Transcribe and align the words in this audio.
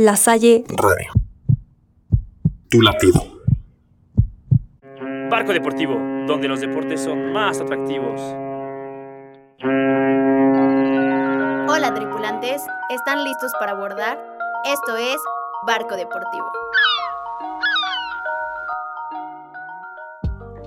La 0.00 0.16
Salle 0.16 0.64
Radio. 0.66 1.12
Tu 2.70 2.80
latido. 2.80 3.20
Barco 5.28 5.52
Deportivo, 5.52 5.92
donde 6.26 6.48
los 6.48 6.62
deportes 6.62 7.02
son 7.02 7.34
más 7.34 7.60
atractivos. 7.60 8.18
Hola 11.68 11.92
tripulantes, 11.94 12.62
¿están 12.88 13.24
listos 13.24 13.52
para 13.60 13.72
abordar? 13.72 14.18
Esto 14.64 14.96
es 14.96 15.20
Barco 15.66 15.94
Deportivo. 15.94 16.50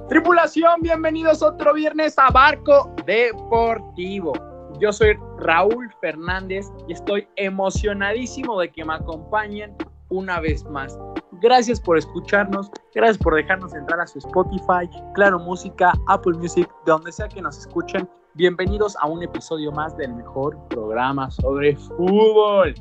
Tripulación, 0.10 0.80
bienvenidos 0.82 1.42
otro 1.42 1.74
viernes 1.74 2.20
a 2.20 2.30
Barco 2.30 2.94
Deportivo. 3.04 4.53
Yo 4.80 4.92
soy 4.92 5.18
Raúl 5.38 5.92
Fernández 6.02 6.72
y 6.88 6.94
estoy 6.94 7.28
emocionadísimo 7.36 8.60
de 8.60 8.72
que 8.72 8.84
me 8.84 8.94
acompañen 8.94 9.76
una 10.10 10.40
vez 10.40 10.64
más. 10.66 10.98
Gracias 11.42 11.80
por 11.80 11.98
escucharnos, 11.98 12.72
gracias 12.94 13.18
por 13.18 13.36
dejarnos 13.36 13.74
entrar 13.74 14.00
a 14.00 14.08
su 14.08 14.20
Spotify, 14.20 14.90
Claro 15.14 15.40
Música, 15.40 15.94
Apple 16.08 16.38
Music, 16.38 16.70
donde 16.86 17.12
sea 17.12 17.28
que 17.28 17.42
nos 17.42 17.58
escuchen. 17.58 18.10
Bienvenidos 18.34 18.96
a 18.98 19.08
un 19.08 19.22
episodio 19.22 19.72
más 19.72 19.96
del 19.98 20.14
mejor 20.16 20.58
programa 20.70 21.30
sobre 21.30 21.76
fútbol. 21.76 22.74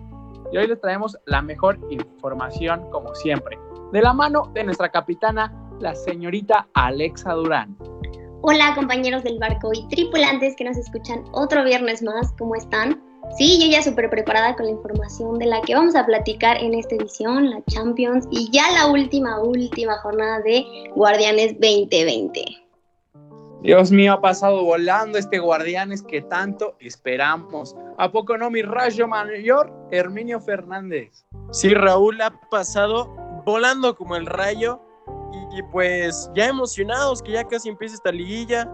Y 0.51 0.57
hoy 0.57 0.67
les 0.67 0.81
traemos 0.81 1.17
la 1.27 1.43
mejor 1.43 1.79
información 1.91 2.89
como 2.91 3.15
siempre, 3.15 3.59
de 3.93 4.01
la 4.01 4.13
mano 4.13 4.51
de 4.55 4.65
nuestra 4.65 4.91
capitana, 4.91 5.53
la 5.79 5.95
señorita 5.95 6.69
Alexa 6.75 7.33
Durán. 7.33 7.77
Hola 8.45 8.75
compañeros 8.75 9.23
del 9.23 9.39
barco 9.39 9.71
y 9.73 9.87
tripulantes 9.87 10.57
que 10.57 10.65
nos 10.65 10.77
escuchan 10.77 11.23
otro 11.31 11.63
viernes 11.63 12.03
más, 12.03 12.33
¿cómo 12.37 12.57
están? 12.57 13.01
Sí, 13.39 13.61
yo 13.63 13.71
ya 13.71 13.85
súper 13.85 14.11
preparada 14.11 14.57
con 14.57 14.67
la 14.67 14.73
información 14.73 15.39
de 15.39 15.47
la 15.47 15.61
que 15.61 15.77
vamos 15.77 15.95
a 15.95 16.05
platicar 16.05 16.57
en 16.57 16.75
esta 16.75 16.97
edición, 16.97 17.51
la 17.51 17.63
Champions 17.71 18.27
y 18.33 18.51
ya 18.51 18.69
la 18.73 18.87
última, 18.87 19.39
última 19.39 19.97
jornada 19.99 20.41
de 20.41 20.65
Guardianes 20.97 21.53
2020. 21.61 22.45
Dios 23.63 23.93
mío, 23.93 24.15
ha 24.15 24.21
pasado 24.21 24.65
volando 24.65 25.19
este 25.19 25.39
Guardianes 25.39 26.03
que 26.03 26.21
tanto 26.23 26.75
esperamos. 26.81 27.77
¿A 27.97 28.11
poco 28.11 28.37
no, 28.37 28.51
mi 28.51 28.63
rayo 28.63 29.07
mayor, 29.07 29.73
Herminio 29.93 30.41
Fernández? 30.41 31.25
Sí, 31.53 31.73
Raúl 31.75 32.21
ha 32.21 32.33
pasado 32.51 33.07
volando 33.47 33.95
como 33.95 34.17
el 34.17 34.27
rayo 34.27 34.81
y 35.53 35.63
pues 35.65 36.31
ya 36.35 36.49
emocionados 36.49 37.23
que 37.23 37.33
ya 37.33 37.45
casi 37.45 37.69
empieza 37.69 37.95
esta 37.95 38.13
liguilla. 38.13 38.71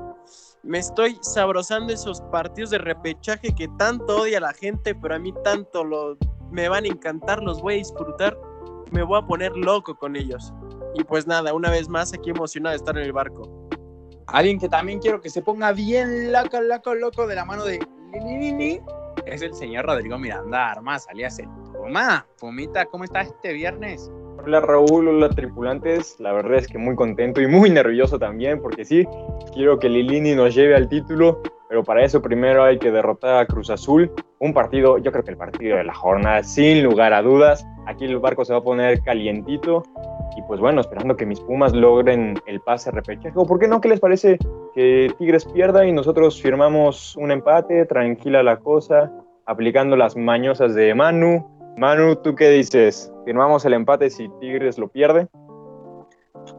Me 0.62 0.78
estoy 0.78 1.18
sabrosando 1.22 1.92
esos 1.92 2.20
partidos 2.32 2.70
de 2.70 2.78
repechaje 2.78 3.54
que 3.54 3.68
tanto 3.78 4.22
odia 4.22 4.40
la 4.40 4.52
gente, 4.52 4.94
pero 4.94 5.14
a 5.14 5.18
mí 5.18 5.32
tanto 5.44 5.84
lo, 5.84 6.16
me 6.50 6.68
van 6.68 6.84
a 6.84 6.88
encantar, 6.88 7.42
los 7.42 7.62
voy 7.62 7.74
a 7.74 7.76
disfrutar. 7.78 8.38
Me 8.90 9.02
voy 9.02 9.18
a 9.18 9.26
poner 9.26 9.56
loco 9.56 9.96
con 9.96 10.16
ellos. 10.16 10.52
Y 10.94 11.04
pues 11.04 11.26
nada, 11.26 11.52
una 11.52 11.70
vez 11.70 11.88
más 11.88 12.12
aquí 12.12 12.30
emocionado 12.30 12.72
de 12.72 12.76
estar 12.76 12.96
en 12.96 13.04
el 13.04 13.12
barco. 13.12 13.68
Alguien 14.26 14.58
que 14.58 14.68
también 14.68 14.98
quiero 14.98 15.20
que 15.20 15.30
se 15.30 15.42
ponga 15.42 15.72
bien 15.72 16.32
loco, 16.32 16.60
loco, 16.60 16.94
loco 16.94 17.26
de 17.26 17.34
la 17.34 17.44
mano 17.44 17.64
de 17.64 17.78
es 19.26 19.42
el 19.42 19.54
señor 19.54 19.86
Rodrigo 19.86 20.18
Miranda 20.18 20.70
Armas, 20.70 21.06
alias 21.10 21.38
el 21.38 21.48
Puma. 21.72 22.26
Pumita, 22.38 22.86
¿cómo 22.86 23.04
estás 23.04 23.28
este 23.28 23.52
viernes? 23.52 24.10
Hola 24.44 24.60
Raúl, 24.60 25.08
hola 25.08 25.28
tripulantes. 25.30 26.16
La 26.20 26.32
verdad 26.32 26.54
es 26.54 26.68
que 26.68 26.78
muy 26.78 26.94
contento 26.94 27.40
y 27.40 27.48
muy 27.48 27.70
nervioso 27.70 28.18
también, 28.18 28.62
porque 28.62 28.84
sí, 28.84 29.04
quiero 29.52 29.78
que 29.78 29.88
Lilini 29.88 30.34
nos 30.34 30.54
lleve 30.54 30.76
al 30.76 30.88
título, 30.88 31.42
pero 31.68 31.82
para 31.82 32.04
eso 32.04 32.22
primero 32.22 32.62
hay 32.62 32.78
que 32.78 32.92
derrotar 32.92 33.38
a 33.38 33.46
Cruz 33.46 33.68
Azul. 33.68 34.10
Un 34.38 34.54
partido, 34.54 34.98
yo 34.98 35.10
creo 35.10 35.24
que 35.24 35.32
el 35.32 35.36
partido 35.36 35.76
de 35.76 35.84
la 35.84 35.92
jornada, 35.92 36.42
sin 36.44 36.84
lugar 36.84 37.12
a 37.12 37.22
dudas. 37.22 37.66
Aquí 37.86 38.04
el 38.04 38.18
barco 38.18 38.44
se 38.44 38.52
va 38.52 38.60
a 38.60 38.62
poner 38.62 39.02
calientito. 39.02 39.82
Y 40.36 40.42
pues 40.42 40.60
bueno, 40.60 40.80
esperando 40.80 41.16
que 41.16 41.26
mis 41.26 41.40
Pumas 41.40 41.72
logren 41.72 42.38
el 42.46 42.60
pase 42.60 42.92
repechaje. 42.92 43.34
¿O 43.34 43.44
por 43.44 43.58
qué 43.58 43.66
no? 43.66 43.80
¿Qué 43.80 43.88
les 43.88 44.00
parece 44.00 44.38
que 44.72 45.12
Tigres 45.18 45.44
pierda 45.46 45.84
y 45.84 45.90
nosotros 45.90 46.40
firmamos 46.40 47.16
un 47.16 47.32
empate? 47.32 47.84
Tranquila 47.86 48.44
la 48.44 48.58
cosa, 48.58 49.10
aplicando 49.46 49.96
las 49.96 50.16
mañosas 50.16 50.74
de 50.74 50.94
Manu 50.94 51.58
Manu, 51.78 52.16
¿tú 52.16 52.34
qué 52.34 52.50
dices? 52.50 53.12
¿Firmamos 53.28 53.62
el 53.66 53.74
empate 53.74 54.08
si 54.08 54.26
Tigres 54.40 54.78
lo 54.78 54.88
pierde? 54.88 55.28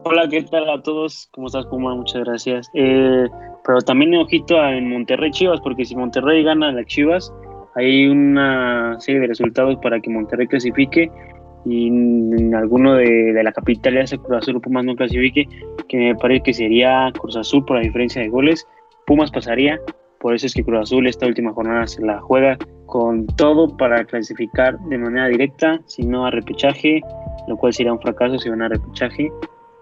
Hola, 0.04 0.28
¿qué 0.30 0.40
tal 0.44 0.70
a 0.70 0.80
todos? 0.80 1.28
¿Cómo 1.32 1.48
estás, 1.48 1.66
Puma? 1.66 1.96
Muchas 1.96 2.22
gracias. 2.22 2.70
Eh, 2.74 3.26
pero 3.64 3.80
también 3.80 4.14
ojito 4.14 4.64
en 4.64 4.88
Monterrey 4.88 5.32
Chivas, 5.32 5.60
porque 5.62 5.84
si 5.84 5.96
Monterrey 5.96 6.44
gana 6.44 6.68
a 6.68 6.72
las 6.72 6.86
Chivas, 6.86 7.34
hay 7.74 8.06
una 8.06 8.94
serie 9.00 9.20
de 9.20 9.26
resultados 9.26 9.78
para 9.82 9.98
que 9.98 10.10
Monterrey 10.10 10.46
clasifique 10.46 11.10
y 11.64 11.88
en 11.88 12.54
alguno 12.54 12.94
de, 12.94 13.32
la 13.42 13.50
capital 13.50 13.94
ya 13.94 14.06
sea 14.06 14.18
Cruz 14.18 14.38
Azul 14.38 14.60
Pumas 14.60 14.84
no 14.84 14.94
clasifique, 14.94 15.48
que 15.88 15.96
me 15.96 16.14
parece 16.14 16.42
que 16.44 16.54
sería 16.54 17.10
Cruz 17.18 17.36
Azul 17.36 17.64
por 17.64 17.78
la 17.78 17.82
diferencia 17.82 18.22
de 18.22 18.28
goles. 18.28 18.64
Pumas 19.08 19.32
pasaría, 19.32 19.80
por 20.20 20.36
eso 20.36 20.46
es 20.46 20.54
que 20.54 20.62
Cruz 20.62 20.82
Azul 20.82 21.08
esta 21.08 21.26
última 21.26 21.52
jornada 21.52 21.88
se 21.88 22.00
la 22.00 22.20
juega 22.20 22.56
con 22.90 23.26
todo 23.36 23.74
para 23.76 24.04
clasificar 24.04 24.78
de 24.80 24.98
manera 24.98 25.28
directa, 25.28 25.80
si 25.86 26.02
no 26.04 26.26
a 26.26 26.30
repechaje, 26.30 27.00
lo 27.48 27.56
cual 27.56 27.72
sería 27.72 27.92
un 27.92 28.00
fracaso 28.00 28.38
si 28.38 28.50
van 28.50 28.62
a 28.62 28.68
repechaje. 28.68 29.32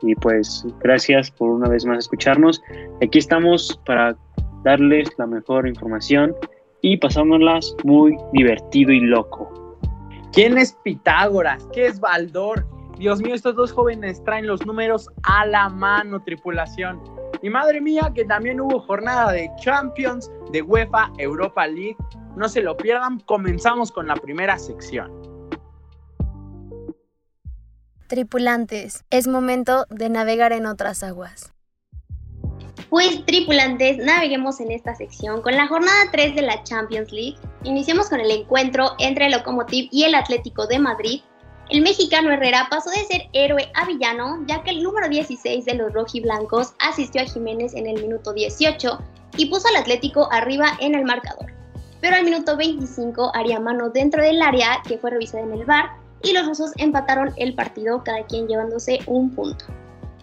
Y 0.03 0.15
pues 0.15 0.65
gracias 0.81 1.31
por 1.31 1.49
una 1.49 1.69
vez 1.69 1.85
más 1.85 1.99
escucharnos. 1.99 2.63
Aquí 3.03 3.19
estamos 3.19 3.81
para 3.85 4.17
darles 4.63 5.09
la 5.19 5.27
mejor 5.27 5.67
información 5.67 6.35
y 6.83 6.99
pasándolas 6.99 7.75
muy 7.83 8.17
divertido 8.33 8.93
y 8.93 9.01
loco. 9.01 9.51
¿Quién 10.33 10.59
es 10.59 10.77
Pitágoras? 10.85 11.67
¿Qué 11.73 11.87
es 11.87 11.99
Baldor? 11.99 12.67
Dios 12.99 13.21
mío, 13.23 13.35
estos 13.35 13.55
dos 13.55 13.73
jóvenes 13.73 14.23
traen 14.25 14.47
los 14.47 14.65
números 14.67 15.09
a 15.23 15.47
la 15.47 15.69
mano, 15.69 16.23
tripulación. 16.23 17.01
Y 17.43 17.49
madre 17.49 17.81
mía, 17.81 18.13
que 18.15 18.25
también 18.25 18.61
hubo 18.61 18.81
jornada 18.81 19.33
de 19.33 19.49
Champions, 19.61 20.31
de 20.53 20.63
UEFA, 20.63 21.11
Europa 21.19 21.67
League. 21.67 21.97
No 22.39 22.49
se 22.49 22.63
lo 22.63 22.77
pierdan, 22.77 23.19
comenzamos 23.21 23.91
con 23.91 24.07
la 24.07 24.15
primera 24.15 24.59
sección. 24.59 25.11
Tripulantes, 28.07 29.05
es 29.11 29.27
momento 29.27 29.85
de 29.91 30.09
navegar 30.09 30.53
en 30.53 30.67
otras 30.67 31.03
aguas. 31.03 31.53
Pues 32.89 33.27
tripulantes, 33.27 33.99
naveguemos 33.99 34.61
en 34.61 34.71
esta 34.71 34.95
sección 34.95 35.43
con 35.43 35.57
la 35.57 35.67
jornada 35.67 36.11
3 36.13 36.37
de 36.37 36.43
la 36.43 36.63
Champions 36.63 37.13
League. 37.13 37.37
Iniciamos 37.65 38.09
con 38.09 38.21
el 38.21 38.31
encuentro 38.31 38.93
entre 38.99 39.27
el 39.27 39.33
Lokomotiv 39.33 39.89
y 39.91 40.05
el 40.05 40.15
Atlético 40.15 40.67
de 40.67 40.79
Madrid, 40.79 41.21
el 41.71 41.83
mexicano 41.83 42.33
Herrera 42.33 42.67
pasó 42.71 42.89
de 42.89 43.05
ser 43.05 43.29
héroe 43.35 43.71
a 43.75 43.85
villano, 43.85 44.43
ya 44.47 44.63
que 44.63 44.71
el 44.71 44.83
número 44.83 45.07
16 45.07 45.67
de 45.67 45.75
los 45.75 45.93
rojiblancos 45.93 46.73
asistió 46.79 47.21
a 47.21 47.27
Jiménez 47.27 47.75
en 47.75 47.87
el 47.87 48.01
minuto 48.01 48.33
18 48.33 48.99
y 49.37 49.51
puso 49.51 49.69
al 49.69 49.77
Atlético 49.77 50.33
arriba 50.33 50.79
en 50.81 50.95
el 50.95 51.05
marcador. 51.05 51.58
Pero 52.01 52.17
al 52.17 52.25
minuto 52.25 52.57
25 52.57 53.33
haría 53.35 53.59
mano 53.61 53.91
dentro 53.91 54.23
del 54.23 54.41
área 54.41 54.81
que 54.87 54.99
fue 54.99 55.11
revisada 55.11 55.45
en 55.45 55.53
el 55.53 55.65
bar 55.65 55.91
y 56.23 56.33
los 56.33 56.47
rusos 56.47 56.73
empataron 56.77 57.33
el 57.37 57.55
partido, 57.55 58.03
cada 58.05 58.25
quien 58.27 58.47
llevándose 58.47 59.01
un 59.07 59.35
punto. 59.35 59.65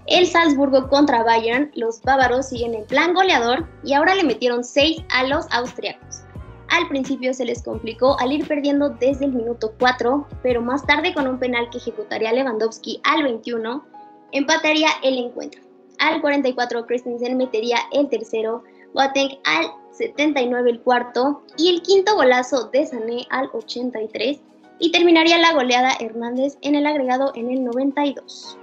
El 0.08 0.28
Salzburgo 0.28 0.88
contra 0.88 1.24
Bayern, 1.24 1.72
los 1.74 2.02
bávaros 2.02 2.50
siguen 2.50 2.76
en 2.76 2.86
plan 2.86 3.14
goleador 3.14 3.68
y 3.84 3.94
ahora 3.94 4.14
le 4.14 4.24
metieron 4.24 4.64
6 4.64 5.04
a 5.10 5.24
los 5.24 5.48
austriacos. 5.52 6.22
Al 6.70 6.88
principio 6.88 7.34
se 7.34 7.46
les 7.46 7.64
complicó 7.64 8.20
al 8.20 8.32
ir 8.32 8.48
perdiendo 8.48 8.90
desde 8.90 9.26
el 9.26 9.32
minuto 9.32 9.74
4, 9.80 10.28
pero 10.44 10.62
más 10.62 10.86
tarde 10.86 11.14
con 11.14 11.28
un 11.28 11.40
penal 11.40 11.70
que 11.70 11.78
ejecutaría 11.78 12.34
Lewandowski 12.34 13.02
al 13.04 13.24
21, 13.24 13.84
empataría 14.32 14.90
el 15.04 15.18
encuentro. 15.18 15.62
Al 16.00 16.22
44 16.22 16.86
Christensen 16.86 17.38
metería 17.38 17.78
el 17.92 18.10
tercero, 18.10 18.64
Boateng 18.94 19.40
al 19.46 19.72
79 19.98 20.70
el 20.70 20.82
cuarto 20.82 21.44
y 21.58 21.70
el 21.70 21.82
quinto 21.82 22.16
golazo 22.16 22.70
de 22.70 22.86
Sané 22.86 23.26
al 23.30 23.50
83 23.54 24.40
y 24.80 24.92
terminaría 24.92 25.38
la 25.38 25.54
goleada 25.54 25.96
Hernández 26.00 26.58
en 26.62 26.76
el 26.76 26.86
agregado 26.86 27.32
en 27.36 27.50
el 27.50 27.64
92. 27.64 28.58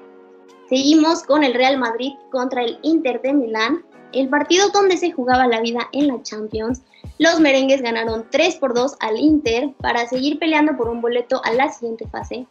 Seguimos 0.69 1.23
con 1.23 1.45
el 1.45 1.55
Real 1.55 1.79
Madrid 1.79 2.13
contra 2.31 2.63
el 2.63 2.79
Inter 2.83 3.21
de 3.23 3.33
Milán, 3.33 3.85
el 4.13 4.29
partido 4.29 4.69
donde 4.71 4.97
se 4.97 5.11
jugaba 5.11 5.47
la 5.47 5.61
vida 5.61 5.89
en 5.93 6.09
la 6.09 6.23
Champions 6.23 6.83
los 7.19 7.41
merengues 7.41 7.83
ganaron 7.83 8.27
3 8.31 8.57
por 8.57 8.75
2 8.75 8.97
al 9.01 9.19
Inter 9.19 9.71
para 9.81 10.09
seguir 10.09 10.39
peleando 10.39 10.77
por 10.77 10.89
un 10.89 11.01
boleto 11.01 11.41
a 11.45 11.53
la 11.53 11.71
siguiente 11.71 12.07
fase. 12.09 12.47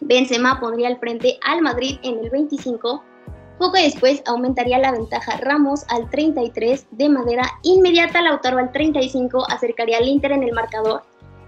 Benzema 0.00 0.60
pondría 0.60 0.88
al 0.88 0.98
frente 0.98 1.38
al 1.42 1.62
Madrid 1.62 1.98
en 2.02 2.18
el 2.18 2.30
25. 2.30 3.02
Poco 3.58 3.76
después 3.76 4.22
aumentaría 4.26 4.78
la 4.78 4.92
ventaja 4.92 5.36
Ramos 5.36 5.84
al 5.88 6.10
33 6.10 6.86
de 6.90 7.08
manera 7.08 7.44
inmediata 7.62 8.20
Lautaro 8.20 8.58
al 8.58 8.72
35 8.72 9.46
acercaría 9.48 9.98
al 9.98 10.08
Inter 10.08 10.32
en 10.32 10.42
el 10.42 10.52
marcador. 10.52 11.02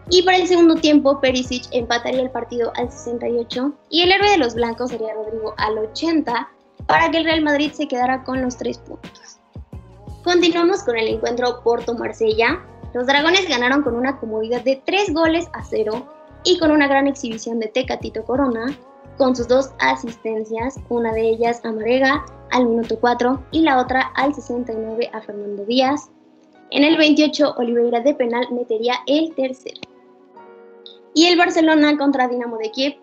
Y 0.08 0.22
para 0.22 0.36
el 0.36 0.46
segundo 0.46 0.76
tiempo 0.76 1.20
Perisic 1.20 1.64
empataría 1.72 2.22
el 2.22 2.30
partido 2.30 2.72
al 2.76 2.92
68 2.92 3.72
y 3.90 4.02
el 4.02 4.12
héroe 4.12 4.30
de 4.30 4.38
los 4.38 4.54
blancos 4.54 4.90
sería 4.90 5.14
Rodrigo 5.14 5.54
al 5.56 5.78
80 5.78 6.48
para 6.86 7.10
que 7.10 7.18
el 7.18 7.24
Real 7.24 7.42
Madrid 7.42 7.72
se 7.72 7.88
quedara 7.88 8.22
con 8.22 8.40
los 8.40 8.56
3 8.56 8.78
puntos. 8.78 9.40
Continuamos 10.22 10.84
con 10.84 10.96
el 10.96 11.08
encuentro 11.08 11.60
Porto-Marsella. 11.64 12.64
Los 12.94 13.06
dragones 13.06 13.48
ganaron 13.48 13.82
con 13.82 13.96
una 13.96 14.18
comodidad 14.18 14.62
de 14.62 14.80
3 14.84 15.12
goles 15.12 15.46
a 15.52 15.64
0 15.64 16.06
y 16.44 16.58
con 16.58 16.70
una 16.70 16.86
gran 16.86 17.08
exhibición 17.08 17.58
de 17.58 17.66
Tecatito 17.66 18.24
Corona, 18.24 18.66
con 19.16 19.34
sus 19.34 19.48
dos 19.48 19.70
asistencias, 19.78 20.78
una 20.88 21.12
de 21.12 21.28
ellas 21.28 21.60
a 21.64 21.72
Marega 21.72 22.24
al 22.50 22.66
minuto 22.66 22.98
4 23.00 23.42
y 23.50 23.60
la 23.60 23.80
otra 23.80 24.12
al 24.14 24.34
69 24.34 25.10
a 25.12 25.20
Fernando 25.20 25.64
Díaz. 25.64 26.10
En 26.70 26.84
el 26.84 26.96
28, 26.96 27.54
Oliveira 27.56 28.00
de 28.00 28.14
penal 28.14 28.46
metería 28.52 28.94
el 29.06 29.34
tercero. 29.34 29.80
Y 31.14 31.26
el 31.26 31.38
Barcelona 31.38 31.96
contra 31.96 32.28
Dinamo 32.28 32.58
de 32.58 32.70
Kiev. 32.70 32.96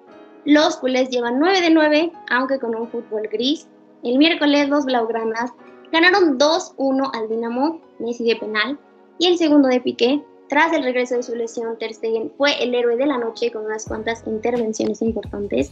Los 0.46 0.78
culés 0.78 1.10
llevan 1.10 1.40
9 1.40 1.62
de 1.62 1.70
9, 1.70 2.12
aunque 2.30 2.60
con 2.60 2.76
un 2.76 2.88
fútbol 2.90 3.28
gris. 3.32 3.68
El 4.04 4.18
miércoles, 4.18 4.68
los 4.68 4.86
blaugranas 4.86 5.52
ganaron 5.92 6.38
2-1 6.38 7.10
al 7.14 7.30
Dinamo, 7.30 7.82
Messi 8.00 8.26
de 8.26 8.36
penal, 8.36 8.78
y 9.18 9.28
el 9.28 9.38
segundo 9.38 9.70
de 9.70 9.80
Piqué. 9.80 10.22
Tras 10.50 10.74
el 10.74 10.84
regreso 10.84 11.16
de 11.16 11.24
su 11.24 11.36
lesión, 11.36 11.78
Ter 11.80 11.94
Stegen 11.94 12.32
fue 12.38 12.62
el 12.62 12.76
héroe 12.76 12.98
de 12.98 13.06
la 13.06 13.18
noche 13.18 13.52
con 13.52 13.66
unas 13.66 13.86
cuantas 13.86 14.24
intervenciones 14.28 15.02
importantes. 15.02 15.72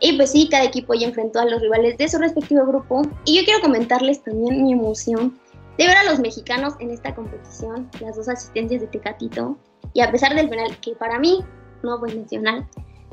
Y 0.00 0.16
pues 0.16 0.32
sí, 0.32 0.48
cada 0.50 0.64
equipo 0.64 0.94
ya 0.94 1.06
enfrentó 1.08 1.40
a 1.40 1.46
los 1.46 1.60
rivales 1.60 1.96
de 1.96 2.08
su 2.08 2.18
respectivo 2.18 2.66
grupo. 2.66 3.02
Y 3.24 3.38
yo 3.38 3.44
quiero 3.44 3.60
comentarles 3.60 4.22
también 4.22 4.62
mi 4.62 4.72
emoción 4.72 5.38
de 5.78 5.86
ver 5.86 5.96
a 5.96 6.04
los 6.04 6.18
mexicanos 6.18 6.74
en 6.80 6.90
esta 6.90 7.14
competición, 7.14 7.90
las 8.00 8.16
dos 8.16 8.28
asistencias 8.28 8.80
de 8.80 8.86
Tecatito. 8.88 9.56
Y 9.94 10.00
a 10.00 10.10
pesar 10.10 10.34
del 10.34 10.48
penal, 10.48 10.76
que 10.80 10.92
para 10.92 11.18
mí 11.18 11.44
no 11.82 11.98
fue 11.98 12.14
mencionar, 12.14 12.66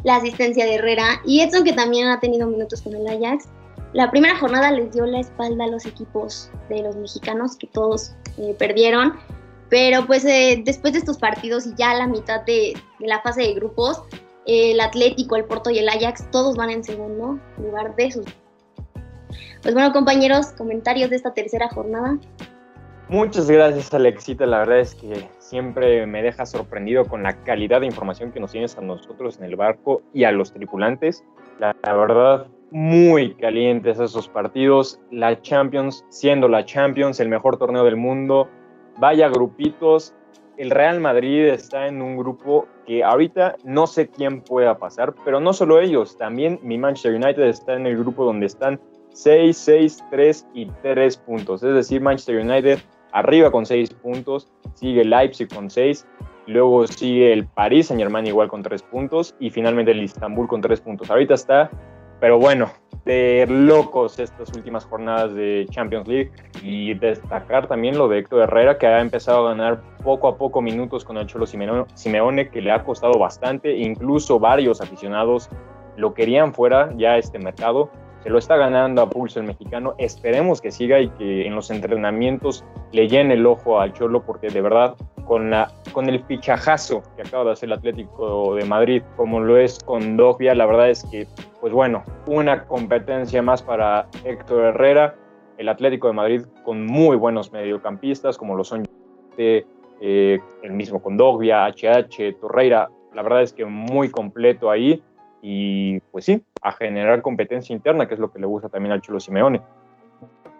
la 0.03 0.17
asistencia 0.17 0.65
de 0.65 0.75
Herrera 0.75 1.21
y 1.25 1.41
Edson, 1.41 1.63
que 1.63 1.73
también 1.73 2.07
ha 2.07 2.19
tenido 2.19 2.47
minutos 2.47 2.81
con 2.81 2.93
el 2.93 3.07
Ajax. 3.07 3.47
La 3.93 4.11
primera 4.11 4.37
jornada 4.37 4.71
les 4.71 4.91
dio 4.91 5.05
la 5.05 5.19
espalda 5.19 5.65
a 5.65 5.67
los 5.67 5.85
equipos 5.85 6.49
de 6.67 6.81
los 6.81 6.95
mexicanos, 6.95 7.55
que 7.55 7.67
todos 7.67 8.13
eh, 8.37 8.55
perdieron. 8.57 9.13
Pero 9.69 10.05
pues 10.05 10.25
eh, 10.25 10.61
después 10.65 10.93
de 10.93 10.99
estos 10.99 11.17
partidos 11.17 11.65
y 11.65 11.73
ya 11.75 11.91
a 11.91 11.95
la 11.95 12.07
mitad 12.07 12.41
de, 12.41 12.73
de 12.99 13.07
la 13.07 13.21
fase 13.21 13.43
de 13.43 13.53
grupos, 13.53 14.03
el 14.45 14.79
Atlético, 14.79 15.35
el 15.35 15.45
Porto 15.45 15.69
y 15.69 15.79
el 15.79 15.89
Ajax, 15.89 16.29
todos 16.31 16.55
van 16.55 16.69
en 16.69 16.83
segundo 16.83 17.39
lugar 17.57 17.95
de 17.95 18.11
sus. 18.11 18.25
Pues 19.61 19.73
bueno, 19.73 19.93
compañeros, 19.93 20.47
comentarios 20.57 21.09
de 21.09 21.15
esta 21.15 21.33
tercera 21.33 21.69
jornada. 21.69 22.17
Muchas 23.09 23.49
gracias, 23.49 23.93
Alexita. 23.93 24.45
La 24.45 24.59
verdad 24.59 24.79
es 24.79 24.95
que 24.95 25.29
siempre 25.39 26.05
me 26.07 26.23
deja 26.23 26.45
sorprendido 26.45 27.05
con 27.05 27.23
la 27.23 27.43
calidad 27.43 27.81
de 27.81 27.85
información 27.85 28.31
que 28.31 28.39
nos 28.39 28.51
tienes 28.51 28.77
a 28.77 28.81
nosotros 28.81 29.37
en 29.37 29.45
el 29.45 29.55
barco 29.55 30.01
y 30.13 30.23
a 30.23 30.31
los 30.31 30.53
tripulantes. 30.53 31.23
La, 31.59 31.75
la 31.83 31.93
verdad, 31.93 32.47
muy 32.71 33.35
calientes 33.35 33.99
esos 33.99 34.27
partidos. 34.27 34.99
La 35.11 35.41
Champions, 35.41 36.05
siendo 36.09 36.47
la 36.47 36.65
Champions, 36.65 37.19
el 37.19 37.29
mejor 37.29 37.57
torneo 37.57 37.83
del 37.83 37.97
mundo. 37.97 38.49
Vaya 38.97 39.29
grupitos. 39.29 40.15
El 40.57 40.69
Real 40.69 40.99
Madrid 40.99 41.45
está 41.45 41.87
en 41.87 42.01
un 42.01 42.15
grupo 42.15 42.67
que 42.85 43.03
ahorita 43.03 43.55
no 43.63 43.87
sé 43.87 44.09
quién 44.09 44.41
pueda 44.41 44.77
pasar, 44.77 45.15
pero 45.25 45.39
no 45.39 45.51
solo 45.51 45.79
ellos, 45.79 46.17
también 46.17 46.59
mi 46.61 46.77
Manchester 46.77 47.15
United 47.15 47.43
está 47.43 47.73
en 47.73 47.87
el 47.87 47.97
grupo 47.97 48.23
donde 48.23 48.45
están 48.45 48.79
6, 49.13 49.57
6, 49.57 50.03
3 50.11 50.47
y 50.53 50.65
3 50.83 51.17
puntos. 51.17 51.63
Es 51.63 51.73
decir, 51.73 52.01
Manchester 52.01 52.39
United 52.39 52.79
arriba 53.11 53.51
con 53.51 53.65
6 53.65 53.93
puntos, 53.95 54.51
sigue 54.75 55.03
Leipzig 55.03 55.47
con 55.47 55.69
6, 55.69 56.05
luego 56.47 56.85
sigue 56.87 57.33
el 57.33 57.45
Paris 57.47 57.87
Saint 57.87 58.01
Germain 58.01 58.27
igual 58.27 58.47
con 58.47 58.61
3 58.61 58.83
puntos 58.83 59.35
y 59.39 59.49
finalmente 59.49 59.91
el 59.91 60.03
Istanbul 60.03 60.47
con 60.47 60.61
3 60.61 60.81
puntos. 60.81 61.09
Ahorita 61.09 61.33
está, 61.33 61.71
pero 62.19 62.37
bueno, 62.37 62.71
de 63.05 63.45
locos 63.49 64.19
estas 64.19 64.53
últimas 64.55 64.85
jornadas 64.85 65.33
de 65.33 65.65
Champions 65.69 66.07
League 66.07 66.31
y 66.63 66.93
destacar 66.93 67.67
también 67.67 67.97
lo 67.97 68.07
de 68.07 68.19
Héctor 68.19 68.43
Herrera 68.43 68.77
que 68.77 68.87
ha 68.87 69.01
empezado 69.01 69.45
a 69.45 69.49
ganar 69.49 69.81
poco 70.03 70.27
a 70.27 70.37
poco 70.37 70.61
minutos 70.61 71.03
con 71.03 71.17
el 71.17 71.27
Cholo 71.27 71.45
Simeone 71.45 72.49
que 72.49 72.61
le 72.61 72.71
ha 72.71 72.83
costado 72.83 73.19
bastante, 73.19 73.75
incluso 73.75 74.39
varios 74.39 74.81
aficionados 74.81 75.49
lo 75.97 76.13
querían 76.13 76.53
fuera 76.53 76.89
ya 76.97 77.17
este 77.17 77.37
mercado 77.37 77.91
se 78.23 78.29
lo 78.29 78.37
está 78.37 78.55
ganando 78.55 79.01
a 79.01 79.09
pulso 79.09 79.41
el 79.41 79.45
mexicano. 79.45 79.95
Esperemos 79.97 80.61
que 80.61 80.71
siga 80.71 80.99
y 80.99 81.09
que 81.09 81.45
en 81.45 81.55
los 81.55 81.69
entrenamientos 81.69 82.63
le 82.93 83.09
llene 83.09 83.33
el 83.33 83.45
ojo 83.45 83.81
al 83.81 83.91
Cholo, 83.91 84.23
porque 84.23 84.47
de 84.47 84.61
verdad, 84.61 84.95
con, 85.25 85.49
la, 85.49 85.69
con 85.91 86.07
el 86.07 86.23
fichajazo 86.23 87.03
que 87.17 87.23
acaba 87.23 87.43
de 87.43 87.51
hacer 87.51 87.67
el 87.67 87.73
Atlético 87.73 88.55
de 88.55 88.63
Madrid, 88.63 89.03
como 89.17 89.41
lo 89.41 89.57
es 89.57 89.77
con 89.83 90.15
Dogbia, 90.15 90.55
la 90.55 90.65
verdad 90.65 90.89
es 90.89 91.03
que, 91.11 91.27
pues 91.59 91.73
bueno, 91.73 92.03
una 92.25 92.63
competencia 92.63 93.41
más 93.41 93.61
para 93.61 94.07
Héctor 94.23 94.65
Herrera. 94.67 95.15
El 95.63 95.69
Atlético 95.69 96.07
de 96.07 96.13
Madrid 96.13 96.41
con 96.65 96.85
muy 96.85 97.15
buenos 97.15 97.53
mediocampistas, 97.53 98.37
como 98.37 98.53
lo 98.53 98.65
son 98.65 98.83
eh, 99.37 100.39
el 100.61 100.71
mismo 100.73 101.01
con 101.01 101.15
Dogbia, 101.15 101.65
HH, 101.67 102.33
Torreira. 102.41 102.89
La 103.13 103.21
verdad 103.21 103.43
es 103.43 103.53
que 103.53 103.63
muy 103.63 104.09
completo 104.09 104.69
ahí 104.69 105.01
y 105.41 106.01
pues 106.11 106.25
sí, 106.25 106.43
a 106.61 106.73
generar 106.73 107.21
competencia 107.21 107.73
interna, 107.73 108.09
que 108.09 108.15
es 108.15 108.19
lo 108.19 108.29
que 108.29 108.39
le 108.39 108.45
gusta 108.45 108.67
también 108.67 108.91
al 108.91 108.99
Chulo 108.99 109.21
Simeone. 109.21 109.61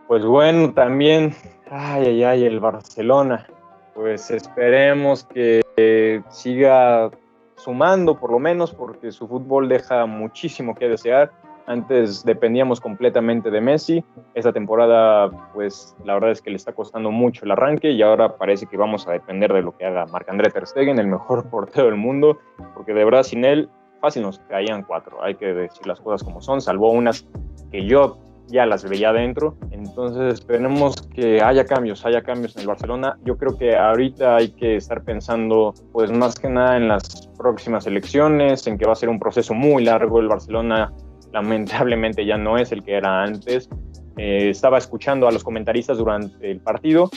Pues 0.07 0.25
bueno, 0.25 0.73
también, 0.73 1.33
ay, 1.69 2.05
ay, 2.05 2.23
ay, 2.23 2.45
el 2.45 2.61
Barcelona. 2.61 3.45
Pues 3.93 4.31
esperemos 4.31 5.25
que 5.25 6.23
siga 6.29 7.11
sumando 7.57 8.17
por 8.17 8.31
lo 8.31 8.39
menos, 8.39 8.73
porque 8.73 9.11
su 9.11 9.27
fútbol 9.27 9.67
deja 9.67 10.05
muchísimo 10.05 10.73
que 10.73 10.87
desear. 10.87 11.29
Antes 11.65 12.25
dependíamos 12.25 12.81
completamente 12.81 13.49
de 13.49 13.61
Messi. 13.61 14.03
Esta 14.33 14.51
temporada, 14.51 15.29
pues 15.53 15.95
la 16.03 16.15
verdad 16.15 16.31
es 16.31 16.41
que 16.41 16.49
le 16.49 16.57
está 16.57 16.73
costando 16.73 17.11
mucho 17.11 17.45
el 17.45 17.51
arranque 17.51 17.91
y 17.91 18.01
ahora 18.01 18.37
parece 18.37 18.65
que 18.65 18.75
vamos 18.75 19.07
a 19.07 19.11
depender 19.11 19.53
de 19.53 19.61
lo 19.61 19.75
que 19.77 19.85
haga 19.85 20.05
Marc-André 20.07 20.51
Ter 20.51 20.67
Stegen, 20.67 20.99
el 20.99 21.07
mejor 21.07 21.49
portero 21.49 21.85
del 21.85 21.95
mundo, 21.95 22.37
porque 22.73 22.93
de 22.93 23.05
verdad 23.05 23.23
sin 23.23 23.45
él 23.45 23.69
fácil 24.01 24.23
nos 24.23 24.39
caían 24.49 24.83
cuatro, 24.83 25.23
hay 25.23 25.35
que 25.35 25.53
decir 25.53 25.87
las 25.87 26.01
cosas 26.01 26.23
como 26.25 26.41
son, 26.41 26.59
salvo 26.59 26.91
unas 26.91 27.25
que 27.71 27.85
yo 27.85 28.17
ya 28.47 28.65
las 28.65 28.87
veía 28.87 29.13
dentro. 29.13 29.55
Entonces 29.71 30.33
esperemos 30.33 30.95
que 31.15 31.41
haya 31.41 31.65
cambios, 31.65 32.05
haya 32.05 32.21
cambios 32.21 32.55
en 32.55 32.61
el 32.61 32.67
Barcelona. 32.67 33.17
Yo 33.23 33.37
creo 33.37 33.57
que 33.57 33.75
ahorita 33.75 34.35
hay 34.35 34.51
que 34.51 34.75
estar 34.75 35.03
pensando 35.03 35.73
pues 35.91 36.11
más 36.11 36.35
que 36.35 36.49
nada 36.49 36.77
en 36.77 36.87
las 36.87 37.29
próximas 37.37 37.87
elecciones, 37.87 38.67
en 38.67 38.77
que 38.77 38.85
va 38.85 38.93
a 38.93 38.95
ser 38.95 39.09
un 39.09 39.19
proceso 39.19 39.53
muy 39.53 39.83
largo. 39.83 40.19
El 40.19 40.27
Barcelona 40.27 40.91
lamentablemente 41.33 42.25
ya 42.25 42.37
no 42.37 42.57
es 42.57 42.71
el 42.71 42.83
que 42.83 42.93
era 42.93 43.23
antes. 43.23 43.69
Eh, 44.17 44.49
estaba 44.49 44.77
escuchando 44.77 45.27
a 45.27 45.31
los 45.31 45.43
comentaristas 45.43 45.97
durante 45.97 46.49
el 46.49 46.61
partido, 46.61 47.09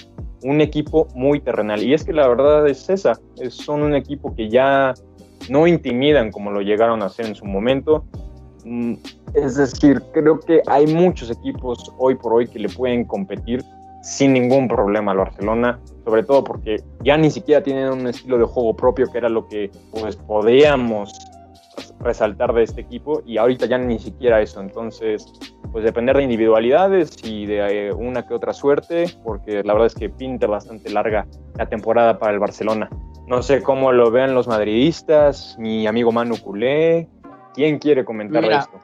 un 0.42 0.60
equipo 0.60 1.08
muy 1.14 1.40
terrenal. 1.40 1.82
Y 1.82 1.92
es 1.94 2.04
que 2.04 2.12
la 2.12 2.26
verdad 2.26 2.66
es 2.66 2.88
esa, 2.88 3.20
son 3.50 3.82
un 3.82 3.94
equipo 3.94 4.34
que 4.34 4.48
ya 4.48 4.94
no 5.50 5.66
intimidan 5.66 6.32
como 6.32 6.50
lo 6.50 6.62
llegaron 6.62 7.02
a 7.02 7.06
hacer 7.06 7.26
en 7.26 7.34
su 7.34 7.44
momento. 7.44 8.04
Mm, 8.64 8.94
es 9.34 9.56
decir, 9.56 10.02
creo 10.12 10.40
que 10.40 10.62
hay 10.66 10.86
muchos 10.86 11.30
equipos 11.30 11.92
hoy 11.98 12.14
por 12.14 12.32
hoy 12.32 12.48
que 12.48 12.58
le 12.58 12.70
pueden 12.70 13.04
competir 13.04 13.62
sin 14.02 14.32
ningún 14.32 14.68
problema 14.68 15.12
al 15.12 15.18
Barcelona, 15.18 15.78
sobre 16.04 16.22
todo 16.22 16.42
porque 16.42 16.82
ya 17.02 17.16
ni 17.16 17.30
siquiera 17.30 17.62
tienen 17.62 17.90
un 17.90 18.06
estilo 18.06 18.38
de 18.38 18.44
juego 18.44 18.74
propio 18.74 19.10
que 19.10 19.18
era 19.18 19.28
lo 19.28 19.46
que 19.48 19.70
pues 19.90 20.16
podíamos 20.16 21.12
resaltar 22.00 22.52
de 22.52 22.62
este 22.62 22.80
equipo 22.80 23.22
y 23.24 23.38
ahorita 23.38 23.66
ya 23.66 23.78
ni 23.78 23.98
siquiera 23.98 24.40
eso, 24.40 24.60
entonces 24.60 25.32
pues 25.72 25.84
depender 25.84 26.16
de 26.16 26.22
individualidades 26.22 27.16
y 27.22 27.46
de 27.46 27.88
eh, 27.88 27.92
una 27.92 28.26
que 28.26 28.34
otra 28.34 28.52
suerte, 28.52 29.06
porque 29.24 29.62
la 29.62 29.72
verdad 29.74 29.88
es 29.88 29.94
que 29.94 30.08
pinta 30.08 30.46
bastante 30.46 30.90
larga 30.90 31.26
la 31.56 31.68
temporada 31.68 32.18
para 32.18 32.32
el 32.32 32.38
Barcelona. 32.38 32.88
No 33.26 33.42
sé 33.42 33.62
cómo 33.62 33.92
lo 33.92 34.10
vean 34.10 34.34
los 34.34 34.46
madridistas, 34.46 35.56
mi 35.58 35.86
amigo 35.86 36.12
Manu 36.12 36.36
Culé. 36.38 37.08
¿Quién 37.54 37.78
quiere 37.78 38.04
comentar 38.04 38.44
esto? 38.44 38.78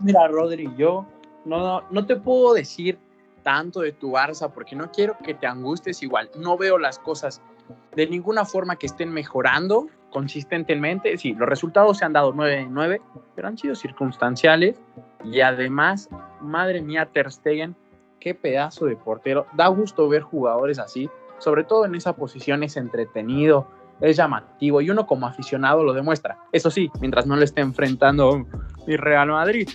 Mira, 0.00 0.26
Rodri, 0.28 0.68
yo 0.76 1.06
no, 1.44 1.82
no 1.90 2.04
te 2.04 2.16
puedo 2.16 2.54
decir 2.54 2.98
tanto 3.42 3.80
de 3.80 3.92
tu 3.92 4.12
Barça 4.12 4.50
porque 4.52 4.74
no 4.74 4.90
quiero 4.90 5.16
que 5.22 5.34
te 5.34 5.46
angustes 5.46 6.02
igual. 6.02 6.30
No 6.36 6.58
veo 6.58 6.76
las 6.78 6.98
cosas 6.98 7.40
de 7.94 8.06
ninguna 8.06 8.44
forma 8.44 8.76
que 8.76 8.86
estén 8.86 9.10
mejorando 9.10 9.86
consistentemente. 10.14 11.18
Sí, 11.18 11.34
los 11.34 11.48
resultados 11.48 11.98
se 11.98 12.04
han 12.04 12.14
dado 12.14 12.32
9 12.32 12.68
9, 12.70 13.02
pero 13.34 13.48
han 13.48 13.58
sido 13.58 13.74
circunstanciales. 13.74 14.80
Y 15.24 15.40
además, 15.40 16.08
madre 16.40 16.80
mía, 16.80 17.10
Ter 17.12 17.30
Stegen, 17.30 17.74
qué 18.20 18.34
pedazo 18.34 18.86
de 18.86 18.96
portero. 18.96 19.46
Da 19.54 19.66
gusto 19.66 20.08
ver 20.08 20.22
jugadores 20.22 20.78
así, 20.78 21.10
sobre 21.38 21.64
todo 21.64 21.84
en 21.84 21.96
esa 21.96 22.14
posición 22.14 22.62
es 22.62 22.76
entretenido 22.76 23.68
es 24.00 24.16
llamativo 24.16 24.80
y 24.80 24.90
uno 24.90 25.06
como 25.06 25.26
aficionado 25.26 25.82
lo 25.82 25.92
demuestra. 25.92 26.38
Eso 26.52 26.70
sí, 26.70 26.90
mientras 27.00 27.26
no 27.26 27.36
le 27.36 27.44
esté 27.44 27.60
enfrentando 27.60 28.44
mi 28.86 28.96
Real 28.96 29.28
Madrid. 29.28 29.68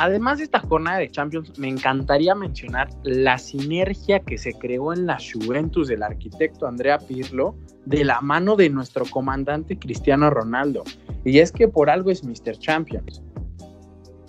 Además 0.00 0.38
de 0.38 0.44
esta 0.44 0.60
jornada 0.60 0.96
de 0.96 1.10
Champions, 1.10 1.58
me 1.58 1.68
encantaría 1.68 2.34
mencionar 2.34 2.88
la 3.02 3.36
sinergia 3.36 4.20
que 4.20 4.38
se 4.38 4.54
creó 4.54 4.94
en 4.94 5.04
la 5.04 5.18
Juventus 5.18 5.88
del 5.88 6.02
arquitecto 6.02 6.66
Andrea 6.66 6.96
Pirlo 6.96 7.54
de 7.84 8.04
la 8.04 8.22
mano 8.22 8.56
de 8.56 8.70
nuestro 8.70 9.04
comandante 9.04 9.78
Cristiano 9.78 10.30
Ronaldo. 10.30 10.84
Y 11.22 11.40
es 11.40 11.52
que 11.52 11.68
por 11.68 11.90
algo 11.90 12.10
es 12.10 12.24
Mr. 12.24 12.58
Champions. 12.58 13.22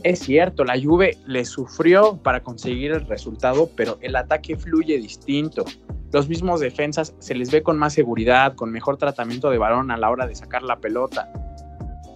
Es 0.03 0.19
cierto, 0.19 0.65
la 0.65 0.77
Juve 0.77 1.17
le 1.25 1.45
sufrió 1.45 2.17
para 2.17 2.43
conseguir 2.43 2.91
el 2.91 3.07
resultado, 3.07 3.69
pero 3.73 3.97
el 4.01 4.17
ataque 4.17 4.57
fluye 4.57 4.97
distinto. 4.97 5.63
Los 6.11 6.27
mismos 6.27 6.59
defensas 6.59 7.15
se 7.19 7.33
les 7.33 7.49
ve 7.49 7.63
con 7.63 7.79
más 7.79 7.93
seguridad, 7.93 8.55
con 8.55 8.73
mejor 8.73 8.97
tratamiento 8.97 9.49
de 9.49 9.57
balón 9.57 9.89
a 9.89 9.95
la 9.95 10.09
hora 10.09 10.27
de 10.27 10.35
sacar 10.35 10.63
la 10.63 10.81
pelota. 10.81 11.31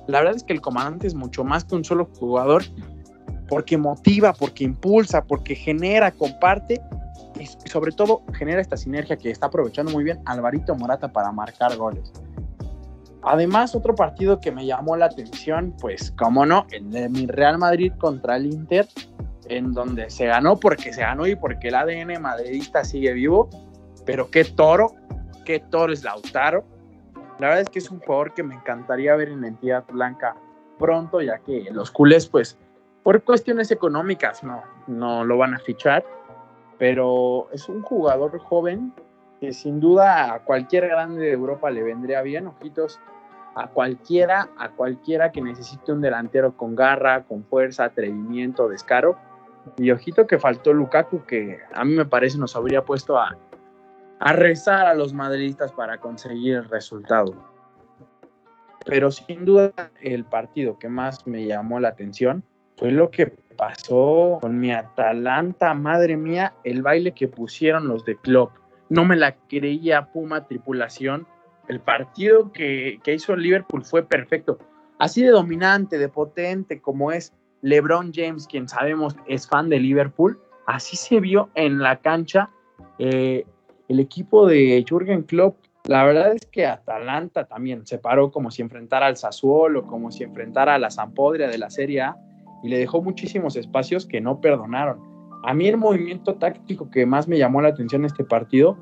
La 0.09 0.19
verdad 0.19 0.35
es 0.35 0.43
que 0.43 0.51
el 0.51 0.59
comandante 0.59 1.07
es 1.07 1.15
mucho 1.15 1.45
más 1.45 1.63
que 1.63 1.75
un 1.75 1.85
solo 1.85 2.09
jugador 2.19 2.63
porque 3.47 3.77
motiva, 3.77 4.33
porque 4.33 4.63
impulsa, 4.63 5.23
porque 5.23 5.55
genera, 5.55 6.11
comparte 6.11 6.81
y 7.39 7.47
sobre 7.69 7.91
todo 7.91 8.21
genera 8.33 8.61
esta 8.61 8.77
sinergia 8.77 9.17
que 9.17 9.29
está 9.29 9.47
aprovechando 9.47 9.91
muy 9.91 10.03
bien 10.03 10.19
Alvarito 10.25 10.75
Morata 10.75 11.11
para 11.11 11.31
marcar 11.31 11.75
goles. 11.75 12.11
Además, 13.23 13.75
otro 13.75 13.95
partido 13.95 14.39
que 14.39 14.51
me 14.51 14.65
llamó 14.65 14.95
la 14.95 15.07
atención, 15.07 15.75
pues, 15.81 16.11
como 16.11 16.45
no, 16.45 16.67
el 16.71 16.91
de 16.91 17.09
mi 17.09 17.25
Real 17.25 17.57
Madrid 17.57 17.91
contra 17.97 18.37
el 18.37 18.45
Inter, 18.45 18.87
en 19.47 19.73
donde 19.73 20.09
se 20.11 20.27
ganó 20.27 20.59
porque 20.59 20.93
se 20.93 21.01
ganó 21.01 21.25
y 21.25 21.35
porque 21.35 21.69
el 21.69 21.75
ADN 21.75 22.21
madridista 22.21 22.83
sigue 22.83 23.13
vivo, 23.13 23.49
pero 24.05 24.29
qué 24.29 24.43
toro, 24.43 24.93
qué 25.43 25.59
toro 25.59 25.91
es 25.91 26.03
Lautaro. 26.03 26.65
La 27.39 27.47
verdad 27.47 27.61
es 27.61 27.69
que 27.69 27.79
es 27.79 27.89
un 27.89 27.99
jugador 27.99 28.33
que 28.33 28.43
me 28.43 28.55
encantaría 28.55 29.15
ver 29.15 29.29
en 29.29 29.41
la 29.41 29.47
entidad 29.47 29.83
blanca 29.91 30.35
pronto, 30.77 31.19
ya 31.19 31.39
que 31.39 31.67
los 31.71 31.89
culés, 31.89 32.27
pues, 32.27 32.57
por 33.05 33.21
cuestiones 33.21 33.69
económicas, 33.69 34.43
no, 34.43 34.63
no 34.87 35.23
lo 35.23 35.37
van 35.37 35.53
a 35.53 35.59
fichar, 35.59 36.03
pero 36.79 37.47
es 37.53 37.69
un 37.69 37.83
jugador 37.83 38.39
joven 38.39 38.93
que 39.39 39.53
sin 39.53 39.79
duda 39.79 40.33
a 40.33 40.39
cualquier 40.39 40.87
grande 40.87 41.21
de 41.21 41.31
Europa 41.31 41.69
le 41.69 41.83
vendría 41.83 42.23
bien, 42.23 42.47
ojitos, 42.47 42.99
a 43.53 43.67
cualquiera, 43.67 44.49
a 44.57 44.69
cualquiera 44.69 45.31
que 45.31 45.43
necesite 45.43 45.91
un 45.91 46.01
delantero 46.01 46.57
con 46.57 46.75
garra, 46.75 47.25
con 47.25 47.43
fuerza, 47.43 47.83
atrevimiento, 47.83 48.67
descaro. 48.69 49.19
Y 49.77 49.91
ojito 49.91 50.25
que 50.25 50.39
faltó 50.39 50.73
Lukaku, 50.73 51.25
que 51.25 51.59
a 51.75 51.85
mí 51.85 51.93
me 51.93 52.05
parece 52.05 52.39
nos 52.39 52.55
habría 52.55 52.85
puesto 52.85 53.19
a, 53.19 53.37
a 54.19 54.33
rezar 54.33 54.87
a 54.87 54.95
los 54.95 55.13
madridistas 55.13 55.71
para 55.73 55.99
conseguir 55.99 56.55
el 56.55 56.69
resultado. 56.69 57.35
Pero 58.83 59.11
sin 59.11 59.45
duda 59.45 59.71
el 60.01 60.25
partido 60.25 60.79
que 60.79 60.89
más 60.89 61.27
me 61.27 61.45
llamó 61.45 61.79
la 61.79 61.89
atención 61.89 62.43
fue 62.77 62.91
lo 62.91 63.09
que 63.09 63.27
pasó 63.57 64.39
con 64.41 64.59
mi 64.59 64.71
Atalanta. 64.71 65.73
Madre 65.73 66.17
mía, 66.17 66.53
el 66.63 66.81
baile 66.81 67.13
que 67.13 67.27
pusieron 67.27 67.87
los 67.87 68.05
de 68.05 68.17
Klopp. 68.17 68.51
No 68.89 69.05
me 69.05 69.15
la 69.15 69.35
creía 69.47 70.11
Puma 70.11 70.45
tripulación 70.45 71.27
el 71.67 71.79
partido 71.79 72.51
que, 72.51 72.99
hizo 73.05 73.33
el 73.33 73.41
Liverpool 73.41 73.83
fue 73.83 74.03
perfecto. 74.03 74.59
Así 74.99 75.23
de 75.23 75.29
dominante, 75.29 75.97
de 75.97 76.09
potente 76.09 76.79
como 76.79 77.11
es 77.11 77.33
LeBron 77.61 78.11
James, 78.13 78.47
quien 78.47 78.69
sabemos 78.69 79.15
es 79.27 79.47
fan 79.47 79.69
de 79.69 79.79
Liverpool, 79.79 80.39
así 80.67 80.95
se 80.95 81.19
vio 81.19 81.49
en 81.55 81.79
la 81.79 81.97
cancha 81.97 82.49
eh, 82.99 83.45
el 83.87 83.99
equipo 83.99 84.47
de 84.47 84.85
Jürgen 84.87 85.23
Klopp. 85.23 85.57
La 85.85 86.03
verdad 86.03 86.33
es 86.33 86.45
que 86.45 86.65
Atalanta 86.65 87.45
también 87.45 87.85
se 87.85 87.97
paró 87.97 88.31
como 88.31 88.51
si 88.51 88.61
enfrentara 88.61 89.07
al 89.07 89.17
Sassuolo, 89.17 89.85
como 89.85 90.11
si 90.11 90.23
enfrentara 90.23 90.75
a 90.75 90.79
la 90.79 90.89
Sampodria 90.89 91.47
de 91.47 91.57
la 91.57 91.69
Serie 91.69 92.01
A 92.01 92.17
y 92.63 92.69
le 92.69 92.77
dejó 92.77 93.01
muchísimos 93.01 93.55
espacios 93.55 94.05
que 94.05 94.21
no 94.21 94.41
perdonaron. 94.41 94.99
A 95.43 95.53
mí 95.53 95.67
el 95.67 95.77
movimiento 95.77 96.35
táctico 96.35 96.89
que 96.89 97.05
más 97.05 97.27
me 97.27 97.37
llamó 97.37 97.61
la 97.61 97.69
atención 97.69 98.01
en 98.01 98.07
este 98.07 98.23
partido 98.23 98.77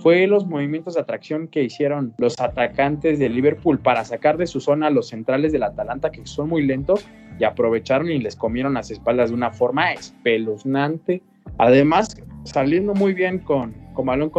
fue 0.00 0.26
los 0.26 0.46
movimientos 0.46 0.94
de 0.94 1.00
atracción 1.00 1.48
que 1.48 1.62
hicieron 1.62 2.14
los 2.18 2.40
atacantes 2.40 3.18
de 3.18 3.28
Liverpool 3.28 3.78
para 3.78 4.04
sacar 4.04 4.36
de 4.36 4.46
su 4.46 4.60
zona 4.60 4.88
a 4.88 4.90
los 4.90 5.08
centrales 5.08 5.52
del 5.52 5.64
Atalanta 5.64 6.10
que 6.10 6.24
son 6.26 6.48
muy 6.48 6.62
lentos 6.62 7.06
y 7.38 7.44
aprovecharon 7.44 8.10
y 8.10 8.18
les 8.18 8.36
comieron 8.36 8.74
las 8.74 8.90
espaldas 8.90 9.30
de 9.30 9.36
una 9.36 9.50
forma 9.50 9.92
espeluznante. 9.92 11.22
Además, 11.58 12.16
saliendo 12.44 12.94
muy 12.94 13.14
bien 13.14 13.38
con, 13.38 13.74
con 13.94 14.06
balón 14.06 14.30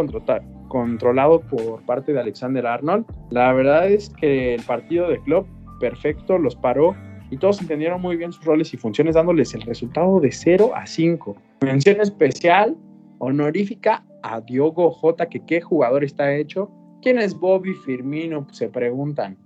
controlado 0.68 1.40
por 1.40 1.82
parte 1.82 2.12
de 2.12 2.20
Alexander 2.20 2.66
Arnold. 2.66 3.06
La 3.30 3.52
verdad 3.52 3.88
es 3.88 4.10
que 4.10 4.54
el 4.54 4.62
partido 4.62 5.08
de 5.08 5.20
club 5.20 5.46
perfecto 5.78 6.38
los 6.38 6.56
paró 6.56 6.94
y 7.30 7.36
todos 7.36 7.60
entendieron 7.60 8.00
muy 8.00 8.16
bien 8.16 8.32
sus 8.32 8.44
roles 8.44 8.74
y 8.74 8.76
funciones 8.76 9.14
dándoles 9.14 9.54
el 9.54 9.62
resultado 9.62 10.20
de 10.20 10.32
0 10.32 10.72
a 10.74 10.86
5. 10.86 11.36
Mención 11.62 12.00
especial 12.00 12.76
honorífica 13.18 14.04
a 14.22 14.40
Diogo 14.40 14.90
J, 14.90 15.26
que 15.28 15.44
qué 15.44 15.60
jugador 15.60 16.04
está 16.04 16.34
hecho. 16.34 16.70
¿Quién 17.02 17.18
es 17.18 17.38
Bobby 17.38 17.74
Firmino? 17.74 18.46
Se 18.52 18.68
preguntan. 18.68 19.38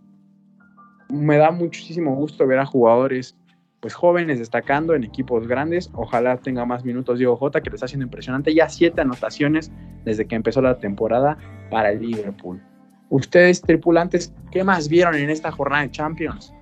Me 1.11 1.37
da 1.37 1.51
muchísimo 1.51 2.15
gusto 2.15 2.47
ver 2.47 2.59
a 2.59 2.67
jugadores 2.67 3.37
pues 3.81 3.93
jóvenes 3.93 4.39
destacando 4.39 4.95
en 4.95 5.05
equipos 5.05 5.47
grandes. 5.47 5.91
Ojalá 5.93 6.39
tenga 6.39 6.65
más 6.65 6.87
minutos 6.87 7.19
Diego 7.19 7.37
J, 7.37 7.61
que 7.61 7.69
le 7.69 7.77
está 7.77 7.85
haciendo 7.85 8.05
impresionante. 8.05 8.55
Ya 8.55 8.67
siete 8.71 9.03
anotaciones 9.03 9.71
desde 10.07 10.27
que 10.27 10.37
empezó 10.37 10.63
la 10.63 10.79
temporada 10.79 11.37
para 11.71 11.91
el 11.91 12.01
Liverpool. 12.01 12.63
Ustedes, 13.11 13.61
tripulantes, 13.61 14.33
¿qué 14.51 14.65
más 14.65 14.89
vieron 14.89 15.15
en 15.15 15.29
esta 15.29 15.53
jornada 15.53 15.83
de 15.83 15.91
Champions? 15.91 16.55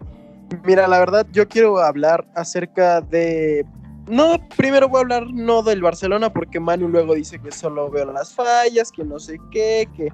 Mira, 0.65 0.87
la 0.89 0.99
verdad, 0.99 1.27
yo 1.33 1.49
quiero 1.49 1.79
hablar 1.79 2.27
acerca 2.35 3.01
de 3.01 3.65
no, 4.09 4.37
primero 4.57 4.89
voy 4.89 4.99
a 4.99 5.01
hablar 5.03 5.27
no 5.33 5.63
del 5.63 5.81
Barcelona 5.81 6.33
porque 6.33 6.59
Manu 6.59 6.89
luego 6.89 7.15
dice 7.15 7.39
que 7.39 7.53
solo 7.53 7.91
veo 7.91 8.13
las 8.13 8.35
fallas, 8.35 8.91
que 8.91 9.05
no 9.05 9.19
sé 9.19 9.39
qué, 9.51 9.89
que 9.97 10.09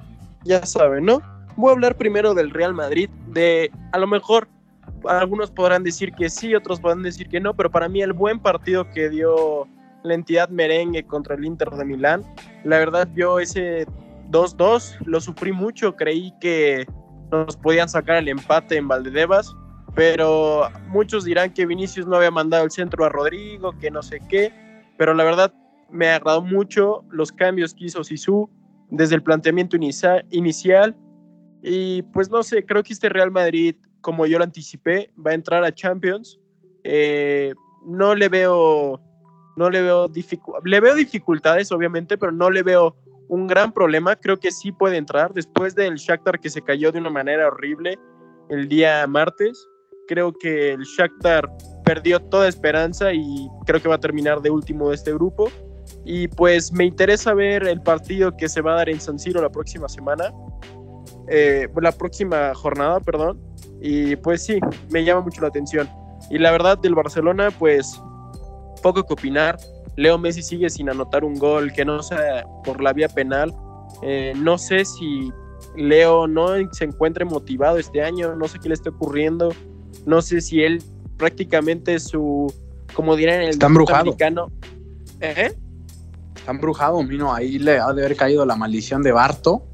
ya 0.45 0.65
saben, 0.67 1.07
¿no? 1.07 1.23
Voy 1.57 1.71
a 1.71 1.73
hablar 1.73 1.97
primero 1.97 2.35
del 2.35 2.51
Real 2.51 2.75
Madrid, 2.75 3.09
de 3.29 3.71
a 3.93 3.99
lo 3.99 4.07
mejor 4.07 4.47
algunos 5.09 5.51
podrán 5.51 5.83
decir 5.85 6.13
que 6.13 6.29
sí, 6.29 6.55
otros 6.55 6.81
podrán 6.81 7.03
decir 7.03 7.29
que 7.29 7.41
no, 7.41 7.55
pero 7.55 7.71
para 7.71 7.89
mí 7.89 8.03
el 8.03 8.13
buen 8.13 8.41
partido 8.41 8.89
que 8.91 9.09
dio 9.09 9.67
la 10.03 10.15
entidad 10.15 10.49
merengue 10.51 11.05
contra 11.05 11.35
el 11.35 11.45
Inter 11.45 11.71
de 11.71 11.85
Milán, 11.85 12.23
la 12.65 12.79
verdad 12.79 13.09
yo 13.15 13.41
ese 13.41 13.87
2-2 14.31 14.99
lo 15.07 15.21
sufrí 15.21 15.53
mucho, 15.53 15.97
creí 15.97 16.33
que 16.41 16.87
nos 17.33 17.57
podían 17.57 17.89
sacar 17.89 18.17
el 18.17 18.29
empate 18.29 18.77
en 18.77 18.87
Valdedevas, 18.87 19.55
pero 19.95 20.69
muchos 20.89 21.25
dirán 21.25 21.53
que 21.53 21.67
Vinicius 21.67 22.07
no 22.07 22.17
había 22.17 22.31
mandado 22.31 22.65
el 22.65 22.71
centro 22.71 23.05
a 23.05 23.09
Rodrigo, 23.09 23.73
que 23.79 23.91
no 23.91 24.03
sé 24.03 24.21
qué, 24.29 24.53
pero 24.97 25.15
la 25.15 25.25
verdad 25.25 25.53
me 25.91 26.09
agradó 26.09 26.43
mucho 26.43 27.05
los 27.11 27.33
cambios 27.33 27.75
que 27.75 27.87
hizo 27.87 28.05
Sisu 28.05 28.51
desde 28.91 29.15
el 29.15 29.23
planteamiento 29.23 29.77
inicial 30.31 30.97
y 31.63 32.03
pues 32.03 32.31
no 32.31 32.43
sé, 32.43 32.65
creo 32.65 32.83
que 32.83 32.93
este 32.93 33.09
Real 33.09 33.31
Madrid, 33.31 33.77
como 34.01 34.27
yo 34.27 34.39
lo 34.39 34.45
anticipé, 34.45 35.11
va 35.25 35.33
a 35.33 35.35
entrar 35.35 35.65
a 35.65 35.75
Champions. 35.75 36.39
Eh, 36.85 37.53
no 37.85 38.15
le 38.15 38.29
veo, 38.29 39.01
no 39.57 39.71
le 39.71 39.83
veo, 39.83 40.11
le 40.65 40.81
veo 40.81 40.95
dificultades, 40.95 41.73
obviamente, 41.73 42.17
pero 42.17 42.33
no 42.33 42.51
le 42.51 42.63
veo 42.63 42.97
un 43.29 43.47
gran 43.47 43.73
problema. 43.73 44.17
Creo 44.17 44.39
que 44.39 44.51
sí 44.51 44.73
puede 44.73 44.97
entrar 44.97 45.35
después 45.35 45.75
del 45.75 45.97
Shakhtar 45.97 46.39
que 46.41 46.51
se 46.51 46.63
cayó 46.63 46.93
de 46.93 47.01
una 47.01 47.11
manera 47.11 47.49
horrible 47.49 47.99
el 48.49 48.69
día 48.69 49.07
martes 49.07 49.69
creo 50.09 50.33
que 50.33 50.73
el 50.73 50.83
Shakhtar 50.83 51.49
perdió 51.85 52.21
toda 52.21 52.49
esperanza 52.49 53.13
y 53.13 53.49
creo 53.67 53.81
que 53.81 53.89
va 53.89 53.95
a 53.95 54.01
terminar 54.01 54.41
de 54.43 54.51
último 54.51 54.89
de 54.89 54.97
este 54.97 55.13
grupo. 55.13 55.49
Y 56.05 56.29
pues 56.29 56.73
me 56.73 56.85
interesa 56.85 57.35
ver 57.35 57.67
el 57.67 57.81
partido 57.81 58.37
que 58.37 58.49
se 58.49 58.61
va 58.61 58.73
a 58.73 58.77
dar 58.77 58.89
en 58.89 59.01
San 59.01 59.19
Siro 59.19 59.41
la 59.41 59.51
próxima 59.51 59.89
semana, 59.89 60.33
eh, 61.29 61.69
la 61.81 61.93
próxima 61.93 62.55
jornada, 62.55 62.99
perdón. 63.01 63.41
Y 63.81 64.17
pues 64.17 64.45
sí, 64.45 64.59
me 64.91 65.05
llama 65.05 65.21
mucho 65.21 65.41
la 65.43 65.49
atención. 65.49 65.89
Y 66.31 66.39
la 66.39 66.51
verdad 66.51 66.79
del 66.79 66.95
Barcelona, 66.95 67.51
pues 67.59 68.01
poco 68.83 69.05
que 69.05 69.13
opinar. 69.13 69.57
Leo 69.97 70.17
Messi 70.17 70.43
sigue 70.43 70.71
sin 70.71 70.89
anotar 70.89 71.25
un 71.25 71.35
gol 71.35 71.73
que 71.73 71.85
no 71.85 72.03
sea 72.03 72.45
por 72.65 72.83
la 72.83 72.93
vía 72.93 73.09
penal. 73.09 73.53
Eh, 74.03 74.33
no 74.37 74.57
sé 74.59 74.85
si 74.85 75.33
Leo 75.77 76.27
no 76.27 76.49
se 76.73 76.85
encuentre 76.85 77.25
motivado 77.25 77.79
este 77.79 78.03
año, 78.03 78.35
no 78.37 78.47
sé 78.47 78.59
qué 78.61 78.69
le 78.69 78.75
está 78.75 78.91
ocurriendo. 78.91 79.51
No 80.07 80.23
sé 80.23 80.41
si 80.41 80.63
él 80.63 80.83
prácticamente 81.17 81.99
su, 82.01 82.53
como 82.95 83.17
dirán 83.17 83.41
el 83.43 83.51
Está 83.51 83.67
embrujado. 83.67 84.01
americano. 84.01 84.51
¿Eh? 85.21 85.53
Está 86.37 86.51
embrujado, 86.53 87.03
Mino. 87.03 87.35
Ahí 87.35 87.59
le 87.59 87.79
ha 87.79 87.93
de 87.93 88.05
haber 88.05 88.17
caído 88.17 88.47
la 88.47 88.57
maldición 88.57 89.03
de 89.03 89.13
Barto. 89.13 89.65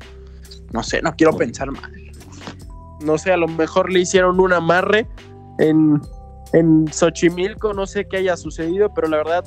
No 0.72 0.82
sé, 0.82 1.02
no 1.02 1.14
quiero 1.14 1.36
pensar 1.36 1.70
mal. 1.70 1.92
No 3.00 3.18
sé, 3.18 3.32
a 3.32 3.36
lo 3.36 3.46
mejor 3.46 3.92
le 3.92 4.00
hicieron 4.00 4.40
un 4.40 4.52
amarre 4.52 5.06
en, 5.58 6.00
en 6.52 6.86
Xochimilco, 6.90 7.74
no 7.74 7.86
sé 7.86 8.06
qué 8.08 8.18
haya 8.18 8.36
sucedido, 8.36 8.92
pero 8.94 9.08
la 9.08 9.18
verdad 9.18 9.44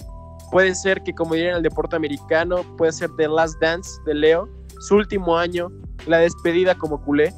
puede 0.52 0.76
ser 0.76 1.02
que, 1.04 1.14
como 1.14 1.34
dirían 1.34 1.52
en 1.52 1.58
el 1.58 1.64
deporte 1.64 1.96
americano, 1.96 2.58
puede 2.78 2.92
ser 2.92 3.10
The 3.18 3.28
Last 3.28 3.60
Dance 3.60 3.90
de 4.06 4.14
Leo, 4.14 4.48
su 4.80 4.96
último 4.96 5.38
año, 5.38 5.70
la 6.06 6.20
despedida 6.20 6.76
como 6.76 7.02
culé. 7.02 7.34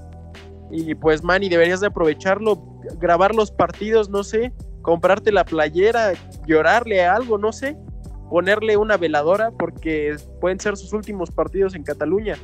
Y 0.71 0.95
pues, 0.95 1.23
Manny, 1.23 1.49
deberías 1.49 1.81
de 1.81 1.87
aprovecharlo, 1.87 2.61
grabar 2.99 3.33
los 3.33 3.51
partidos, 3.51 4.09
no 4.09 4.23
sé, 4.23 4.53
comprarte 4.81 5.31
la 5.31 5.45
playera, 5.45 6.13
llorarle 6.47 7.03
a 7.03 7.15
algo, 7.15 7.37
no 7.37 7.51
sé, 7.51 7.77
ponerle 8.29 8.77
una 8.77 8.97
veladora 8.97 9.51
porque 9.51 10.15
pueden 10.39 10.59
ser 10.59 10.77
sus 10.77 10.93
últimos 10.93 11.31
partidos 11.31 11.75
en 11.75 11.83
Cataluña. 11.83 12.35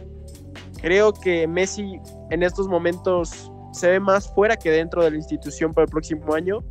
Creo 0.81 1.13
que 1.13 1.47
Messi 1.47 1.99
en 2.31 2.43
estos 2.43 2.67
momentos 2.67 3.51
se 3.71 3.91
ve 3.91 3.99
más 3.99 4.33
fuera 4.33 4.55
que 4.55 4.71
dentro 4.71 5.03
de 5.03 5.11
la 5.11 5.17
institución 5.17 5.73
para 5.73 5.85
el 5.85 5.91
próximo 5.91 6.33
año 6.33 6.63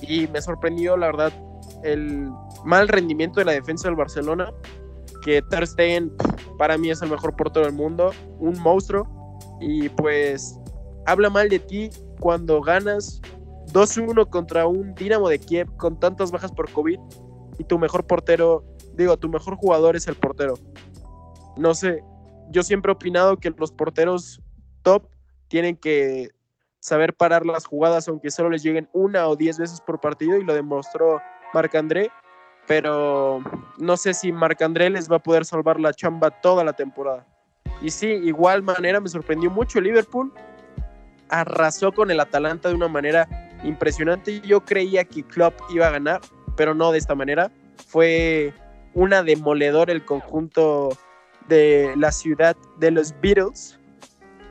y 0.00 0.26
me 0.28 0.40
sorprendió, 0.40 0.96
la 0.96 1.06
verdad, 1.06 1.32
el 1.82 2.28
mal 2.64 2.88
rendimiento 2.88 3.40
de 3.40 3.46
la 3.46 3.52
defensa 3.52 3.88
del 3.88 3.96
Barcelona, 3.96 4.52
que 5.24 5.42
Ter 5.42 5.66
Stegen 5.66 6.12
para 6.58 6.76
mí 6.76 6.90
es 6.90 7.02
el 7.02 7.10
mejor 7.10 7.34
portero 7.36 7.66
del 7.66 7.74
mundo, 7.74 8.10
un 8.38 8.58
monstruo, 8.60 9.06
y 9.60 9.88
pues 9.90 10.58
habla 11.06 11.30
mal 11.30 11.48
de 11.48 11.58
ti 11.58 11.90
cuando 12.20 12.60
ganas 12.60 13.20
2-1 13.72 14.28
contra 14.28 14.66
un 14.66 14.94
Dinamo 14.94 15.28
de 15.28 15.38
Kiev 15.38 15.74
con 15.76 15.98
tantas 15.98 16.30
bajas 16.30 16.52
por 16.52 16.70
COVID 16.70 16.98
y 17.58 17.64
tu 17.64 17.78
mejor 17.78 18.06
portero, 18.06 18.64
digo, 18.94 19.16
tu 19.16 19.28
mejor 19.28 19.56
jugador 19.56 19.96
es 19.96 20.06
el 20.08 20.14
portero. 20.14 20.54
No 21.56 21.74
sé, 21.74 22.02
yo 22.50 22.62
siempre 22.62 22.92
he 22.92 22.94
opinado 22.94 23.36
que 23.38 23.50
los 23.50 23.72
porteros 23.72 24.40
top 24.82 25.06
tienen 25.48 25.76
que 25.76 26.30
saber 26.80 27.14
parar 27.14 27.46
las 27.46 27.66
jugadas 27.66 28.08
aunque 28.08 28.30
solo 28.30 28.50
les 28.50 28.62
lleguen 28.62 28.88
una 28.92 29.28
o 29.28 29.36
diez 29.36 29.58
veces 29.58 29.80
por 29.80 30.00
partido 30.00 30.36
y 30.36 30.44
lo 30.44 30.54
demostró 30.54 31.20
Marc 31.54 31.74
André, 31.74 32.10
pero 32.66 33.40
no 33.78 33.96
sé 33.96 34.14
si 34.14 34.32
Marc 34.32 34.60
André 34.62 34.90
les 34.90 35.10
va 35.10 35.16
a 35.16 35.22
poder 35.22 35.44
salvar 35.44 35.78
la 35.78 35.92
chamba 35.92 36.30
toda 36.30 36.64
la 36.64 36.72
temporada. 36.72 37.26
Y 37.80 37.90
sí, 37.90 38.06
igual 38.06 38.62
manera 38.62 39.00
me 39.00 39.08
sorprendió 39.08 39.50
mucho 39.50 39.80
Liverpool, 39.80 40.32
arrasó 41.32 41.92
con 41.92 42.10
el 42.10 42.20
Atalanta 42.20 42.68
de 42.68 42.74
una 42.74 42.88
manera 42.88 43.26
impresionante. 43.64 44.40
Yo 44.42 44.64
creía 44.64 45.04
que 45.04 45.24
Klopp 45.24 45.58
iba 45.74 45.88
a 45.88 45.90
ganar, 45.90 46.20
pero 46.56 46.74
no 46.74 46.92
de 46.92 46.98
esta 46.98 47.14
manera. 47.14 47.50
Fue 47.88 48.52
una 48.94 49.22
demoledor 49.22 49.90
el 49.90 50.04
conjunto 50.04 50.90
de 51.48 51.92
la 51.96 52.12
ciudad 52.12 52.54
de 52.78 52.90
los 52.90 53.14
Beatles. 53.20 53.78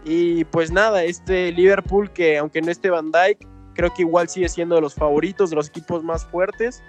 Y 0.03 0.43
pues 0.45 0.71
nada, 0.71 1.03
este 1.03 1.51
Liverpool 1.51 2.11
que 2.11 2.39
aunque 2.39 2.61
no 2.61 2.71
esté 2.71 2.89
Van 2.89 3.11
Dyke, 3.11 3.47
creo 3.75 3.93
que 3.93 4.01
igual 4.01 4.27
sigue 4.27 4.50
siendo 4.50 4.75
de 4.75 4.81
los 4.81 4.95
favoritos, 4.95 5.51
de 5.51 5.57
los 5.57 5.69
equipos 5.69 6.03
más 6.03 6.25
fuertes. 6.25 6.81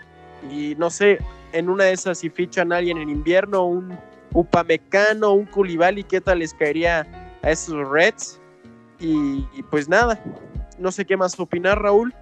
Y 0.50 0.74
no 0.78 0.88
sé, 0.88 1.18
en 1.52 1.68
una 1.68 1.84
de 1.84 1.92
esas 1.92 2.18
si 2.18 2.30
fichan 2.30 2.72
a 2.72 2.78
alguien 2.78 2.96
en 2.96 3.10
invierno, 3.10 3.66
un 3.66 3.98
Upamecano, 4.32 5.32
un 5.32 5.44
Koulibaly, 5.44 6.04
¿qué 6.04 6.22
tal 6.22 6.38
les 6.38 6.54
caería 6.54 7.06
a 7.42 7.50
esos 7.50 7.86
Reds? 7.90 8.40
Y, 9.02 9.62
pues 9.70 9.88
nada, 9.88 10.22
no 10.78 10.92
sé 10.92 11.04
qué 11.04 11.16
más 11.16 11.38
opinar, 11.38 11.82
Raúl. 11.82 12.14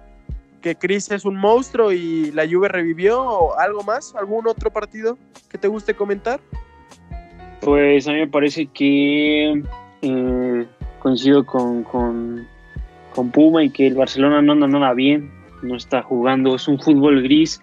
Que 0.61 0.75
Chris 0.75 1.09
es 1.11 1.25
un 1.25 1.37
monstruo 1.37 1.91
y 1.91 2.31
la 2.31 2.47
Juve 2.47 2.67
revivió 2.67 3.21
o 3.21 3.57
algo 3.57 3.83
más, 3.83 4.13
algún 4.15 4.47
otro 4.47 4.71
partido 4.71 5.17
que 5.49 5.57
te 5.57 5.67
guste 5.67 5.95
comentar. 5.95 6.39
Pues 7.61 8.07
a 8.07 8.11
mí 8.11 8.19
me 8.19 8.27
parece 8.27 8.67
que 8.67 9.63
eh, 10.01 10.67
coincido 10.99 11.45
con, 11.45 11.83
con, 11.83 12.47
con, 13.13 13.31
Puma 13.31 13.63
y 13.63 13.69
que 13.69 13.87
el 13.87 13.95
Barcelona 13.95 14.41
no 14.41 14.53
anda 14.53 14.67
nada 14.67 14.93
bien, 14.93 15.31
no 15.61 15.75
está 15.75 16.01
jugando, 16.01 16.55
es 16.55 16.67
un 16.67 16.79
fútbol 16.79 17.21
gris, 17.21 17.61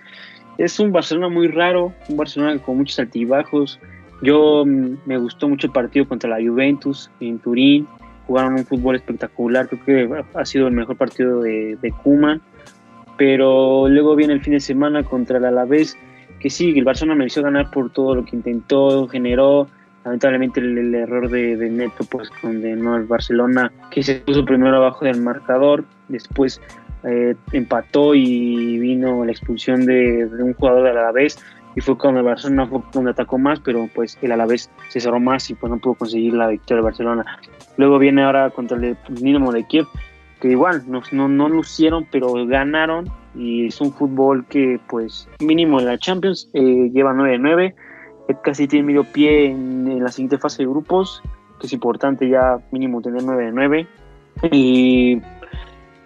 es 0.56 0.78
un 0.78 0.92
Barcelona 0.92 1.28
muy 1.28 1.48
raro, 1.48 1.92
un 2.08 2.16
Barcelona 2.16 2.60
con 2.60 2.78
muchos 2.78 2.98
altibajos. 2.98 3.78
Yo 4.22 4.64
mm, 4.66 4.98
me 5.06 5.18
gustó 5.18 5.48
mucho 5.48 5.68
el 5.68 5.72
partido 5.72 6.06
contra 6.06 6.30
la 6.30 6.36
Juventus 6.36 7.10
en 7.20 7.38
Turín, 7.38 7.88
jugaron 8.28 8.54
un 8.54 8.66
fútbol 8.66 8.94
espectacular, 8.94 9.68
creo 9.68 9.84
que 9.84 10.24
ha 10.34 10.44
sido 10.44 10.68
el 10.68 10.74
mejor 10.74 10.96
partido 10.96 11.40
de, 11.40 11.76
de 11.80 11.90
Kuman, 11.90 12.42
pero 13.16 13.88
luego 13.88 14.14
viene 14.14 14.34
el 14.34 14.42
fin 14.42 14.52
de 14.52 14.60
semana 14.60 15.02
contra 15.02 15.38
el 15.38 15.46
Alavés, 15.46 15.96
que 16.38 16.50
sí, 16.50 16.78
el 16.78 16.84
Barcelona 16.84 17.16
mereció 17.16 17.42
ganar 17.42 17.70
por 17.70 17.90
todo 17.90 18.14
lo 18.14 18.24
que 18.24 18.36
intentó, 18.36 19.08
generó, 19.08 19.66
lamentablemente 20.04 20.60
el, 20.60 20.94
error 20.94 21.30
de, 21.30 21.56
Neto 21.70 22.04
pues 22.04 22.28
condenó 22.42 22.94
al 22.94 23.04
Barcelona, 23.04 23.72
que 23.90 24.02
se 24.02 24.16
puso 24.16 24.44
primero 24.44 24.76
abajo 24.76 25.06
del 25.06 25.22
marcador, 25.22 25.84
después 26.08 26.60
eh, 27.04 27.34
empató 27.52 28.14
y 28.14 28.78
vino 28.78 29.24
la 29.24 29.32
expulsión 29.32 29.86
de, 29.86 30.26
de 30.26 30.42
un 30.42 30.52
jugador 30.52 30.84
del 30.84 30.98
Alavés, 30.98 31.38
y 31.74 31.80
fue 31.80 31.96
cuando 31.96 32.20
el 32.20 32.26
Barcelona 32.26 32.66
fue 32.66 32.82
donde 32.92 33.12
atacó 33.12 33.38
más, 33.38 33.60
pero 33.60 33.88
pues 33.94 34.18
el 34.20 34.32
Alavés 34.32 34.70
se 34.88 35.00
cerró 35.00 35.20
más 35.20 35.48
y 35.48 35.54
pues 35.54 35.70
no 35.70 35.78
pudo 35.78 35.94
conseguir 35.94 36.34
la 36.34 36.48
victoria 36.48 36.76
del 36.76 36.84
Barcelona. 36.84 37.38
Luego 37.78 37.98
viene 37.98 38.24
ahora 38.24 38.50
contra 38.50 38.76
el 38.76 38.96
Dinamo 39.08 39.52
de 39.52 39.64
Kiev, 39.64 39.86
que 40.40 40.48
igual 40.48 40.82
no, 40.86 41.00
no, 41.12 41.28
no 41.28 41.48
lucieron, 41.48 42.06
pero 42.10 42.32
ganaron 42.46 43.06
y 43.34 43.66
es 43.66 43.80
un 43.80 43.92
fútbol 43.92 44.44
que 44.46 44.80
pues 44.88 45.28
mínimo 45.40 45.78
en 45.78 45.86
la 45.86 45.96
Champions 45.96 46.50
eh, 46.54 46.90
lleva 46.92 47.14
9-9, 47.14 47.74
casi 48.42 48.68
tiene 48.68 48.86
medio 48.86 49.04
pie 49.04 49.46
en, 49.46 49.90
en, 49.90 50.02
la 50.02 50.10
siguiente 50.10 50.38
fase 50.38 50.64
de 50.64 50.68
grupos, 50.68 51.22
que 51.60 51.66
es 51.66 51.72
importante 51.72 52.28
ya 52.28 52.58
mínimo 52.72 53.00
tener 53.00 53.22
9-9 53.22 53.86
y 54.50 55.20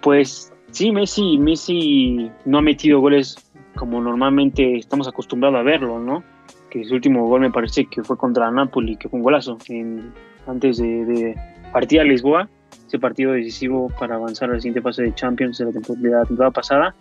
pues 0.03 0.53
sí, 0.71 0.93
Messi, 0.93 1.39
Messi 1.39 2.31
no 2.45 2.59
ha 2.59 2.63
metido 2.63 3.01
goles 3.01 3.37
como 3.77 4.01
normalmente 4.01 4.77
estamos 4.77 5.09
acostumbrados 5.09 5.59
a 5.59 5.63
verlo, 5.63 5.99
¿no? 5.99 6.23
Que 6.71 6.85
su 6.85 6.95
último 6.95 7.27
gol 7.27 7.41
me 7.41 7.51
parece 7.51 7.87
que 7.87 8.03
fue 8.03 8.17
contra 8.17 8.51
Napoli, 8.51 8.97
que 8.97 9.09
fue 9.09 9.19
un 9.19 9.25
golazo 9.25 9.57
antes 10.47 10.79
de, 10.79 11.35
partir 11.73 12.01
a 12.01 12.05
Lisboa, 12.05 12.49
ese 12.87 12.99
partido 12.99 13.33
decisivo 13.33 13.91
para 13.99 14.17
avanzar 14.17 14.51
a 14.51 14.55
la 14.55 14.61
siguiente 14.61 14.83
fase 14.83 15.03
de 15.03 15.15
Champions 15.15 15.59
de 15.59 15.67
la 15.67 15.73
temporada, 15.73 16.21
la 16.21 16.27
temporada 16.27 16.51
pasada. 16.53 16.95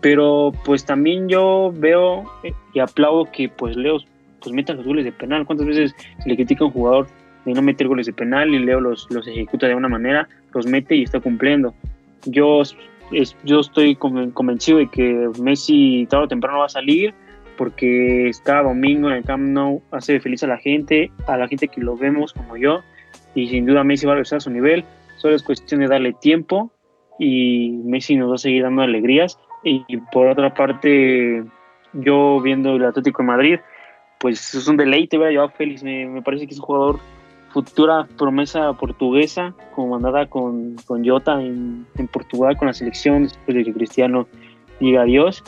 Pero 0.00 0.52
pues 0.64 0.84
también 0.84 1.28
yo 1.28 1.72
veo 1.74 2.24
y 2.72 2.78
aplaudo 2.78 3.30
que 3.30 3.48
pues 3.48 3.76
Leo 3.76 3.98
pues 4.40 4.54
meta 4.54 4.72
los 4.72 4.86
goles 4.86 5.04
de 5.04 5.12
penal. 5.12 5.44
¿Cuántas 5.44 5.66
veces 5.66 5.94
se 6.22 6.28
le 6.28 6.36
critica 6.36 6.64
a 6.64 6.68
un 6.68 6.72
jugador 6.72 7.08
de 7.44 7.52
no 7.52 7.62
meter 7.62 7.88
goles 7.88 8.06
de 8.06 8.12
penal 8.12 8.54
y 8.54 8.58
Leo 8.58 8.80
los, 8.80 9.06
los 9.10 9.26
ejecuta 9.26 9.66
de 9.66 9.74
una 9.74 9.88
manera, 9.88 10.28
los 10.54 10.66
mete 10.66 10.94
y 10.94 11.02
está 11.02 11.20
cumpliendo? 11.20 11.74
Yo 12.24 12.62
es, 13.12 13.36
yo 13.44 13.60
estoy 13.60 13.96
convencido 13.96 14.78
de 14.78 14.88
que 14.88 15.30
Messi 15.40 16.06
tarde 16.08 16.24
o 16.24 16.28
temprano 16.28 16.58
va 16.58 16.66
a 16.66 16.70
salir 16.70 17.14
porque 17.56 18.30
cada 18.44 18.62
domingo 18.62 19.10
en 19.10 19.16
el 19.16 19.24
Camp 19.24 19.42
Nou 19.42 19.82
hace 19.90 20.20
feliz 20.20 20.44
a 20.44 20.46
la 20.46 20.58
gente, 20.58 21.10
a 21.26 21.36
la 21.36 21.48
gente 21.48 21.66
que 21.66 21.80
lo 21.80 21.96
vemos 21.96 22.32
como 22.32 22.56
yo, 22.56 22.82
y 23.34 23.48
sin 23.48 23.66
duda 23.66 23.84
Messi 23.84 24.06
va 24.06 24.12
a 24.12 24.14
regresar 24.16 24.38
a 24.38 24.40
su 24.40 24.50
nivel, 24.50 24.84
solo 25.16 25.34
es 25.34 25.42
cuestión 25.42 25.80
de 25.80 25.88
darle 25.88 26.12
tiempo 26.14 26.70
y 27.18 27.70
Messi 27.84 28.16
nos 28.16 28.30
va 28.30 28.34
a 28.36 28.38
seguir 28.38 28.62
dando 28.62 28.82
alegrías. 28.82 29.38
Y 29.64 29.84
por 30.12 30.28
otra 30.28 30.54
parte, 30.54 31.44
yo 31.92 32.40
viendo 32.40 32.76
el 32.76 32.84
Atlético 32.84 33.22
de 33.22 33.26
Madrid, 33.26 33.58
pues 34.18 34.54
es 34.54 34.68
un 34.68 34.76
deleite 34.76 35.18
ver 35.18 35.32
a 35.32 35.34
Joao 35.34 35.50
Félix, 35.50 35.82
me, 35.82 36.06
me 36.06 36.22
parece 36.22 36.46
que 36.46 36.54
es 36.54 36.60
un 36.60 36.66
jugador 36.66 37.00
futura 37.50 38.06
promesa 38.16 38.72
portuguesa, 38.74 39.54
como 39.74 39.88
mandada 39.88 40.26
con, 40.26 40.76
con 40.86 41.04
Jota 41.04 41.40
en, 41.40 41.86
en, 41.96 42.08
Portugal 42.08 42.56
con 42.56 42.66
la 42.66 42.74
selección, 42.74 43.24
después 43.24 43.56
de 43.56 43.64
que 43.64 43.72
Cristiano 43.72 44.28
diga 44.80 45.02
adiós. 45.02 45.42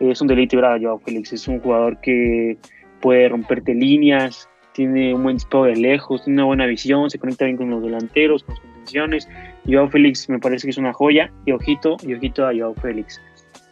Es 0.00 0.20
un 0.20 0.26
deleite 0.26 0.56
ver 0.56 0.64
a 0.64 0.78
Joao 0.78 0.98
Félix, 0.98 1.32
es 1.32 1.46
un 1.48 1.60
jugador 1.60 2.00
que 2.00 2.58
puede 3.00 3.28
romperte 3.28 3.74
líneas, 3.74 4.48
tiene 4.74 5.14
un 5.14 5.22
buen 5.22 5.36
disparo 5.36 5.64
de 5.64 5.76
lejos, 5.76 6.24
tiene 6.24 6.38
una 6.40 6.46
buena 6.46 6.66
visión, 6.66 7.08
se 7.10 7.18
conecta 7.18 7.44
bien 7.44 7.56
con 7.56 7.70
los 7.70 7.82
delanteros, 7.82 8.42
con 8.42 8.54
las 8.54 8.60
contenciones. 8.62 9.28
Joao 9.66 9.88
Félix 9.88 10.28
me 10.28 10.38
parece 10.38 10.66
que 10.66 10.70
es 10.70 10.78
una 10.78 10.92
joya, 10.92 11.30
y 11.46 11.52
ojito, 11.52 11.96
y 12.06 12.14
ojito 12.14 12.46
a 12.46 12.52
Joao 12.54 12.74
Félix. 12.74 13.20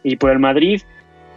Y 0.03 0.15
por 0.15 0.31
el 0.31 0.39
Madrid, 0.39 0.81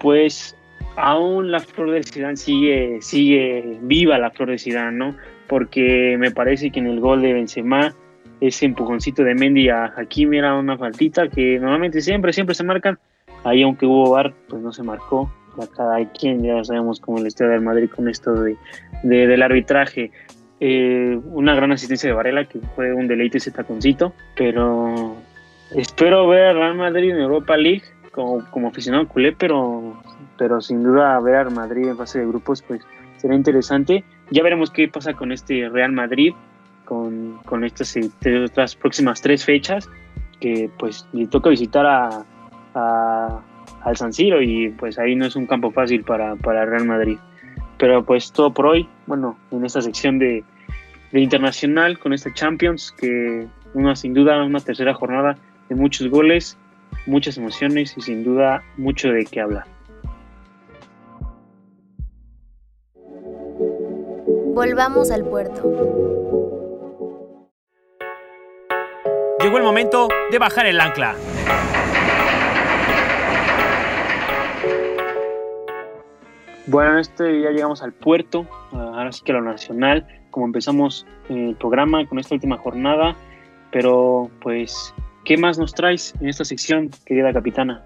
pues 0.00 0.57
aún 0.96 1.50
la 1.50 1.61
flor 1.61 1.90
de 1.90 2.02
Zidane 2.02 2.37
sigue, 2.37 2.98
sigue 3.02 3.79
viva 3.83 4.18
la 4.18 4.31
flor 4.31 4.50
de 4.50 4.59
Zidane, 4.59 4.96
¿no? 4.96 5.14
porque 5.46 6.16
me 6.18 6.31
parece 6.31 6.70
que 6.70 6.81
en 6.81 6.87
el 6.87 7.00
gol 7.00 7.22
de 7.22 7.33
Benzema 7.33 7.94
ese 8.40 8.66
empujoncito 8.66 9.22
de 9.22 9.35
Mendy 9.35 9.68
a 9.68 9.92
Hakimi 9.96 10.38
era 10.38 10.55
una 10.55 10.76
faltita 10.76 11.29
que 11.29 11.59
normalmente 11.59 12.02
siempre, 12.02 12.33
siempre 12.33 12.55
se 12.55 12.64
marcan. 12.64 12.98
Ahí 13.44 13.62
aunque 13.62 13.87
hubo 13.87 14.11
VAR, 14.11 14.35
pues 14.48 14.61
no 14.61 14.72
se 14.72 14.83
marcó. 14.83 15.31
A 15.61 15.66
cada 15.66 16.05
quien 16.11 16.42
ya 16.42 16.62
sabemos 16.64 17.01
cómo 17.01 17.19
el 17.19 17.27
Estadio 17.27 17.53
del 17.53 17.62
Madrid 17.62 17.90
con 17.95 18.09
esto 18.09 18.33
de, 18.35 18.57
de 19.03 19.27
del 19.27 19.42
arbitraje. 19.42 20.11
Eh, 20.61 21.19
una 21.33 21.55
gran 21.55 21.73
asistencia 21.73 22.09
de 22.09 22.14
Varela, 22.14 22.47
que 22.47 22.61
fue 22.75 22.92
un 22.92 23.09
deleite 23.09 23.38
ese 23.38 23.51
taconcito, 23.51 24.14
pero 24.37 25.16
espero 25.75 26.27
ver 26.29 26.47
a 26.47 26.53
Real 26.55 26.75
Madrid 26.75 27.11
en 27.11 27.19
Europa 27.19 27.57
League 27.57 27.83
como, 28.12 28.45
como 28.51 28.69
aficionado 28.69 29.07
culé, 29.07 29.33
pero, 29.33 30.03
pero 30.38 30.61
sin 30.61 30.83
duda 30.83 31.21
ver 31.21 31.37
a 31.37 31.51
Madrid 31.51 31.88
en 31.88 31.97
fase 31.97 32.21
de 32.21 32.27
grupos, 32.27 32.62
pues 32.62 32.83
será 33.19 33.35
interesante. 33.35 34.05
Ya 34.31 34.42
veremos 34.42 34.71
qué 34.71 34.88
pasa 34.88 35.12
con 35.12 35.31
este 35.31 35.69
Real 35.69 35.92
Madrid, 35.92 36.33
con, 36.85 37.38
con 37.45 37.64
estas, 37.64 37.95
estas 37.97 38.75
próximas 38.75 39.21
tres 39.21 39.45
fechas, 39.45 39.88
que 40.40 40.71
pues 40.79 41.07
le 41.12 41.27
toca 41.27 41.51
visitar 41.51 41.85
a, 41.87 42.25
a, 42.75 43.06
al 43.87 43.96
San 43.96 44.12
Siro 44.12 44.42
y 44.42 44.70
pues 44.70 44.99
ahí 44.99 45.14
no 45.14 45.27
es 45.27 45.37
un 45.37 45.46
campo 45.46 45.70
fácil 45.70 46.03
para, 46.03 46.35
para 46.35 46.66
Real 46.66 46.87
Madrid. 46.87 47.18
Pero 47.79 48.05
pues 48.05 48.33
todo 48.33 48.53
por 48.53 48.66
hoy, 48.66 48.88
bueno, 49.07 49.38
en 49.53 49.64
esta 49.64 49.81
sección 49.81 50.18
de, 50.18 50.42
de 51.12 51.20
internacional 51.20 51.96
con 52.01 52.12
esta 52.12 52.35
Champions, 52.35 52.92
que 52.99 53.46
una 53.75 53.94
sin 53.94 54.12
duda 54.12 54.42
una 54.42 54.59
tercera 54.59 54.92
jornada 54.92 55.38
de 55.68 55.77
muchos 55.77 56.09
goles, 56.09 56.59
muchas 57.07 57.38
emociones 57.38 57.96
y 57.96 58.01
sin 58.01 58.25
duda 58.25 58.64
mucho 58.77 59.09
de 59.09 59.25
qué 59.25 59.40
hablar. 59.40 59.66
Volvamos 64.53 65.12
al 65.12 65.25
puerto. 65.25 65.62
Llegó 69.40 69.59
el 69.59 69.62
momento 69.62 70.09
de 70.33 70.38
bajar 70.40 70.66
el 70.66 70.81
ancla. 70.81 71.14
Bueno, 76.66 76.98
este 76.98 77.42
ya 77.42 77.50
llegamos 77.50 77.83
al 77.83 77.92
puerto, 77.92 78.46
ahora 78.72 79.12
sí 79.12 79.22
que 79.24 79.31
a 79.31 79.37
lo 79.37 79.42
nacional, 79.42 80.07
como 80.31 80.46
empezamos 80.46 81.07
el 81.29 81.55
programa 81.55 82.05
con 82.09 82.18
esta 82.18 82.35
última 82.35 82.59
jornada, 82.59 83.14
pero 83.70 84.29
pues, 84.42 84.92
¿qué 85.24 85.37
más 85.37 85.59
nos 85.59 85.72
traes 85.74 86.12
en 86.20 86.29
esta 86.29 86.44
sección, 86.44 86.90
querida 87.05 87.33
capitana? 87.33 87.85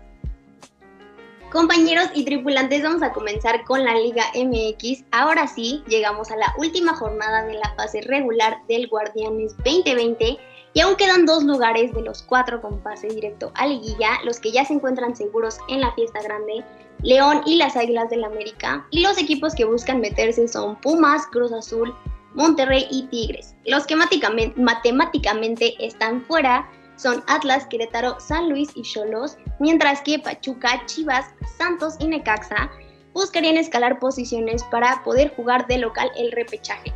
Compañeros 1.53 2.07
y 2.15 2.25
tripulantes, 2.25 2.83
vamos 2.83 3.03
a 3.03 3.13
comenzar 3.13 3.65
con 3.65 3.85
la 3.85 3.95
Liga 3.95 4.23
MX. 4.35 5.05
Ahora 5.11 5.49
sí, 5.49 5.83
llegamos 5.89 6.31
a 6.31 6.37
la 6.37 6.55
última 6.57 6.95
jornada 6.95 7.43
de 7.43 7.55
la 7.55 7.75
fase 7.77 8.03
regular 8.03 8.59
del 8.69 8.87
Guardianes 8.87 9.57
2020 9.59 10.39
y 10.73 10.81
aún 10.81 10.95
quedan 10.95 11.27
dos 11.27 11.43
lugares 11.43 11.93
de 11.93 12.03
los 12.03 12.23
cuatro 12.23 12.63
con 12.63 12.79
pase 12.79 13.09
directo 13.09 13.51
a 13.57 13.67
liguilla, 13.67 14.11
los 14.25 14.39
que 14.39 14.53
ya 14.53 14.65
se 14.65 14.75
encuentran 14.75 15.17
seguros 15.17 15.59
en 15.69 15.81
la 15.81 15.93
fiesta 15.93 16.23
grande, 16.23 16.65
León 17.03 17.43
y 17.47 17.57
las 17.57 17.77
Águilas 17.77 18.11
del 18.11 18.25
América. 18.25 18.87
Y 18.91 19.01
los 19.01 19.19
equipos 19.19 19.55
que 19.55 19.65
buscan 19.65 20.01
meterse 20.01 20.47
son 20.49 20.81
Pumas, 20.81 21.27
Cruz 21.29 21.53
Azul, 21.53 21.95
Monterrey 22.35 22.87
y 22.91 23.07
Tigres. 23.09 23.55
Los 23.65 23.87
que 23.87 23.97
matemáticamente 23.97 25.75
están 25.85 26.25
fuera 26.27 26.69
son 26.97 27.25
Atlas, 27.29 27.67
Querétaro, 27.67 28.21
San 28.21 28.51
Luis 28.51 28.71
y 28.75 28.83
Cholos, 28.83 29.39
mientras 29.59 30.03
que 30.03 30.19
Pachuca, 30.19 30.85
Chivas, 30.87 31.27
Santos 31.57 31.97
y 31.99 32.07
Necaxa 32.07 32.71
buscarían 33.15 33.57
escalar 33.57 33.99
posiciones 33.99 34.63
para 34.65 35.03
poder 35.03 35.35
jugar 35.35 35.67
de 35.67 35.79
local 35.79 36.11
el 36.17 36.31
repechaje. 36.33 36.93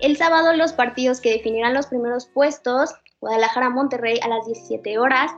El 0.00 0.16
sábado 0.16 0.54
los 0.54 0.72
partidos 0.72 1.20
que 1.20 1.32
definirán 1.32 1.74
los 1.74 1.86
primeros 1.86 2.26
puestos 2.26 2.94
Guadalajara 3.22 3.70
Monterrey 3.70 4.18
a 4.20 4.28
las 4.28 4.46
17 4.46 4.98
horas, 4.98 5.30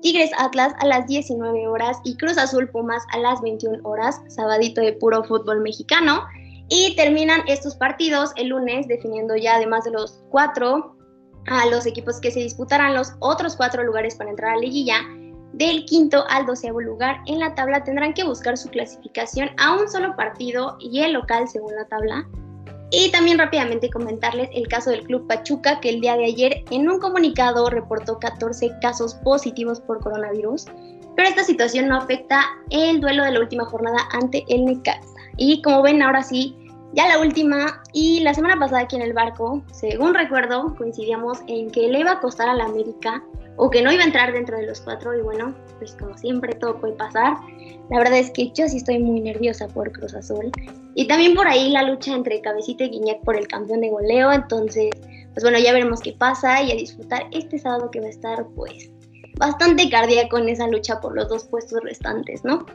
Tigres 0.00 0.30
Atlas 0.38 0.74
a 0.78 0.86
las 0.86 1.06
19 1.06 1.66
horas 1.66 1.98
y 2.04 2.16
Cruz 2.16 2.38
Azul 2.38 2.68
Pumas 2.68 3.02
a 3.12 3.18
las 3.18 3.40
21 3.40 3.80
horas, 3.82 4.20
sabadito 4.28 4.80
de 4.80 4.92
puro 4.92 5.24
fútbol 5.24 5.60
mexicano. 5.60 6.24
Y 6.68 6.94
terminan 6.96 7.40
estos 7.46 7.76
partidos 7.76 8.32
el 8.36 8.48
lunes 8.48 8.86
definiendo 8.88 9.34
ya 9.36 9.56
además 9.56 9.84
de 9.84 9.92
los 9.92 10.22
cuatro 10.30 10.94
a 11.46 11.66
los 11.66 11.86
equipos 11.86 12.20
que 12.20 12.30
se 12.30 12.40
disputarán 12.40 12.94
los 12.94 13.14
otros 13.20 13.56
cuatro 13.56 13.82
lugares 13.82 14.16
para 14.16 14.30
entrar 14.30 14.52
a 14.52 14.54
la 14.56 14.60
liguilla. 14.60 15.00
Del 15.54 15.86
quinto 15.86 16.24
al 16.28 16.44
doceavo 16.44 16.80
lugar 16.80 17.20
en 17.26 17.40
la 17.40 17.54
tabla 17.54 17.82
tendrán 17.82 18.12
que 18.12 18.22
buscar 18.22 18.58
su 18.58 18.68
clasificación 18.68 19.50
a 19.56 19.74
un 19.74 19.88
solo 19.88 20.14
partido 20.14 20.76
y 20.78 21.00
el 21.00 21.14
local 21.14 21.48
según 21.48 21.74
la 21.74 21.86
tabla 21.86 22.28
y 22.90 23.10
también 23.10 23.38
rápidamente 23.38 23.90
comentarles 23.90 24.48
el 24.52 24.66
caso 24.68 24.90
del 24.90 25.04
Club 25.04 25.26
Pachuca, 25.26 25.80
que 25.80 25.90
el 25.90 26.00
día 26.00 26.16
de 26.16 26.24
ayer 26.24 26.64
en 26.70 26.88
un 26.88 26.98
comunicado 26.98 27.68
reportó 27.68 28.18
14 28.18 28.70
casos 28.80 29.14
positivos 29.16 29.80
por 29.80 30.00
coronavirus, 30.00 30.66
pero 31.16 31.28
esta 31.28 31.44
situación 31.44 31.88
no 31.88 31.96
afecta 31.96 32.44
el 32.70 33.00
duelo 33.00 33.24
de 33.24 33.32
la 33.32 33.40
última 33.40 33.64
jornada 33.64 34.08
ante 34.12 34.44
el 34.48 34.64
Necaxa. 34.64 35.08
Y 35.36 35.60
como 35.62 35.82
ven, 35.82 36.00
ahora 36.00 36.22
sí, 36.22 36.56
ya 36.94 37.08
la 37.08 37.18
última 37.18 37.82
y 37.92 38.20
la 38.20 38.32
semana 38.32 38.58
pasada 38.58 38.82
aquí 38.82 38.96
en 38.96 39.02
el 39.02 39.12
barco, 39.12 39.62
según 39.72 40.14
recuerdo, 40.14 40.74
coincidíamos 40.76 41.40
en 41.46 41.70
que 41.70 41.88
le 41.88 42.00
iba 42.00 42.12
a 42.12 42.20
costar 42.20 42.48
a 42.48 42.54
la 42.54 42.64
América 42.64 43.22
o 43.56 43.68
que 43.70 43.82
no 43.82 43.92
iba 43.92 44.02
a 44.02 44.06
entrar 44.06 44.32
dentro 44.32 44.56
de 44.56 44.66
los 44.66 44.80
cuatro 44.80 45.16
y 45.16 45.20
bueno, 45.20 45.54
pues 45.78 45.96
como 45.98 46.16
siempre 46.18 46.54
todo 46.54 46.80
puede 46.80 46.94
pasar. 46.94 47.36
La 47.90 47.98
verdad 47.98 48.18
es 48.18 48.30
que 48.30 48.50
yo 48.50 48.68
sí 48.68 48.76
estoy 48.78 48.98
muy 48.98 49.20
nerviosa 49.20 49.68
por 49.68 49.90
Cruz 49.92 50.14
Azul. 50.14 50.50
Y 50.94 51.06
también 51.06 51.34
por 51.34 51.46
ahí 51.46 51.70
la 51.70 51.82
lucha 51.82 52.14
entre 52.14 52.40
Cabecita 52.40 52.84
y 52.84 52.90
Guiñac 52.90 53.22
por 53.22 53.36
el 53.36 53.48
campeón 53.48 53.80
de 53.80 53.90
goleo. 53.90 54.32
Entonces, 54.32 54.90
pues 55.32 55.42
bueno, 55.42 55.58
ya 55.58 55.72
veremos 55.72 56.00
qué 56.00 56.12
pasa 56.12 56.62
y 56.62 56.72
a 56.72 56.74
disfrutar 56.74 57.26
este 57.32 57.58
sábado 57.58 57.90
que 57.90 58.00
va 58.00 58.06
a 58.06 58.10
estar 58.10 58.46
pues 58.54 58.90
bastante 59.38 59.88
cardíaco 59.88 60.38
en 60.38 60.48
esa 60.48 60.66
lucha 60.66 61.00
por 61.00 61.14
los 61.14 61.28
dos 61.28 61.44
puestos 61.44 61.80
restantes, 61.82 62.44
¿no? 62.44 62.66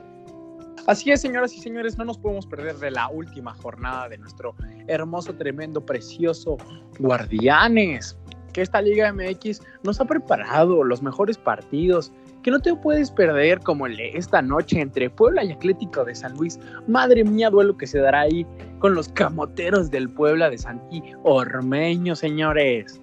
Así 0.86 1.12
es, 1.12 1.22
señoras 1.22 1.54
y 1.54 1.60
señores, 1.60 1.98
no 1.98 2.04
nos 2.04 2.18
podemos 2.18 2.46
perder 2.46 2.76
de 2.76 2.92
la 2.92 3.08
última 3.08 3.54
jornada 3.54 4.10
de 4.10 4.18
nuestro 4.18 4.54
hermoso, 4.88 5.34
tremendo, 5.34 5.86
precioso 5.86 6.58
Guardianes. 7.00 8.18
Que 8.52 8.62
esta 8.62 8.82
Liga 8.82 9.12
MX 9.12 9.62
nos 9.84 10.02
ha 10.02 10.06
preparado 10.06 10.84
los 10.84 11.02
mejores 11.02 11.38
partidos, 11.38 12.12
que 12.44 12.52
no 12.52 12.60
te 12.60 12.76
puedes 12.76 13.10
perder 13.10 13.60
como 13.62 13.88
el 13.88 14.00
esta 14.00 14.42
noche 14.42 14.82
entre 14.82 15.10
Puebla 15.10 15.44
y 15.44 15.54
Atlético 15.54 16.04
de 16.04 16.14
San 16.14 16.34
Luis. 16.34 16.60
Madre 16.88 17.24
mía, 17.24 17.50
duelo 17.50 17.78
que 17.78 17.88
se 17.88 18.00
dará 18.00 18.22
ahí 18.22 18.46
con 18.80 18.94
los 18.94 19.08
camoteros 19.10 19.90
del 19.90 20.10
Puebla 20.10 20.50
de 20.50 20.58
Santi 20.58 21.02
Ormeño, 21.24 22.16
señores. 22.16 23.02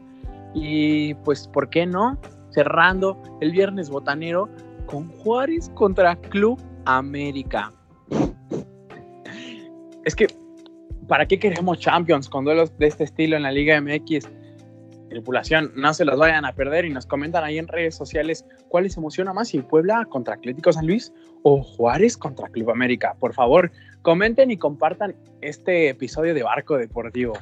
Y 0.55 1.15
pues, 1.15 1.49
¿por 1.49 1.71
qué 1.71 1.87
no? 1.87 2.19
Cerrando 2.51 3.21
el 3.41 3.53
viernes 3.53 3.89
botanero 3.89 4.49
con 4.87 5.09
Juárez 5.09 5.71
contra 5.75 6.17
Club 6.17 6.61
América. 6.85 7.73
Es 10.05 10.15
que, 10.15 10.27
¿para 11.09 11.27
qué 11.27 11.39
queremos 11.39 11.79
Champions 11.79 12.29
con 12.29 12.45
duelos 12.45 12.77
de 12.79 12.89
este 12.89 13.05
estilo 13.05 13.37
en 13.37 13.45
la 13.45 13.53
Liga 13.53 13.81
MX? 13.81 14.29
Tripulación, 15.11 15.73
no 15.77 15.93
se 15.93 16.07
los 16.07 16.19
vayan 16.19 16.47
a 16.47 16.55
perder 16.55 16.87
y 16.87 16.91
nos 16.91 17.05
comentan 17.05 17.45
ahí 17.45 17.59
en 17.59 17.69
redes 17.69 17.95
sociales 17.95 18.47
cuál 18.69 18.85
les 18.85 18.97
emociona 18.97 19.35
más, 19.35 19.49
si 19.49 19.61
Puebla 19.61 20.07
contra 20.09 20.35
Atlético 20.35 20.73
San 20.73 20.87
Luis 20.87 21.13
o 21.43 21.63
Juárez 21.63 22.17
contra 22.17 22.49
Club 22.49 22.71
América. 22.71 23.15
Por 23.19 23.35
favor, 23.35 23.71
comenten 24.01 24.51
y 24.51 24.57
compartan 24.57 25.15
este 25.43 25.91
episodio 25.91 26.33
de 26.33 26.43
Barco 26.43 26.77
Deportivo. 26.77 27.35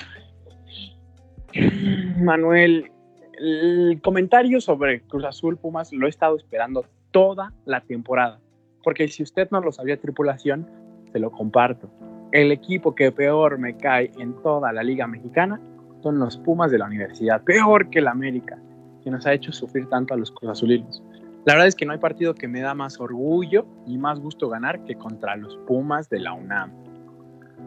Manuel, 2.17 2.91
el 3.39 4.01
comentario 4.03 4.61
sobre 4.61 5.03
Cruz 5.03 5.25
Azul 5.25 5.57
Pumas 5.57 5.93
lo 5.93 6.07
he 6.07 6.11
estado 6.11 6.37
esperando 6.37 6.87
toda 7.13 7.53
la 7.67 7.83
temporada, 7.83 8.41
porque 8.83 9.07
si 9.09 9.23
usted 9.23 9.49
no 9.51 9.61
lo 9.61 9.73
sabía, 9.73 10.01
tripulación, 10.01 10.69
se 11.13 11.19
lo 11.19 11.31
comparto. 11.31 11.89
El 12.33 12.53
equipo 12.53 12.95
que 12.95 13.13
peor 13.13 13.59
me 13.59 13.77
cae 13.77 14.11
en 14.19 14.35
toda 14.43 14.73
la 14.73 14.83
Liga 14.83 15.07
Mexicana 15.07 15.61
son 16.03 16.19
los 16.19 16.37
Pumas 16.39 16.71
de 16.71 16.79
la 16.79 16.87
universidad, 16.87 17.43
peor 17.43 17.91
que 17.91 17.99
el 17.99 18.09
América, 18.09 18.59
que 19.03 19.11
nos 19.11 19.27
ha 19.27 19.33
hecho 19.33 19.53
sufrir 19.53 19.89
tanto 19.89 20.15
a 20.15 20.17
los 20.17 20.31
Cruz 20.31 20.53
Azulinos. 20.53 21.03
La 21.45 21.55
verdad 21.55 21.69
es 21.69 21.75
que 21.75 21.87
no 21.87 21.93
hay 21.93 21.99
partido 21.99 22.35
que 22.35 22.49
me 22.49 22.61
da 22.61 22.75
más 22.75 23.01
orgullo 23.01 23.67
y 23.87 23.97
más 23.97 24.21
gusto 24.21 24.49
ganar 24.49 24.85
que 24.85 24.97
contra 24.97 25.37
los 25.37 25.57
Pumas 25.67 26.11
de 26.11 26.21
la 26.21 26.33
UNAM. 26.35 26.73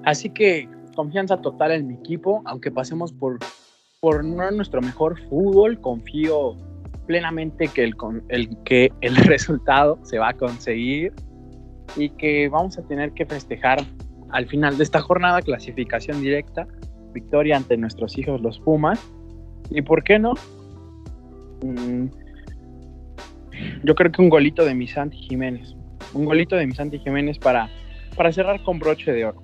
Así 0.04 0.30
que 0.30 0.70
confianza 0.96 1.38
total 1.41 1.72
en 1.72 1.88
mi 1.88 1.96
equipo, 1.96 2.41
aunque 2.46 2.72
pasemos 2.72 3.12
por, 3.12 3.39
por 4.00 4.24
no 4.24 4.50
nuestro 4.52 4.82
mejor 4.82 5.20
fútbol, 5.30 5.80
confío 5.80 6.56
plenamente 7.08 7.67
que 7.67 7.84
el, 7.84 7.96
el, 8.30 8.58
que 8.63 8.91
el 9.02 9.15
resultado 9.26 10.00
se 10.04 10.20
va 10.20 10.30
a 10.30 10.34
conseguir 10.34 11.13
y 11.96 12.10
que 12.10 12.50
vamos 12.50 12.78
a 12.78 12.84
tener 12.84 13.13
que 13.13 13.26
festejar 13.26 13.80
al 14.30 14.48
final 14.48 14.78
de 14.78 14.84
esta 14.84 15.02
jornada 15.02 15.41
clasificación 15.41 16.22
directa 16.22 16.67
victoria 17.13 17.58
ante 17.58 17.78
nuestros 17.78 18.17
hijos 18.17 18.41
los 18.41 18.60
Pumas. 18.60 19.00
¿Y 19.69 19.82
por 19.82 20.04
qué 20.04 20.19
no? 20.19 20.34
Mm, 21.63 22.08
yo 23.84 23.95
creo 23.95 24.12
que 24.12 24.21
un 24.21 24.30
golito 24.30 24.65
de 24.65 24.76
mi 24.76 24.88
Santi 24.88 25.17
Jiménez. 25.17 25.76
Un 26.13 26.26
golito 26.26 26.56
de 26.56 26.65
mi 26.65 26.74
Santi 26.74 27.00
Jiménez 27.00 27.38
para, 27.38 27.69
para 28.15 28.32
cerrar 28.32 28.62
con 28.63 28.80
broche 28.80 29.12
de 29.12 29.26
oro. 29.26 29.41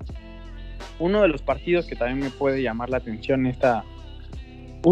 Uno 1.00 1.22
de 1.22 1.28
los 1.28 1.42
partidos 1.42 1.86
que 1.86 1.96
también 1.96 2.20
me 2.20 2.30
puede 2.30 2.62
llamar 2.62 2.90
la 2.90 2.98
atención 2.98 3.46
esta, 3.46 3.84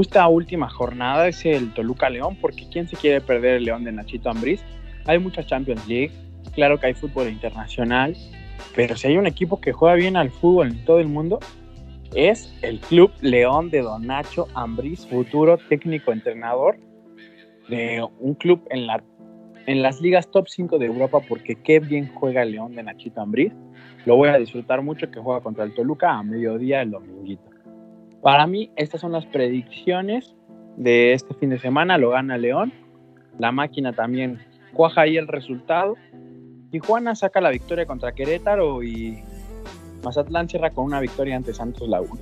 esta 0.02 0.28
última 0.28 0.70
jornada 0.70 1.28
es 1.28 1.46
el 1.46 1.74
Toluca 1.74 2.10
León, 2.10 2.38
porque 2.40 2.68
¿quién 2.72 2.88
se 2.88 2.96
quiere 2.96 3.22
perder 3.22 3.56
el 3.56 3.66
León 3.66 3.84
de 3.84 3.92
Nachito 3.92 4.30
Ambriz? 4.30 4.62
Hay 5.06 5.20
mucha 5.20 5.46
Champions 5.46 5.88
League, 5.88 6.12
claro 6.54 6.80
que 6.80 6.88
hay 6.88 6.94
fútbol 6.94 7.30
internacional, 7.30 8.16
pero 8.76 8.96
si 8.96 9.08
hay 9.08 9.18
un 9.18 9.28
equipo 9.28 9.60
que 9.62 9.72
juega 9.72 9.96
bien 9.96 10.18
al 10.18 10.32
fútbol 10.32 10.68
en 10.68 10.86
todo 10.86 11.00
el 11.00 11.08
mundo, 11.08 11.40
es 12.16 12.58
el 12.62 12.80
Club 12.80 13.12
León 13.22 13.70
de 13.70 13.82
Don 13.82 14.08
Nacho 14.08 14.48
Ambriz, 14.54 15.06
futuro 15.06 15.58
técnico 15.58 16.14
entrenador 16.14 16.78
de 17.68 18.08
un 18.20 18.36
club 18.36 18.66
en, 18.70 18.88
la, 18.88 19.04
en 19.66 19.82
las 19.82 20.00
ligas 20.00 20.32
top 20.32 20.48
5 20.48 20.80
de 20.80 20.86
Europa, 20.86 21.20
porque 21.28 21.56
qué 21.56 21.80
bien 21.80 22.10
juega 22.14 22.44
el 22.44 22.52
León 22.52 22.74
de 22.74 22.84
Nachito 22.84 23.20
Ambriz. 23.20 23.54
Lo 24.06 24.16
voy 24.16 24.30
a 24.30 24.38
disfrutar 24.38 24.82
mucho 24.82 25.12
que 25.12 25.20
juega 25.20 25.42
contra 25.42 25.66
el 25.66 25.74
Toluca 25.74 26.14
a 26.14 26.24
mediodía 26.24 26.82
el 26.82 26.92
dominguito. 26.92 27.50
Para 28.22 28.48
mí, 28.48 28.72
estas 28.78 29.02
son 29.02 29.12
las 29.12 29.26
predicciones 29.26 30.36
de 30.78 31.14
este 31.14 31.34
fin 31.34 31.50
de 31.50 31.60
semana. 31.60 31.98
Lo 31.98 32.12
gana 32.12 32.38
León. 32.38 32.72
La 33.40 33.52
máquina 33.52 33.92
también 33.94 34.40
cuaja 34.74 35.02
ahí 35.02 35.18
el 35.18 35.28
resultado. 35.28 35.96
Tijuana 36.72 37.14
saca 37.16 37.42
la 37.42 37.50
victoria 37.50 37.86
contra 37.86 38.14
Querétaro 38.14 38.84
y 38.84 39.22
Mazatlán 40.06 40.48
cierra 40.48 40.70
con 40.70 40.86
una 40.86 41.02
victoria 41.02 41.36
ante 41.36 41.54
Santos 41.54 41.90
Laguna. 41.90 42.22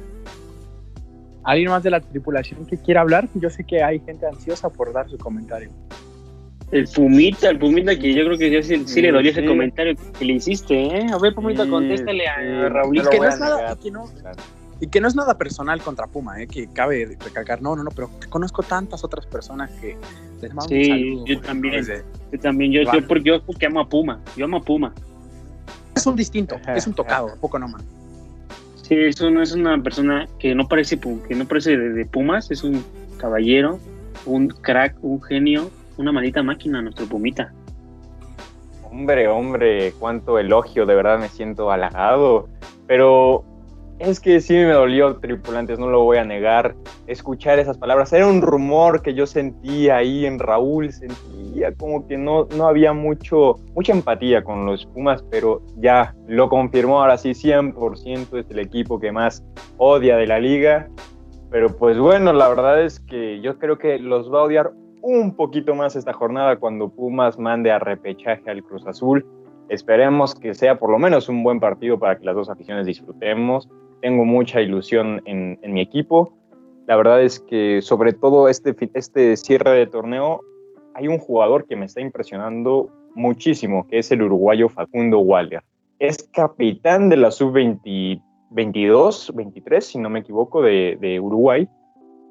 ¿Alguien 1.43 1.69
más 1.69 1.83
de 1.83 1.91
la 1.91 1.99
tripulación 1.99 2.65
que 2.65 2.77
quiera 2.77 3.01
hablar? 3.01 3.27
Yo 3.35 3.49
sé 3.49 3.65
que 3.65 3.83
hay 3.83 3.99
gente 3.99 4.25
ansiosa 4.25 4.69
por 4.69 4.93
dar 4.93 5.09
su 5.09 5.17
comentario. 5.17 5.69
El 6.71 6.87
Pumita, 6.87 7.49
el 7.49 7.59
Pumita 7.59 7.99
que 7.99 8.13
yo 8.13 8.25
creo 8.25 8.37
que 8.37 8.63
sí, 8.63 9.01
le 9.01 9.11
dolió 9.11 9.29
ese 9.29 9.45
comentario 9.45 9.95
que 10.17 10.25
le 10.25 10.33
hiciste, 10.33 10.73
¿eh? 10.73 11.07
A 11.11 11.19
ver, 11.19 11.35
Pumita, 11.35 11.67
contéstale 11.67 12.27
a 12.27 12.69
Raúl. 12.69 12.97
Y 12.97 13.01
que, 13.01 13.19
no 13.19 13.27
es 13.27 13.39
nada, 13.39 13.73
y, 14.79 14.87
que 14.87 15.01
no, 15.01 15.07
es 15.07 15.15
nada 15.15 15.37
personal 15.37 15.81
contra 15.81 16.07
Puma, 16.07 16.41
¿eh? 16.41 16.47
Que 16.47 16.67
cabe 16.67 17.15
recalcar, 17.19 17.61
no, 17.61 17.75
no, 17.75 17.83
no, 17.83 17.91
pero 17.91 18.09
conozco 18.29 18.63
tantas 18.63 19.03
otras 19.03 19.27
personas 19.27 19.69
que 19.71 19.97
les 20.41 20.53
mando 20.53 20.69
sí, 20.69 20.77
un 20.77 20.87
saludo. 20.87 21.25
Yo 21.27 21.41
también, 21.41 21.85
yo 22.31 22.39
también, 22.39 22.71
yo, 22.71 22.81
yo, 22.81 23.07
porque, 23.07 23.23
yo 23.29 23.43
porque 23.45 23.65
amo 23.67 23.81
a 23.81 23.87
Puma, 23.87 24.21
yo 24.35 24.45
amo 24.45 24.57
a 24.57 24.61
Puma 24.61 24.93
es 25.95 26.05
un 26.05 26.15
distinto, 26.15 26.55
es 26.75 26.87
un 26.87 26.93
tocado, 26.93 27.35
poco 27.39 27.59
nomás. 27.59 27.83
Sí, 28.81 28.95
es, 28.95 29.19
un- 29.21 29.41
es 29.41 29.53
una 29.53 29.81
persona 29.81 30.27
que 30.39 30.53
no 30.55 30.67
parece, 30.67 30.99
que 30.99 31.35
no 31.35 31.45
parece 31.45 31.77
de, 31.77 31.89
de 31.91 32.05
Pumas, 32.05 32.51
es 32.51 32.63
un 32.63 32.83
caballero, 33.17 33.79
un 34.25 34.47
crack, 34.49 34.95
un 35.01 35.21
genio, 35.21 35.69
una 35.97 36.11
maldita 36.11 36.43
máquina, 36.43 36.81
nuestro 36.81 37.05
Pumita. 37.05 37.53
Hombre, 38.83 39.27
hombre, 39.27 39.93
cuánto 39.99 40.37
elogio, 40.37 40.85
de 40.85 40.95
verdad 40.95 41.19
me 41.19 41.29
siento 41.29 41.71
halagado. 41.71 42.47
Pero 42.85 43.43
es 43.99 44.19
que 44.19 44.41
sí 44.41 44.53
me 44.53 44.71
dolió, 44.71 45.15
tripulantes, 45.17 45.79
no 45.79 45.87
lo 45.87 46.03
voy 46.03 46.17
a 46.17 46.23
negar. 46.23 46.75
Escuchar 47.07 47.59
esas 47.59 47.77
palabras, 47.77 48.11
era 48.13 48.27
un 48.27 48.41
rumor 48.41 49.01
que 49.01 49.13
yo 49.13 49.25
sentía 49.25 49.97
ahí 49.97 50.25
en 50.25 50.39
Raúl, 50.39 50.91
sentía 50.91 51.73
como 51.75 52.07
que 52.07 52.17
no, 52.17 52.47
no 52.57 52.67
había 52.67 52.93
mucho, 52.93 53.55
mucha 53.75 53.93
empatía 53.93 54.43
con 54.43 54.65
los 54.65 54.85
Pumas, 54.87 55.23
pero 55.29 55.61
ya 55.77 56.15
lo 56.27 56.49
confirmó 56.49 57.01
ahora 57.01 57.17
sí, 57.17 57.31
100% 57.31 58.39
es 58.39 58.49
el 58.49 58.59
equipo 58.59 58.99
que 58.99 59.11
más 59.11 59.43
odia 59.77 60.17
de 60.17 60.27
la 60.27 60.39
liga. 60.39 60.89
Pero 61.49 61.75
pues 61.77 61.99
bueno, 61.99 62.33
la 62.33 62.49
verdad 62.49 62.83
es 62.83 62.99
que 62.99 63.39
yo 63.41 63.59
creo 63.59 63.77
que 63.77 63.99
los 63.99 64.33
va 64.33 64.39
a 64.39 64.43
odiar 64.43 64.71
un 65.03 65.35
poquito 65.35 65.75
más 65.75 65.95
esta 65.95 66.13
jornada 66.13 66.55
cuando 66.55 66.89
Pumas 66.89 67.37
mande 67.37 67.71
a 67.71 67.77
repechaje 67.77 68.49
al 68.49 68.63
Cruz 68.63 68.87
Azul. 68.87 69.25
Esperemos 69.69 70.35
que 70.35 70.53
sea 70.53 70.77
por 70.77 70.91
lo 70.91 70.99
menos 70.99 71.29
un 71.29 71.43
buen 71.43 71.59
partido 71.59 71.99
para 71.99 72.17
que 72.17 72.25
las 72.25 72.35
dos 72.35 72.49
aficiones 72.49 72.85
disfrutemos. 72.85 73.69
Tengo 74.01 74.25
mucha 74.25 74.61
ilusión 74.61 75.21
en, 75.25 75.59
mi 75.61 75.81
equipo. 75.81 76.33
La 76.87 76.95
verdad 76.95 77.21
es 77.21 77.39
que 77.39 77.81
sobre 77.81 78.13
todo 78.13 78.49
este, 78.49 78.75
este 78.93 79.37
cierre 79.37 79.71
de 79.71 79.87
torneo 79.87 80.41
hay 80.93 81.07
un 81.07 81.17
jugador 81.17 81.65
que 81.65 81.75
me 81.75 81.85
está 81.85 82.01
impresionando 82.01 82.89
muchísimo, 83.15 83.87
que 83.87 83.99
es 83.99 84.11
el 84.11 84.21
uruguayo 84.21 84.69
Facundo 84.69 85.19
Waller. 85.19 85.63
Es 85.99 86.29
capitán 86.33 87.09
de 87.09 87.17
la 87.17 87.31
sub-22, 87.31 89.33
23, 89.33 89.85
si 89.85 89.97
no 89.97 90.09
me 90.09 90.19
equivoco, 90.19 90.61
de, 90.61 90.97
de 90.99 91.19
Uruguay 91.19 91.67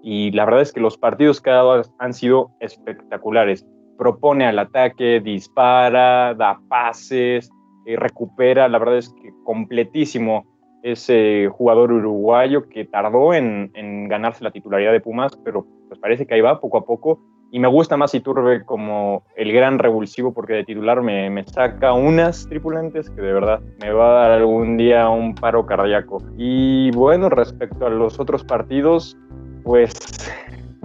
y 0.02 0.32
la 0.32 0.44
verdad 0.44 0.62
es 0.62 0.72
que 0.72 0.80
los 0.80 0.98
partidos 0.98 1.40
que 1.40 1.50
ha 1.50 1.54
dado 1.54 1.82
han 1.98 2.12
sido 2.12 2.50
espectaculares. 2.58 3.64
Propone 4.02 4.44
al 4.46 4.58
ataque, 4.58 5.20
dispara, 5.20 6.34
da 6.34 6.58
pases, 6.68 7.48
eh, 7.86 7.94
recupera, 7.94 8.68
la 8.68 8.80
verdad 8.80 8.98
es 8.98 9.10
que 9.10 9.32
completísimo 9.44 10.44
ese 10.82 11.48
jugador 11.52 11.92
uruguayo 11.92 12.68
que 12.68 12.84
tardó 12.84 13.32
en, 13.32 13.70
ganarse 14.08 14.42
la 14.42 14.50
titularidad 14.50 14.90
de 14.90 15.00
Pumas, 15.00 15.38
pero 15.44 15.64
pues 15.86 16.00
parece 16.00 16.26
que 16.26 16.34
ahí 16.34 16.40
va 16.40 16.60
poco 16.60 16.78
a 16.78 16.84
poco. 16.84 17.20
Y 17.52 17.60
me 17.60 17.68
gusta 17.68 17.96
más 17.96 18.12
Iturbe 18.12 18.64
como 18.64 19.22
el 19.36 19.52
gran 19.52 19.78
revulsivo 19.78 20.34
porque 20.34 20.54
de 20.54 20.64
titular 20.64 21.00
me, 21.00 21.30
me 21.30 21.44
saca 21.44 21.92
unas 21.92 22.48
tripulantes 22.48 23.08
que 23.08 23.22
de 23.22 23.32
verdad 23.32 23.60
me 23.80 23.92
va 23.92 24.10
a 24.10 24.20
dar 24.22 24.30
algún 24.32 24.76
día 24.78 25.08
un 25.10 25.32
paro 25.36 25.64
cardíaco. 25.64 26.20
Y 26.36 26.90
bueno, 26.90 27.28
respecto 27.28 27.86
a 27.86 27.90
los 27.90 28.18
otros 28.18 28.42
partidos, 28.42 29.16
pues 29.62 29.94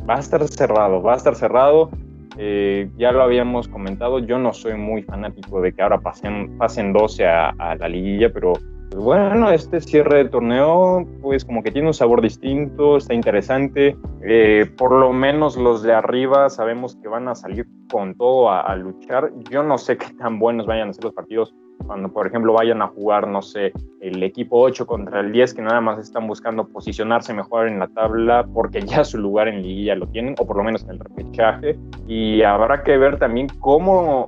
va 0.07 0.17
a 0.17 0.19
estar 0.19 0.47
cerrado, 0.47 1.01
va 1.01 1.13
a 1.13 1.17
estar 1.17 1.33
cerrado. 1.33 1.89
Eh, 2.37 2.89
ya 2.97 3.11
lo 3.11 3.23
habíamos 3.23 3.67
comentado, 3.67 4.19
yo 4.19 4.37
no 4.37 4.53
soy 4.53 4.75
muy 4.75 5.01
fanático 5.01 5.61
de 5.61 5.73
que 5.73 5.81
ahora 5.81 5.99
pasen, 5.99 6.57
pasen 6.57 6.93
12 6.93 7.25
a, 7.25 7.75
la 7.79 7.89
liguilla, 7.89 8.31
pero 8.31 8.53
pues 8.89 9.03
bueno, 9.03 9.51
este 9.51 9.81
cierre 9.81 10.23
de 10.23 10.29
torneo, 10.29 11.05
pues 11.21 11.43
como 11.43 11.61
que 11.61 11.71
tiene 11.71 11.87
un 11.87 11.93
sabor 11.93 12.21
distinto, 12.21 12.97
está 12.97 13.13
interesante. 13.13 13.97
Eh, 14.23 14.65
por 14.77 14.91
lo 14.93 15.11
menos 15.11 15.57
los 15.57 15.83
de 15.83 15.93
arriba 15.93 16.49
sabemos 16.49 16.95
que 16.95 17.07
van 17.07 17.27
a 17.27 17.35
salir 17.35 17.67
con 17.91 18.15
todo 18.15 18.49
a, 18.49 18.61
a 18.61 18.75
luchar. 18.75 19.31
Yo 19.49 19.63
no 19.63 19.77
sé 19.77 19.97
qué 19.97 20.13
tan 20.13 20.39
buenos 20.39 20.67
vayan 20.67 20.89
a 20.89 20.93
ser 20.93 21.03
los 21.03 21.13
partidos 21.13 21.53
cuando, 21.85 22.09
por 22.09 22.27
ejemplo, 22.27 22.53
vayan 22.53 22.81
a 22.81 22.87
jugar, 22.87 23.27
no 23.27 23.41
sé, 23.41 23.71
el 24.01 24.21
equipo 24.23 24.59
8 24.59 24.85
contra 24.85 25.19
el 25.19 25.31
10, 25.31 25.53
que 25.53 25.61
nada 25.61 25.81
más 25.81 25.99
están 25.99 26.27
buscando 26.27 26.67
posicionarse 26.67 27.33
mejor 27.33 27.67
en 27.67 27.79
la 27.79 27.87
tabla 27.87 28.47
porque 28.53 28.81
ya 28.81 29.03
su 29.03 29.17
lugar 29.17 29.47
en 29.47 29.61
liguilla 29.61 29.95
lo 29.95 30.07
tienen, 30.07 30.35
o 30.39 30.45
por 30.45 30.57
lo 30.57 30.63
menos 30.63 30.83
en 30.83 30.91
el 30.91 30.99
repechaje. 30.99 31.77
Y 32.07 32.41
habrá 32.41 32.83
que 32.83 32.97
ver 32.97 33.19
también 33.19 33.47
cómo, 33.59 34.27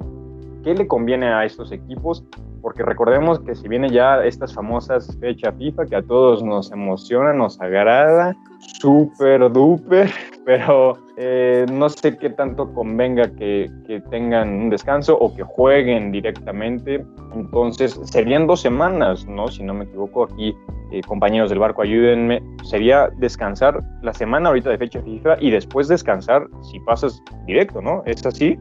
qué 0.64 0.74
le 0.74 0.88
conviene 0.88 1.28
a 1.28 1.46
estos 1.46 1.72
equipos, 1.72 2.24
porque 2.62 2.84
recordemos 2.84 3.40
que 3.40 3.56
si 3.56 3.68
viene 3.68 3.90
ya 3.90 4.24
estas 4.24 4.54
famosas 4.54 5.18
fechas 5.20 5.56
FIFA, 5.58 5.86
que 5.86 5.96
a 5.96 6.02
todos 6.02 6.44
nos 6.44 6.72
emociona, 6.72 7.34
nos 7.34 7.60
agrada, 7.60 8.36
súper 8.60 9.52
duper, 9.52 10.10
pero 10.46 10.98
eh, 11.18 11.66
no 11.72 11.90
sé 11.90 12.18
qué 12.18 12.30
tanto 12.30 12.74
convenga 12.74 13.30
que, 13.36 13.70
que 13.86 14.02
tengan 14.10 14.50
un 14.50 14.70
descanso 14.70 15.18
o 15.18 15.34
que 15.36 15.44
jueguen 15.44 16.12
directamente. 16.12 17.06
Entonces, 17.36 18.00
serían 18.06 18.48
dos 18.48 18.62
semanas, 18.62 19.26
¿no? 19.28 19.48
Si 19.48 19.64
no 19.64 19.74
me 19.74 19.86
equivoco, 19.86 20.24
aquí, 20.24 20.56
eh, 20.92 21.02
compañeros 21.08 21.50
del 21.50 21.60
barco, 21.60 21.82
ayúdenme. 21.82 22.42
Sería 22.64 23.10
descansar 23.18 23.82
la 24.02 24.14
semana 24.14 24.50
ahorita 24.50 24.70
de 24.70 24.78
fecha 24.78 25.02
FIFA 25.02 25.38
y 25.40 25.52
después 25.52 25.88
descansar 25.88 26.48
si 26.72 26.80
pasas 26.82 27.22
directo, 27.46 27.82
¿no? 27.82 28.04
¿Es 28.06 28.26
así? 28.26 28.58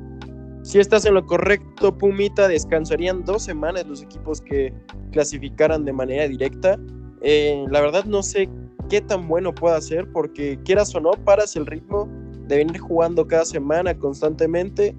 Si 0.68 0.78
estás 0.78 1.07
en 1.07 1.14
lo 1.14 1.24
correcto, 1.24 1.96
Pumita, 1.96 2.46
descansarían 2.46 3.24
dos 3.24 3.42
semanas 3.42 3.87
los 3.87 4.02
equipos 4.02 4.42
que 4.42 4.70
clasificaran 5.12 5.87
de 5.87 5.94
manera 5.94 6.28
directa. 6.28 6.78
Eh, 7.22 7.64
la 7.70 7.81
verdad 7.81 8.04
no 8.04 8.22
sé 8.22 8.50
qué 8.90 9.00
tan 9.00 9.26
bueno 9.28 9.54
pueda 9.54 9.81
ser 9.81 10.07
porque 10.12 10.59
quieras 10.66 10.94
o 10.94 11.00
no, 11.00 11.12
paras 11.12 11.57
el 11.57 11.64
ritmo 11.64 12.07
de 12.48 12.59
venir 12.59 12.81
jugando 12.81 13.26
cada 13.26 13.46
semana 13.46 13.98
constantemente, 13.98 14.94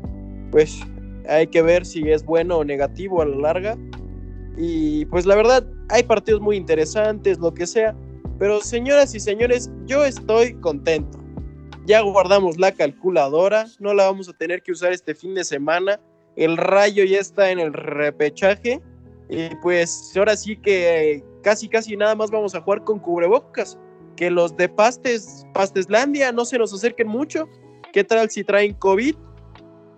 pues 0.50 0.80
hay 1.28 1.46
que 1.46 1.62
ver 1.62 1.86
si 1.86 2.10
es 2.10 2.26
bueno 2.26 2.58
o 2.58 2.64
negativo 2.64 3.22
a 3.22 3.26
la 3.26 3.36
larga. 3.36 3.78
Y 4.58 5.06
pues 5.06 5.28
la 5.28 5.36
verdad, 5.36 5.68
hay 5.90 6.02
partidos 6.02 6.42
muy 6.42 6.56
interesantes, 6.56 7.38
lo 7.38 7.54
que 7.54 7.68
sea. 7.68 7.96
Pero 8.40 8.60
señoras 8.62 9.14
y 9.14 9.20
señores, 9.20 9.70
yo 9.86 10.04
estoy 10.04 10.56
contento. 10.62 11.19
Ya 11.90 12.02
guardamos 12.02 12.60
la 12.60 12.72
calculadora, 12.72 13.66
no 13.80 13.96
la 13.96 14.06
vamos 14.06 14.30
a 14.30 14.34
tener 14.34 14.62
que 14.62 14.72
usar 14.72 14.92
este 14.94 15.16
fin 15.16 15.34
de 15.34 15.44
semana. 15.44 16.00
El 16.36 16.56
rayo 16.56 17.04
ya 17.04 17.18
está 17.18 17.50
en 17.50 17.60
el 17.60 17.74
repechaje. 17.74 18.80
Y 19.28 19.56
pues 19.64 20.14
ahora 20.16 20.38
sí 20.38 20.56
que 20.56 21.24
casi 21.42 21.68
casi 21.68 21.98
nada 21.98 22.14
más 22.14 22.30
vamos 22.30 22.54
a 22.54 22.62
jugar 22.62 22.84
con 22.84 23.00
cubrebocas. 23.00 23.76
Que 24.16 24.30
los 24.30 24.56
de 24.56 24.70
Pastes, 24.70 25.48
Pasteslandia 25.56 26.32
no 26.32 26.46
se 26.46 26.60
nos 26.60 26.72
acerquen 26.72 27.08
mucho. 27.08 27.50
¿Qué 27.92 28.04
tal 28.04 28.30
si 28.30 28.44
traen 28.44 28.76
COVID? 28.76 29.16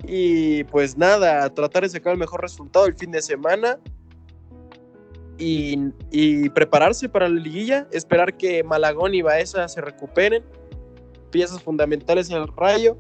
Y 0.08 0.64
pues 0.64 0.98
nada, 0.98 1.54
tratar 1.54 1.84
de 1.84 1.90
sacar 1.90 2.14
el 2.14 2.20
mejor 2.20 2.40
resultado 2.40 2.86
el 2.86 2.96
fin 2.96 3.12
de 3.12 3.22
semana. 3.22 3.78
Y, 5.38 5.78
y 6.10 6.48
prepararse 6.52 7.10
para 7.10 7.28
la 7.28 7.38
liguilla. 7.38 7.86
Esperar 7.92 8.38
que 8.38 8.64
Malagón 8.64 9.14
y 9.14 9.22
Baeza 9.22 9.68
se 9.68 9.82
recuperen. 9.82 10.42
Piezas 11.32 11.62
fundamentales 11.64 12.30
en 12.30 12.38
el 12.38 12.48
rayo. 12.56 12.98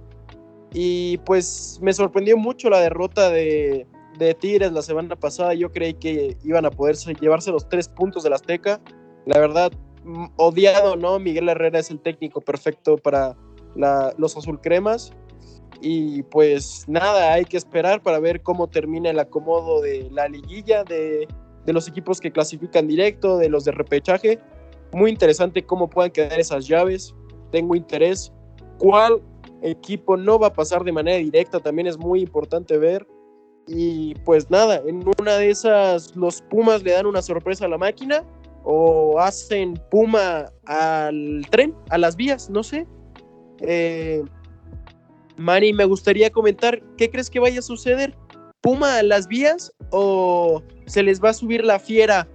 Y 0.73 1.17
pues 1.19 1.79
me 1.81 1.93
sorprendió 1.93 2.37
mucho 2.37 2.69
la 2.69 2.79
derrota 2.79 3.29
de, 3.29 3.85
de 4.17 4.33
Tigres 4.33 4.71
la 4.71 4.81
semana 4.81 5.15
pasada. 5.15 5.53
Yo 5.53 5.71
creí 5.71 5.93
que 5.93 6.37
iban 6.43 6.65
a 6.65 6.71
poder 6.71 6.95
llevarse 7.19 7.51
los 7.51 7.67
tres 7.67 7.89
puntos 7.89 8.23
del 8.23 8.33
Azteca. 8.33 8.79
La 9.25 9.39
verdad, 9.39 9.71
odiado, 10.37 10.95
¿no? 10.95 11.19
Miguel 11.19 11.49
Herrera 11.49 11.79
es 11.79 11.91
el 11.91 11.99
técnico 11.99 12.41
perfecto 12.41 12.97
para 12.97 13.35
la, 13.75 14.13
los 14.17 14.37
azulcremas. 14.37 15.11
Y 15.81 16.23
pues 16.23 16.85
nada, 16.87 17.33
hay 17.33 17.43
que 17.45 17.57
esperar 17.57 18.01
para 18.01 18.19
ver 18.19 18.41
cómo 18.41 18.67
termina 18.67 19.09
el 19.09 19.19
acomodo 19.19 19.81
de 19.81 20.09
la 20.11 20.27
liguilla, 20.27 20.83
de, 20.83 21.27
de 21.65 21.73
los 21.73 21.87
equipos 21.87 22.19
que 22.21 22.31
clasifican 22.31 22.87
directo, 22.87 23.37
de 23.37 23.49
los 23.49 23.65
de 23.65 23.71
repechaje. 23.71 24.39
Muy 24.93 25.09
interesante 25.09 25.65
cómo 25.65 25.89
puedan 25.89 26.11
quedar 26.11 26.39
esas 26.39 26.67
llaves. 26.67 27.15
Tengo 27.51 27.75
interés. 27.75 28.33
¿Cuál 28.77 29.21
equipo 29.61 30.17
no 30.17 30.39
va 30.39 30.47
a 30.47 30.53
pasar 30.53 30.83
de 30.83 30.91
manera 30.91 31.17
directa? 31.17 31.59
También 31.59 31.87
es 31.87 31.97
muy 31.97 32.21
importante 32.21 32.77
ver. 32.77 33.05
Y 33.67 34.15
pues 34.25 34.49
nada, 34.49 34.81
en 34.85 35.03
una 35.19 35.37
de 35.37 35.49
esas 35.49 36.15
los 36.15 36.41
Pumas 36.41 36.83
le 36.83 36.91
dan 36.91 37.05
una 37.05 37.21
sorpresa 37.21 37.65
a 37.65 37.69
la 37.69 37.77
máquina 37.77 38.23
o 38.63 39.19
hacen 39.19 39.79
Puma 39.89 40.51
al 40.65 41.45
tren, 41.49 41.75
a 41.89 41.97
las 41.97 42.15
vías, 42.15 42.49
no 42.49 42.63
sé. 42.63 42.87
Eh, 43.61 44.23
Mari, 45.37 45.73
me 45.73 45.85
gustaría 45.85 46.29
comentar, 46.29 46.81
¿qué 46.97 47.09
crees 47.09 47.29
que 47.29 47.39
vaya 47.39 47.59
a 47.59 47.63
suceder? 47.63 48.15
¿Puma 48.61 48.97
a 48.97 49.03
las 49.03 49.27
vías 49.27 49.73
o 49.91 50.61
se 50.85 51.01
les 51.01 51.21
va 51.23 51.29
a 51.29 51.33
subir 51.33 51.65
la 51.65 51.79
fiera 51.79 52.27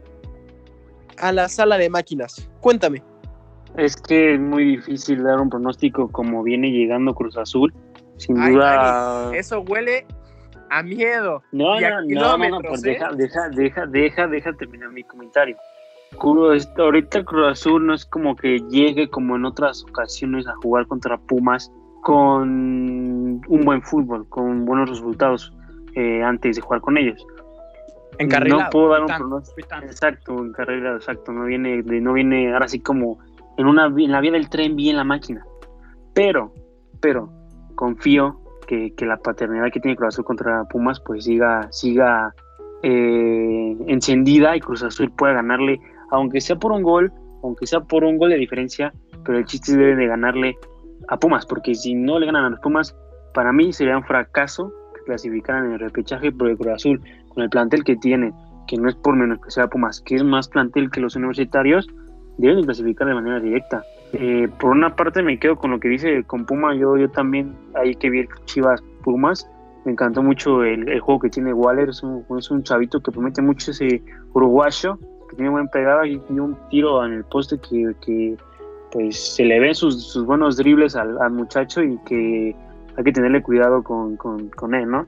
a 1.19 1.33
la 1.33 1.49
sala 1.49 1.79
de 1.79 1.89
máquinas? 1.89 2.49
Cuéntame. 2.61 3.03
Es 3.77 3.97
que 3.97 4.35
es 4.35 4.41
muy 4.41 4.65
difícil 4.65 5.23
dar 5.23 5.41
un 5.41 5.51
pronóstico 5.51 6.09
como 6.11 6.43
viene 6.43 6.71
llegando 6.71 7.15
Cruz 7.15 7.37
Azul. 7.37 7.73
Sin 8.17 8.39
Ay, 8.39 8.55
duda. 8.55 9.37
Eso 9.37 9.61
huele 9.61 10.07
a 10.71 10.83
miedo. 10.83 11.43
No, 11.53 11.79
no, 11.81 12.39
no, 12.39 12.49
no, 12.49 12.59
pues 12.61 12.83
¿eh? 12.85 12.91
deja, 12.91 13.13
deja, 13.13 13.49
deja, 13.51 13.87
deja, 13.87 14.27
deja 14.27 14.53
terminar 14.55 14.91
mi 14.91 15.03
comentario. 15.05 15.57
Cruz- 16.19 16.69
ahorita 16.79 17.25
Cruz 17.25 17.49
Azul 17.53 17.85
no 17.87 17.93
es 17.95 18.07
como 18.07 18.35
que 18.37 18.61
llegue 18.71 19.09
como 19.11 19.37
en 19.37 19.45
otras 19.45 19.85
ocasiones 19.85 20.47
a 20.47 20.55
jugar 20.57 20.87
contra 20.87 21.19
Pumas 21.19 21.71
con 22.03 22.49
un 23.49 23.61
buen 23.65 23.83
fútbol, 23.83 24.27
con 24.29 24.65
buenos 24.65 24.89
resultados 24.89 25.53
eh, 25.95 26.23
antes 26.23 26.57
de 26.57 26.63
jugar 26.63 26.81
con 26.81 26.97
ellos. 26.97 27.25
Encarrilado. 28.19 28.63
No 28.63 28.71
puedo 28.71 28.89
dar 28.91 29.01
un 29.03 29.07
pronóstico. 29.09 29.69
Exacto, 29.83 30.39
en 30.39 30.53
carrera, 30.53 30.95
exacto. 30.95 31.33
No 31.33 31.45
viene, 31.45 31.83
de- 31.83 32.01
no 32.01 32.15
viene 32.15 32.53
ahora 32.53 32.69
sí 32.69 32.81
como 32.81 33.19
en 33.57 33.67
una 33.67 33.89
vi- 33.89 34.05
en 34.05 34.13
la 34.13 34.21
vía 34.21 34.33
del 34.33 34.49
tren 34.49 34.77
bien 34.77 34.97
la 34.97 35.05
máquina. 35.05 35.45
Pero, 36.15 36.53
pero, 37.01 37.31
confío 37.75 38.41
que, 38.67 38.95
que 38.95 39.07
la 39.07 39.17
paternidad 39.19 39.71
que 39.73 39.81
tiene 39.81 39.97
Cruz 39.97 40.15
Azul 40.15 40.25
contra 40.25 40.65
Pumas, 40.65 41.01
pues 41.01 41.25
siga, 41.25 41.69
siga 41.71 42.35
eh, 42.83 43.77
encendida 43.87 44.57
y 44.57 44.61
Cruz 44.61 44.83
Azul 44.83 45.11
pueda 45.17 45.35
ganarle, 45.35 45.81
aunque 46.11 46.41
sea 46.41 46.57
por 46.57 46.73
un 46.73 46.83
gol, 46.83 47.13
aunque 47.43 47.67
sea 47.67 47.81
por 47.81 48.05
un 48.05 48.19
gol 48.19 48.31
de 48.31 48.37
diferencia, 48.37 48.93
pero 49.25 49.39
el 49.39 49.45
chiste 49.45 49.77
debe 49.77 49.97
de 49.97 50.07
ganarle 50.07 50.57
a 51.09 51.19
Pumas, 51.19 51.47
porque 51.47 51.75
si 51.75 51.95
no 51.95 52.19
le 52.19 52.27
ganan 52.27 52.45
a 52.45 52.51
los 52.51 52.61
Pumas, 52.61 52.97
para 53.35 53.53
mí 53.53 53.73
sería 53.73 53.97
un 53.97 54.05
fracaso 54.05 54.73
que 54.95 55.03
clasificaran 55.05 55.67
en 55.67 55.73
el 55.73 55.81
repechaje, 55.81 56.33
porque 56.33 56.57
Cruz 56.57 56.75
Azul, 56.75 57.01
con 57.29 57.43
el 57.43 57.51
plantel 57.51 57.85
que 57.85 57.97
tiene, 57.97 58.33
que 58.67 58.77
no 58.77 58.89
es 58.89 58.97
por 58.97 59.15
menos 59.17 59.39
que 59.41 59.51
sea 59.51 59.69
Pumas, 59.69 60.01
que 60.01 60.17
es 60.17 60.25
más 60.25 60.49
plantel 60.49 60.91
que 60.91 61.01
los 61.01 61.15
universitarios, 61.17 61.87
deben 62.39 62.61
de 62.61 62.65
clasificar 62.65 63.09
de 63.09 63.15
manera 63.15 63.41
directa. 63.41 63.83
Eh, 64.13 64.49
por 64.61 64.71
una 64.71 64.95
parte 64.95 65.23
me 65.23 65.39
quedo 65.39 65.57
con 65.57 65.73
lo 65.73 65.81
que 65.81 65.89
dice 65.89 66.25
con 66.25 66.47
Puma, 66.47 66.75
yo, 66.75 66.97
yo 66.97 67.11
también 67.11 67.55
hay 67.75 67.95
que 67.95 68.09
ver 68.09 68.29
Chivas 68.45 68.83
Pumas, 69.03 69.51
me 69.85 69.93
encantó 69.93 70.23
mucho 70.23 70.65
el, 70.65 70.89
el 70.89 71.01
juego 71.01 71.21
que 71.21 71.31
tiene 71.31 71.53
Waller, 71.53 71.89
es 71.89 72.03
un, 72.03 72.25
es 72.39 72.51
un 72.51 72.63
chavito 72.63 73.01
que 73.01 73.13
promete 73.13 73.43
mucho 73.43 73.71
ese 73.71 74.03
uruguayo, 74.33 74.99
que 75.29 75.37
tiene 75.37 75.51
buen 75.51 75.69
pegada 75.69 76.07
y 76.07 76.19
tiene 76.19 76.41
un 76.41 76.57
tiro 76.71 77.05
en 77.05 77.13
el 77.13 77.25
poste 77.25 77.59
que, 77.59 77.95
que, 78.01 78.37
pues 78.93 79.35
se 79.35 79.45
le 79.45 79.59
ven 79.61 79.75
sus, 79.75 80.05
sus 80.05 80.25
buenos 80.25 80.57
dribles 80.57 80.97
al, 80.97 81.21
al 81.21 81.33
muchacho 81.33 81.83
y 81.83 81.99
que 82.07 82.55
hay 82.97 83.05
que 83.05 83.13
tenerle 83.13 83.43
cuidado 83.43 83.83
con, 83.83 84.17
con, 84.17 84.49
con 84.51 84.75
él, 84.75 84.89
¿no? 84.89 85.07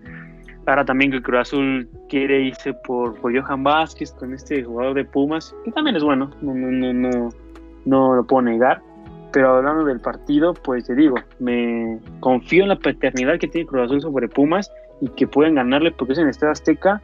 Ahora 0.68 0.84
también 0.84 1.10
que 1.10 1.22
Cruz 1.22 1.40
Azul 1.40 1.88
quiere 2.10 2.42
irse 2.42 2.74
por, 2.74 3.18
por 3.22 3.34
Johan 3.34 3.64
Vázquez 3.64 4.12
con 4.12 4.34
este 4.34 4.62
jugador 4.62 4.92
de 4.92 5.06
Pumas, 5.06 5.54
que 5.64 5.72
también 5.72 5.96
es 5.96 6.04
bueno, 6.04 6.30
no, 6.42 6.52
no, 6.52 6.92
no, 6.92 7.30
no, 7.86 8.14
lo 8.14 8.26
puedo 8.26 8.42
negar. 8.42 8.82
Pero 9.32 9.56
hablando 9.56 9.86
del 9.86 9.98
partido, 9.98 10.52
pues 10.52 10.84
te 10.84 10.94
digo, 10.94 11.16
me 11.38 11.98
confío 12.20 12.64
en 12.64 12.68
la 12.68 12.76
paternidad 12.76 13.38
que 13.38 13.48
tiene 13.48 13.66
Cruz 13.66 13.86
Azul 13.86 14.02
sobre 14.02 14.28
Pumas 14.28 14.70
y 15.00 15.08
que 15.08 15.26
pueden 15.26 15.54
ganarle 15.54 15.90
porque 15.90 16.12
es 16.12 16.18
en 16.18 16.28
Estadio 16.28 16.52
Azteca. 16.52 17.00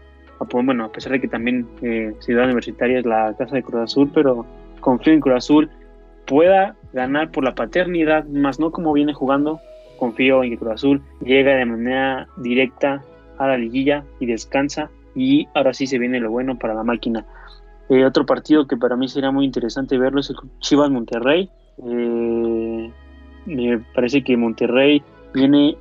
Bueno, 0.50 0.84
a 0.84 0.92
pesar 0.92 1.12
de 1.12 1.22
que 1.22 1.28
también 1.28 1.66
eh, 1.80 2.14
Ciudad 2.20 2.44
Universitaria 2.44 2.98
es 2.98 3.06
la 3.06 3.34
casa 3.38 3.56
de 3.56 3.62
Cruz 3.62 3.80
Azul, 3.80 4.10
pero 4.12 4.44
confío 4.80 5.14
en 5.14 5.20
Cruz 5.20 5.36
Azul 5.36 5.70
pueda 6.26 6.76
ganar 6.92 7.30
por 7.30 7.44
la 7.44 7.54
paternidad, 7.54 8.26
más 8.26 8.60
no 8.60 8.70
como 8.70 8.92
viene 8.92 9.14
jugando. 9.14 9.58
Confío 9.98 10.44
en 10.44 10.50
que 10.50 10.58
Cruz 10.58 10.72
Azul 10.72 11.02
llega 11.22 11.54
de 11.54 11.64
manera 11.64 12.28
directa 12.36 13.02
a 13.38 13.46
la 13.48 13.58
liguilla 13.58 14.04
y 14.20 14.26
descansa. 14.26 14.90
Y 15.14 15.46
ahora 15.54 15.74
sí 15.74 15.86
se 15.86 15.98
viene 15.98 16.20
lo 16.20 16.30
bueno 16.30 16.58
para 16.58 16.74
la 16.74 16.82
máquina. 16.82 17.24
Eh, 17.88 18.04
otro 18.04 18.24
partido 18.24 18.66
que 18.66 18.76
para 18.76 18.96
mí 18.96 19.08
sería 19.08 19.30
muy 19.30 19.44
interesante 19.44 19.98
verlo 19.98 20.20
es 20.20 20.30
el 20.30 20.36
Chivas 20.60 20.90
Monterrey. 20.90 21.50
Eh, 21.78 22.90
me 23.46 23.78
parece 23.94 24.24
que 24.24 24.36
Monterrey 24.36 25.02
viene 25.34 25.76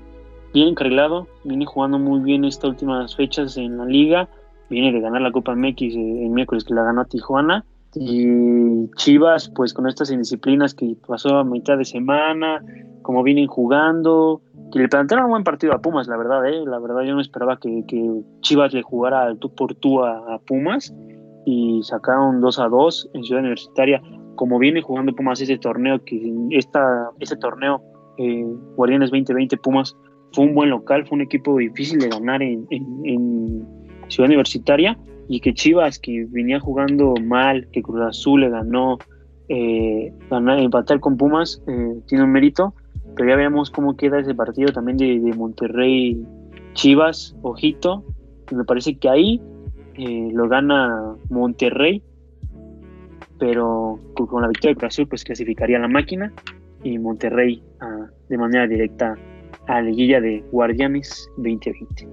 bien 0.53 0.69
encarrilado, 0.69 1.27
viene 1.43 1.65
jugando 1.65 1.97
muy 1.99 2.19
bien 2.21 2.45
estas 2.45 2.71
últimas 2.71 3.15
fechas 3.15 3.57
en 3.57 3.77
la 3.77 3.85
liga, 3.85 4.29
viene 4.69 4.91
de 4.91 4.99
ganar 4.99 5.21
la 5.21 5.31
Copa 5.31 5.55
MX 5.55 5.81
eh, 5.81 6.25
el 6.25 6.29
miércoles 6.29 6.63
que 6.63 6.73
la 6.73 6.83
ganó 6.83 7.01
a 7.01 7.05
Tijuana. 7.05 7.65
Y 7.95 8.89
Chivas, 8.95 9.49
pues 9.49 9.71
con 9.73 9.87
estas 9.87 10.09
indisciplinas 10.09 10.73
que 10.73 10.95
pasó 11.07 11.37
a 11.37 11.43
mitad 11.43 11.77
de 11.77 11.85
semana, 11.85 12.63
como 13.03 13.21
vienen 13.21 13.45
jugando, 13.45 14.41
que 14.71 14.79
le 14.79 14.89
plantearon 14.89 15.25
un 15.25 15.31
buen 15.31 15.43
partido 15.43 15.73
a 15.73 15.81
Pumas, 15.81 16.07
la 16.07 16.17
verdad, 16.17 16.47
¿eh? 16.47 16.63
la 16.65 16.79
verdad 16.79 17.01
yo 17.01 17.13
no 17.13 17.21
esperaba 17.21 17.59
que, 17.59 17.83
Chivas 18.41 18.73
le 18.73 18.81
jugara 18.81 19.23
al 19.23 19.37
tú 19.39 19.53
por 19.53 19.75
tú 19.75 20.03
a, 20.03 20.39
Pumas 20.45 20.93
y 21.45 21.81
sacaron 21.83 22.41
2 22.41 22.59
a 22.59 22.67
2 22.69 23.09
en 23.13 23.23
Ciudad 23.23 23.41
Universitaria, 23.41 24.01
como 24.35 24.57
viene 24.59 24.81
jugando 24.81 25.13
Pumas 25.13 25.41
ese 25.41 25.57
torneo, 25.57 26.03
que 26.03 26.33
esta, 26.51 27.09
ese 27.19 27.35
torneo, 27.37 27.81
eh, 28.17 28.45
Guardianes 28.75 29.11
2020 29.11 29.57
Pumas, 29.57 29.95
fue 30.31 30.45
un 30.45 30.55
buen 30.55 30.69
local, 30.69 31.05
fue 31.05 31.17
un 31.17 31.21
equipo 31.21 31.57
difícil 31.57 31.99
de 31.99 32.09
ganar 32.09 32.41
en 32.41 33.67
Ciudad 34.07 34.27
Universitaria 34.27 34.97
y 35.27 35.39
que 35.39 35.53
Chivas, 35.53 35.99
que 35.99 36.25
venía 36.29 36.59
jugando 36.59 37.13
mal, 37.23 37.67
que 37.71 37.81
Cruz 37.81 38.01
Azul 38.01 38.41
le 38.41 38.49
ganó, 38.49 38.97
eh, 39.49 40.13
ganar, 40.29 40.59
empatar 40.59 40.99
con 40.99 41.17
Pumas, 41.17 41.61
eh, 41.67 41.93
tiene 42.07 42.23
un 42.23 42.31
mérito, 42.31 42.73
pero 43.15 43.29
ya 43.29 43.35
veamos 43.35 43.69
cómo 43.69 43.95
queda 43.95 44.19
ese 44.19 44.35
partido 44.35 44.71
también 44.71 44.97
de, 44.97 45.33
Monterrey 45.35 46.25
Chivas, 46.73 47.35
ojito, 47.41 48.03
me 48.51 48.63
parece 48.63 48.97
que 48.97 49.09
ahí 49.09 49.41
eh, 49.95 50.29
lo 50.33 50.47
gana 50.47 51.15
Monterrey, 51.29 52.01
pero 53.39 53.99
con, 54.15 54.41
la 54.41 54.47
victoria 54.47 54.73
de 54.73 54.79
Cruz 54.79 55.01
pues 55.09 55.23
clasificaría 55.23 55.79
la 55.79 55.87
máquina 55.87 56.31
y 56.83 56.97
Monterrey 56.97 57.61
ah, 57.79 58.07
de 58.29 58.37
manera 58.37 58.67
directa 58.67 59.15
a 59.67 59.73
la 59.75 59.81
liguilla 59.81 60.19
de 60.19 60.43
Guardianes 60.51 61.29
2020. 61.37 62.07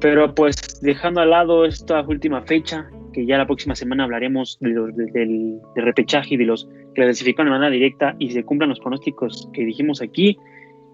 Pero 0.00 0.34
pues 0.34 0.80
dejando 0.82 1.20
al 1.20 1.30
lado 1.30 1.64
esta 1.64 2.02
última 2.02 2.42
fecha, 2.42 2.90
que 3.12 3.26
ya 3.26 3.38
la 3.38 3.46
próxima 3.46 3.74
semana 3.74 4.04
hablaremos 4.04 4.58
de 4.60 4.70
los, 4.70 4.96
de- 4.96 5.10
del, 5.12 5.60
repechaje 5.76 6.34
y 6.34 6.36
de 6.38 6.44
los 6.46 6.66
que 6.94 7.02
clasifican 7.02 7.46
de 7.46 7.50
manera 7.50 7.70
directa 7.70 8.14
y 8.18 8.30
se 8.30 8.44
cumplan 8.44 8.70
los 8.70 8.80
pronósticos 8.80 9.48
que 9.52 9.64
dijimos 9.64 10.00
aquí. 10.02 10.36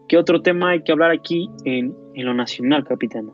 ¿Qué 0.08 0.16
otro 0.16 0.40
tema 0.42 0.70
hay 0.70 0.82
que 0.82 0.92
hablar 0.92 1.10
aquí 1.10 1.50
en, 1.64 1.94
en 2.14 2.26
lo 2.26 2.34
nacional, 2.34 2.84
capitán? 2.84 3.30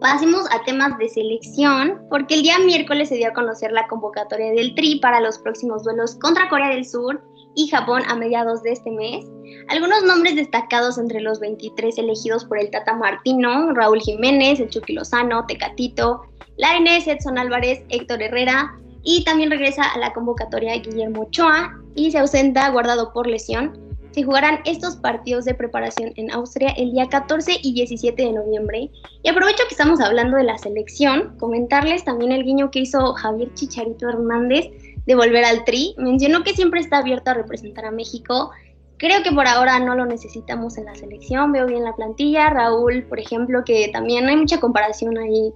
Pasemos 0.00 0.44
a 0.52 0.62
temas 0.64 0.98
de 0.98 1.08
selección, 1.08 1.98
porque 2.10 2.34
el 2.34 2.42
día 2.42 2.58
miércoles 2.58 3.08
se 3.08 3.16
dio 3.16 3.28
a 3.28 3.32
conocer 3.32 3.72
la 3.72 3.86
convocatoria 3.88 4.50
del 4.52 4.74
Tri 4.74 5.00
para 5.00 5.20
los 5.20 5.38
próximos 5.38 5.82
duelos 5.82 6.16
contra 6.20 6.48
Corea 6.50 6.68
del 6.68 6.84
Sur 6.84 7.22
y 7.54 7.68
Japón 7.68 8.02
a 8.06 8.14
mediados 8.14 8.62
de 8.62 8.72
este 8.72 8.90
mes. 8.90 9.24
Algunos 9.68 10.02
nombres 10.04 10.36
destacados 10.36 10.98
entre 10.98 11.20
los 11.22 11.40
23 11.40 11.96
elegidos 11.96 12.44
por 12.44 12.58
el 12.58 12.70
Tata 12.70 12.94
Martino, 12.94 13.72
Raúl 13.72 14.00
Jiménez, 14.00 14.60
el 14.60 14.68
Chucky 14.68 14.92
Lozano, 14.92 15.46
Tecatito, 15.46 16.20
Lainez, 16.56 17.06
Edson 17.06 17.38
Álvarez, 17.38 17.82
Héctor 17.88 18.22
Herrera 18.22 18.74
y 19.02 19.24
también 19.24 19.50
regresa 19.50 19.84
a 19.84 19.98
la 19.98 20.12
convocatoria 20.12 20.76
Guillermo 20.76 21.22
Ochoa 21.22 21.78
y 21.94 22.10
se 22.10 22.18
ausenta 22.18 22.68
guardado 22.70 23.12
por 23.12 23.26
lesión. 23.26 23.78
Se 24.12 24.22
jugarán 24.22 24.60
estos 24.64 24.96
partidos 24.96 25.44
de 25.44 25.54
preparación 25.54 26.12
en 26.16 26.30
Austria 26.30 26.70
el 26.76 26.92
día 26.92 27.08
14 27.08 27.58
y 27.62 27.74
17 27.74 28.22
de 28.22 28.32
noviembre 28.32 28.90
y 29.22 29.28
aprovecho 29.28 29.64
que 29.68 29.74
estamos 29.74 30.00
hablando 30.00 30.36
de 30.36 30.44
la 30.44 30.56
selección, 30.56 31.36
comentarles 31.38 32.04
también 32.04 32.30
el 32.30 32.44
guiño 32.44 32.70
que 32.70 32.80
hizo 32.80 33.12
Javier 33.14 33.52
Chicharito 33.54 34.08
Hernández 34.08 34.70
de 35.04 35.14
volver 35.16 35.44
al 35.44 35.64
Tri. 35.64 35.94
Mencionó 35.98 36.44
que 36.44 36.54
siempre 36.54 36.80
está 36.80 36.98
abierto 36.98 37.32
a 37.32 37.34
representar 37.34 37.86
a 37.86 37.90
México. 37.90 38.52
Creo 38.98 39.22
que 39.24 39.32
por 39.32 39.48
ahora 39.48 39.80
no 39.80 39.96
lo 39.96 40.06
necesitamos 40.06 40.78
en 40.78 40.84
la 40.84 40.94
selección, 40.94 41.50
veo 41.50 41.66
bien 41.66 41.82
la 41.82 41.96
plantilla. 41.96 42.50
Raúl, 42.50 43.02
por 43.08 43.18
ejemplo, 43.18 43.64
que 43.64 43.88
también 43.92 44.28
hay 44.28 44.36
mucha 44.36 44.60
comparación 44.60 45.18
ahí 45.18 45.52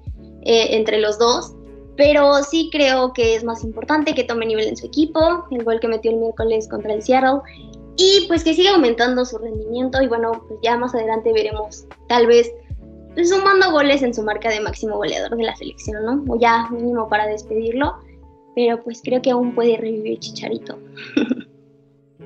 eh, 0.48 0.76
entre 0.76 0.98
los 0.98 1.18
dos, 1.18 1.54
pero 1.96 2.42
sí 2.42 2.70
creo 2.72 3.12
que 3.12 3.34
es 3.34 3.44
más 3.44 3.62
importante 3.62 4.14
que 4.14 4.24
tome 4.24 4.46
nivel 4.46 4.66
en 4.68 4.76
su 4.76 4.86
equipo, 4.86 5.44
el 5.50 5.62
gol 5.62 5.78
que 5.78 5.88
metió 5.88 6.10
el 6.10 6.16
miércoles 6.16 6.66
contra 6.68 6.94
el 6.94 7.02
Seattle, 7.02 7.40
y 7.96 8.24
pues 8.28 8.44
que 8.44 8.54
siga 8.54 8.70
aumentando 8.74 9.24
su 9.24 9.36
rendimiento 9.38 10.00
y 10.00 10.08
bueno, 10.08 10.32
pues 10.48 10.58
ya 10.62 10.78
más 10.78 10.94
adelante 10.94 11.32
veremos 11.32 11.86
tal 12.08 12.26
vez 12.26 12.50
pues, 13.14 13.28
sumando 13.28 13.72
goles 13.72 14.02
en 14.02 14.14
su 14.14 14.22
marca 14.22 14.48
de 14.48 14.60
máximo 14.60 14.96
goleador 14.96 15.36
de 15.36 15.42
la 15.42 15.56
selección, 15.56 16.04
¿no? 16.04 16.24
O 16.32 16.38
ya 16.38 16.68
mínimo 16.70 17.08
para 17.08 17.26
despedirlo, 17.26 17.96
pero 18.54 18.82
pues 18.82 19.02
creo 19.04 19.20
que 19.20 19.32
aún 19.32 19.54
puede 19.54 19.76
revivir 19.76 20.18
Chicharito. 20.20 20.78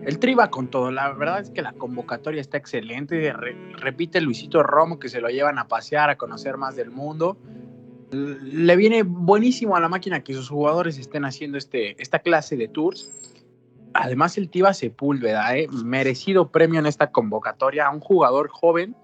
El 0.05 0.19
Tri 0.19 0.35
va 0.35 0.51
con 0.51 0.69
todo. 0.69 0.91
La 0.91 1.13
verdad 1.13 1.41
es 1.41 1.51
que 1.51 1.63
la 1.63 1.73
convocatoria 1.73 2.41
está 2.41 2.57
excelente. 2.57 3.33
Re- 3.33 3.57
repite 3.79 4.21
Luisito 4.21 4.63
Romo 4.63 4.99
que 4.99 5.09
se 5.09 5.21
lo 5.21 5.29
llevan 5.29 5.59
a 5.59 5.69
pasear, 5.69 6.11
a 6.11 6.17
conocer 6.17 6.57
más 6.57 6.75
del 6.77 6.91
mundo. 6.91 7.37
Le 8.13 8.77
viene 8.77 9.03
buenísimo 9.03 9.75
a 9.75 9.81
la 9.81 9.89
máquina 9.89 10.23
que 10.23 10.35
sus 10.35 10.51
jugadores 10.51 10.99
estén 10.99 11.25
haciendo 11.25 11.57
este, 11.57 12.01
esta 12.01 12.19
clase 12.19 12.57
de 12.57 12.69
tours. 12.69 13.11
Además, 13.95 14.37
el 14.37 14.51
Tiva 14.51 14.75
Sepúlveda, 14.75 15.57
¿eh? 15.57 15.67
merecido 15.85 16.51
premio 16.51 16.79
en 16.79 16.87
esta 16.87 17.11
convocatoria 17.11 17.87
a 17.87 17.91
un 17.91 18.01
jugador 18.01 18.49
joven 18.51 18.95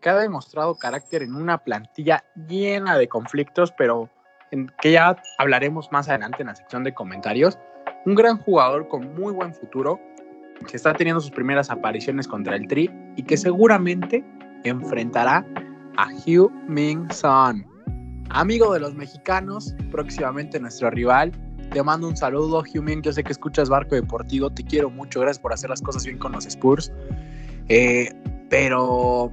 que 0.00 0.08
ha 0.08 0.16
demostrado 0.16 0.76
carácter 0.76 1.22
en 1.22 1.34
una 1.34 1.58
plantilla 1.58 2.24
llena 2.48 2.96
de 2.96 3.08
conflictos, 3.08 3.72
pero 3.76 4.10
en, 4.50 4.70
que 4.80 4.92
ya 4.92 5.16
hablaremos 5.38 5.90
más 5.92 6.08
adelante 6.08 6.42
en 6.42 6.48
la 6.48 6.56
sección 6.56 6.84
de 6.84 6.94
comentarios. 6.94 7.58
Un 8.06 8.14
gran 8.14 8.38
jugador 8.38 8.88
con 8.88 9.14
muy 9.14 9.32
buen 9.32 9.54
futuro 9.54 10.00
que 10.66 10.76
está 10.76 10.94
teniendo 10.94 11.20
sus 11.20 11.30
primeras 11.30 11.70
apariciones 11.70 12.28
contra 12.28 12.56
el 12.56 12.66
Tri 12.66 12.90
y 13.16 13.22
que 13.22 13.36
seguramente 13.36 14.24
enfrentará 14.64 15.44
a 15.96 16.08
Hugh 16.08 16.50
Min 16.66 17.10
Son, 17.10 17.66
amigo 18.34 18.72
de 18.74 18.80
los 18.80 18.94
mexicanos, 18.94 19.74
próximamente 19.90 20.60
nuestro 20.60 20.90
rival. 20.90 21.32
Te 21.70 21.82
mando 21.82 22.08
un 22.08 22.16
saludo, 22.16 22.60
Hugh 22.60 22.82
Min. 22.82 23.00
Yo 23.02 23.12
sé 23.12 23.24
que 23.24 23.32
escuchas 23.32 23.68
Barco 23.68 23.94
Deportivo, 23.94 24.50
te 24.50 24.62
quiero 24.64 24.90
mucho, 24.90 25.20
gracias 25.20 25.38
por 25.38 25.52
hacer 25.52 25.70
las 25.70 25.80
cosas 25.80 26.04
bien 26.04 26.18
con 26.18 26.32
los 26.32 26.44
Spurs. 26.44 26.92
Eh, 27.68 28.12
pero 28.50 29.32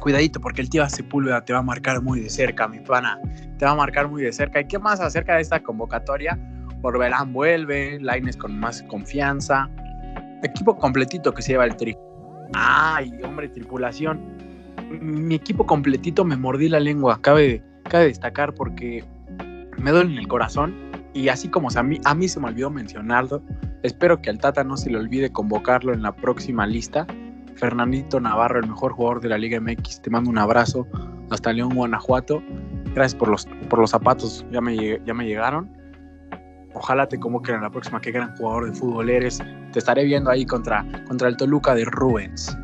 cuidadito 0.00 0.40
porque 0.40 0.62
el 0.62 0.68
tío 0.68 0.88
Sepúlveda 0.88 1.44
te 1.44 1.52
va 1.52 1.60
a 1.60 1.62
marcar 1.62 2.02
muy 2.02 2.20
de 2.20 2.30
cerca, 2.30 2.66
mi 2.66 2.80
pana. 2.80 3.20
Te 3.58 3.64
va 3.64 3.72
a 3.72 3.76
marcar 3.76 4.08
muy 4.08 4.22
de 4.22 4.32
cerca. 4.32 4.60
¿Y 4.60 4.66
qué 4.66 4.78
más 4.78 5.00
acerca 5.00 5.36
de 5.36 5.42
esta 5.42 5.62
convocatoria? 5.62 6.38
Orbelán 6.82 7.32
vuelve, 7.32 8.00
Laines 8.00 8.36
con 8.36 8.58
más 8.58 8.82
confianza. 8.84 9.70
Equipo 10.42 10.76
completito 10.76 11.32
que 11.32 11.42
se 11.42 11.52
lleva 11.52 11.66
el 11.66 11.76
tri. 11.76 11.96
Ay, 12.54 13.12
hombre, 13.22 13.48
tripulación. 13.48 14.20
Mi 15.00 15.36
equipo 15.36 15.64
completito 15.64 16.24
me 16.24 16.36
mordí 16.36 16.68
la 16.68 16.80
lengua. 16.80 17.20
Cabe, 17.22 17.62
cabe 17.88 18.06
destacar 18.06 18.54
porque 18.54 19.04
me 19.78 19.90
duele 19.90 20.12
en 20.12 20.18
el 20.18 20.28
corazón. 20.28 20.74
Y 21.14 21.28
así 21.28 21.48
como 21.48 21.68
a 21.74 21.82
mí, 21.82 22.28
se 22.28 22.40
me 22.40 22.48
olvidó 22.48 22.70
mencionarlo, 22.70 23.42
espero 23.82 24.22
que 24.22 24.30
al 24.30 24.38
Tata 24.38 24.64
no 24.64 24.78
se 24.78 24.90
le 24.90 24.96
olvide 24.96 25.30
convocarlo 25.30 25.92
en 25.92 26.02
la 26.02 26.14
próxima 26.14 26.66
lista. 26.66 27.06
Fernandito 27.56 28.18
Navarro, 28.18 28.60
el 28.60 28.68
mejor 28.68 28.92
jugador 28.92 29.20
de 29.20 29.28
la 29.28 29.36
Liga 29.36 29.60
MX, 29.60 30.00
te 30.00 30.10
mando 30.10 30.30
un 30.30 30.38
abrazo 30.38 30.86
hasta 31.30 31.52
León, 31.52 31.74
Guanajuato. 31.74 32.42
Gracias 32.94 33.14
por 33.14 33.28
los, 33.28 33.46
por 33.68 33.78
los 33.78 33.90
zapatos, 33.90 34.46
ya 34.50 34.62
me, 34.62 35.00
ya 35.04 35.12
me 35.12 35.26
llegaron. 35.26 35.70
Ojalá 36.74 37.06
te 37.06 37.18
convoquen 37.18 37.56
en 37.56 37.62
la 37.62 37.70
próxima, 37.70 38.00
qué 38.00 38.10
gran 38.10 38.34
jugador 38.36 38.70
de 38.70 38.72
fútbol 38.72 39.10
eres. 39.10 39.38
Te 39.72 39.78
estaré 39.78 40.04
viendo 40.04 40.30
ahí 40.30 40.46
contra, 40.46 40.86
contra 41.06 41.28
el 41.28 41.36
Toluca 41.36 41.74
de 41.74 41.84
Rubens. 41.84 42.56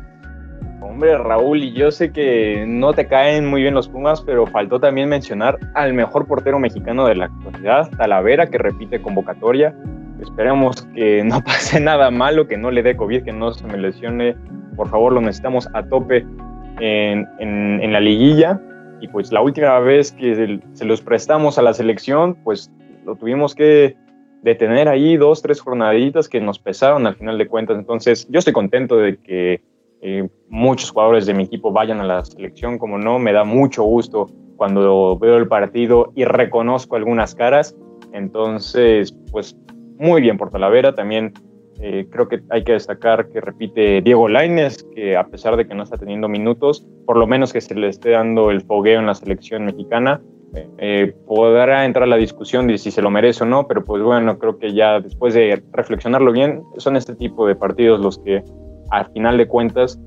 Hombre, 0.99 1.17
Raúl, 1.17 1.63
y 1.63 1.71
yo 1.71 1.91
sé 1.91 2.11
que 2.11 2.65
no 2.67 2.91
te 2.91 3.07
caen 3.07 3.45
muy 3.45 3.61
bien 3.61 3.73
los 3.73 3.87
Pumas, 3.87 4.19
pero 4.19 4.45
faltó 4.45 4.81
también 4.81 5.07
mencionar 5.07 5.57
al 5.73 5.93
mejor 5.93 6.27
portero 6.27 6.59
mexicano 6.59 7.05
de 7.05 7.15
la 7.15 7.25
actualidad, 7.27 7.89
Talavera, 7.91 8.47
que 8.47 8.57
repite 8.57 9.01
convocatoria. 9.01 9.73
Esperemos 10.21 10.81
que 10.93 11.23
no 11.23 11.41
pase 11.45 11.79
nada 11.79 12.11
malo, 12.11 12.49
que 12.49 12.57
no 12.57 12.69
le 12.69 12.83
dé 12.83 12.97
COVID, 12.97 13.23
que 13.23 13.31
no 13.31 13.53
se 13.53 13.65
me 13.65 13.77
lesione. 13.77 14.35
Por 14.75 14.89
favor, 14.89 15.13
lo 15.13 15.21
necesitamos 15.21 15.69
a 15.73 15.83
tope 15.83 16.25
en, 16.81 17.25
en, 17.39 17.93
la 17.93 18.01
liguilla. 18.01 18.59
Y 18.99 19.07
pues 19.07 19.31
la 19.31 19.39
última 19.39 19.79
vez 19.79 20.11
que 20.11 20.59
se 20.73 20.83
los 20.83 20.99
prestamos 20.99 21.57
a 21.57 21.61
la 21.61 21.73
selección, 21.73 22.35
pues 22.43 22.69
lo 23.05 23.15
tuvimos 23.15 23.55
que 23.55 23.95
detener 24.41 24.89
ahí 24.89 25.15
dos, 25.15 25.41
tres 25.41 25.61
jornaditas 25.61 26.27
que 26.27 26.41
nos 26.41 26.59
pesaron 26.59 27.07
al 27.07 27.15
final 27.15 27.37
de 27.37 27.47
cuentas. 27.47 27.77
Entonces, 27.77 28.27
yo 28.29 28.39
estoy 28.39 28.51
contento 28.51 28.97
de 28.97 29.15
que 29.15 29.61
eh, 30.01 30.27
muchos 30.47 30.91
jugadores 30.91 31.25
de 31.25 31.33
mi 31.33 31.43
equipo 31.43 31.71
vayan 31.71 31.99
a 31.99 32.03
la 32.03 32.23
selección, 32.25 32.77
como 32.77 32.97
no, 32.97 33.19
me 33.19 33.33
da 33.33 33.43
mucho 33.43 33.83
gusto 33.83 34.27
cuando 34.55 35.17
veo 35.17 35.37
el 35.37 35.47
partido 35.47 36.11
y 36.15 36.25
reconozco 36.25 36.95
algunas 36.95 37.35
caras. 37.35 37.75
Entonces, 38.11 39.15
pues 39.31 39.55
muy 39.97 40.21
bien 40.21 40.37
por 40.37 40.49
Talavera. 40.49 40.95
También 40.95 41.33
eh, 41.81 42.07
creo 42.09 42.27
que 42.27 42.41
hay 42.49 42.63
que 42.63 42.73
destacar 42.73 43.29
que 43.29 43.39
repite 43.39 44.01
Diego 44.01 44.27
Laines, 44.27 44.83
que 44.95 45.15
a 45.15 45.25
pesar 45.27 45.55
de 45.55 45.67
que 45.67 45.75
no 45.75 45.83
está 45.83 45.97
teniendo 45.97 46.27
minutos, 46.27 46.85
por 47.05 47.17
lo 47.17 47.27
menos 47.27 47.53
que 47.53 47.61
se 47.61 47.75
le 47.75 47.87
esté 47.87 48.11
dando 48.11 48.51
el 48.51 48.61
fogueo 48.61 48.99
en 48.99 49.05
la 49.05 49.15
selección 49.15 49.65
mexicana, 49.65 50.21
eh, 50.79 51.13
podrá 51.27 51.85
entrar 51.85 52.07
la 52.07 52.15
discusión 52.15 52.67
de 52.67 52.77
si 52.77 52.89
se 52.89 53.01
lo 53.01 53.11
merece 53.11 53.43
o 53.43 53.47
no, 53.47 53.67
pero 53.67 53.83
pues 53.83 54.01
bueno, 54.01 54.39
creo 54.39 54.57
que 54.57 54.73
ya 54.73 54.99
después 54.99 55.33
de 55.35 55.61
reflexionarlo 55.71 56.31
bien, 56.31 56.63
son 56.77 56.95
este 56.95 57.15
tipo 57.15 57.47
de 57.47 57.55
partidos 57.55 57.99
los 57.99 58.17
que 58.17 58.43
al 58.91 59.11
final 59.11 59.37
de 59.37 59.47
cuentas 59.47 59.99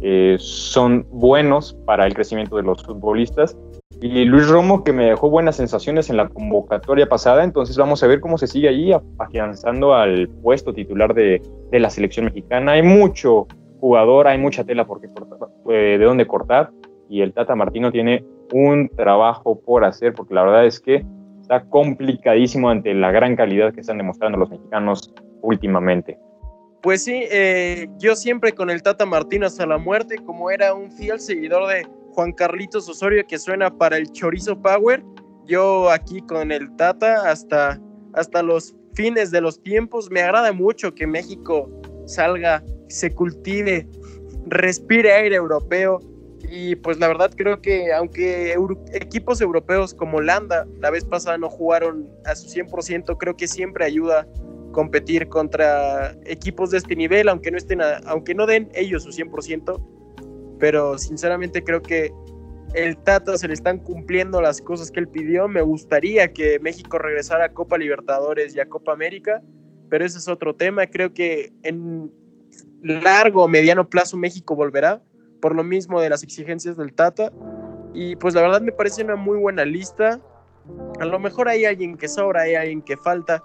eh, 0.00 0.36
son 0.38 1.06
buenos 1.10 1.74
para 1.86 2.06
el 2.06 2.14
crecimiento 2.14 2.56
de 2.56 2.64
los 2.64 2.82
futbolistas. 2.82 3.56
Y 4.00 4.24
Luis 4.24 4.48
Romo 4.48 4.82
que 4.82 4.92
me 4.92 5.04
dejó 5.04 5.30
buenas 5.30 5.56
sensaciones 5.56 6.10
en 6.10 6.16
la 6.16 6.28
convocatoria 6.28 7.08
pasada, 7.08 7.44
entonces 7.44 7.76
vamos 7.76 8.02
a 8.02 8.08
ver 8.08 8.20
cómo 8.20 8.36
se 8.36 8.48
sigue 8.48 8.68
ahí 8.68 8.92
afianzando 9.18 9.94
al 9.94 10.28
puesto 10.28 10.74
titular 10.74 11.14
de, 11.14 11.40
la 11.70 11.88
selección 11.88 12.26
mexicana. 12.26 12.72
Hay 12.72 12.82
mucho 12.82 13.46
jugador, 13.78 14.26
hay 14.26 14.38
mucha 14.38 14.64
tela 14.64 14.86
por 14.86 15.00
eh, 15.04 15.98
de 15.98 16.04
dónde 16.04 16.26
cortar 16.26 16.70
y 17.08 17.20
el 17.20 17.32
Tata 17.32 17.54
Martino 17.54 17.92
tiene 17.92 18.24
un 18.52 18.88
trabajo 18.88 19.60
por 19.60 19.84
hacer, 19.84 20.14
porque 20.14 20.34
la 20.34 20.42
verdad 20.42 20.66
es 20.66 20.80
que 20.80 21.04
está 21.40 21.64
complicadísimo 21.64 22.70
ante 22.70 22.94
la 22.94 23.12
gran 23.12 23.36
calidad 23.36 23.72
que 23.72 23.80
están 23.80 23.98
demostrando 23.98 24.38
los 24.38 24.50
mexicanos 24.50 25.14
últimamente. 25.42 26.18
Pues 26.82 27.04
sí, 27.04 27.24
eh, 27.30 27.88
yo 27.98 28.16
siempre 28.16 28.52
con 28.52 28.68
el 28.68 28.82
Tata 28.82 29.06
Martino 29.06 29.46
hasta 29.46 29.64
la 29.66 29.78
muerte, 29.78 30.16
como 30.16 30.50
era 30.50 30.74
un 30.74 30.90
fiel 30.90 31.20
seguidor 31.20 31.68
de 31.68 31.86
Juan 32.10 32.32
Carlitos 32.32 32.88
Osorio 32.88 33.24
que 33.24 33.38
suena 33.38 33.70
para 33.70 33.96
el 33.96 34.10
Chorizo 34.10 34.60
Power, 34.60 35.04
yo 35.46 35.88
aquí 35.90 36.20
con 36.22 36.50
el 36.50 36.74
Tata 36.74 37.30
hasta, 37.30 37.80
hasta 38.14 38.42
los 38.42 38.74
fines 38.94 39.30
de 39.30 39.40
los 39.40 39.62
tiempos, 39.62 40.10
me 40.10 40.22
agrada 40.22 40.52
mucho 40.52 40.92
que 40.92 41.06
México 41.06 41.70
salga, 42.04 42.64
se 42.88 43.14
cultive, 43.14 43.86
respire 44.48 45.12
aire 45.12 45.36
europeo, 45.36 46.00
y 46.50 46.74
pues 46.74 46.98
la 46.98 47.06
verdad 47.06 47.30
creo 47.36 47.62
que 47.62 47.92
aunque 47.92 48.56
equipos 48.92 49.40
europeos 49.40 49.94
como 49.94 50.18
Holanda 50.18 50.66
la 50.80 50.90
vez 50.90 51.04
pasada 51.04 51.38
no 51.38 51.48
jugaron 51.48 52.08
a 52.24 52.34
su 52.34 52.48
100%, 52.48 53.16
creo 53.18 53.36
que 53.36 53.46
siempre 53.46 53.84
ayuda 53.84 54.26
competir 54.72 55.28
contra 55.28 56.16
equipos 56.24 56.70
de 56.70 56.78
este 56.78 56.96
nivel, 56.96 57.28
aunque 57.28 57.50
no 57.50 57.58
estén 57.58 57.80
aunque 58.06 58.34
no 58.34 58.46
den 58.46 58.70
ellos 58.74 59.04
su 59.04 59.10
100%, 59.10 59.80
pero 60.58 60.98
sinceramente 60.98 61.62
creo 61.62 61.82
que 61.82 62.12
el 62.74 62.96
Tata 62.96 63.36
se 63.36 63.48
le 63.48 63.54
están 63.54 63.78
cumpliendo 63.78 64.40
las 64.40 64.60
cosas 64.60 64.90
que 64.90 65.00
él 65.00 65.08
pidió. 65.08 65.46
Me 65.46 65.62
gustaría 65.62 66.32
que 66.32 66.58
México 66.60 66.98
regresara 66.98 67.46
a 67.46 67.52
Copa 67.52 67.76
Libertadores 67.78 68.56
y 68.56 68.60
a 68.60 68.66
Copa 68.66 68.92
América, 68.92 69.42
pero 69.90 70.04
ese 70.04 70.18
es 70.18 70.28
otro 70.28 70.54
tema. 70.54 70.86
Creo 70.86 71.12
que 71.12 71.52
en 71.62 72.10
largo 72.82 73.44
o 73.44 73.48
mediano 73.48 73.88
plazo 73.88 74.16
México 74.16 74.56
volverá 74.56 75.02
por 75.40 75.54
lo 75.54 75.64
mismo 75.64 76.00
de 76.00 76.10
las 76.10 76.22
exigencias 76.22 76.76
del 76.76 76.94
Tata. 76.94 77.32
Y 77.92 78.16
pues 78.16 78.34
la 78.34 78.40
verdad 78.40 78.62
me 78.62 78.72
parece 78.72 79.04
una 79.04 79.16
muy 79.16 79.38
buena 79.38 79.64
lista. 79.64 80.20
A 81.00 81.04
lo 81.04 81.18
mejor 81.18 81.48
hay 81.48 81.64
alguien 81.66 81.96
que 81.96 82.08
sobra, 82.08 82.42
hay 82.42 82.54
alguien 82.54 82.80
que 82.80 82.96
falta, 82.96 83.42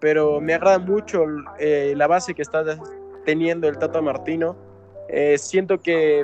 pero 0.00 0.40
me 0.40 0.54
agrada 0.54 0.78
mucho 0.78 1.24
eh, 1.58 1.94
la 1.96 2.06
base 2.06 2.34
que 2.34 2.42
está 2.42 2.64
teniendo 3.24 3.68
el 3.68 3.78
Tata 3.78 4.00
Martino. 4.00 4.56
Eh, 5.08 5.36
siento 5.38 5.78
que 5.78 6.22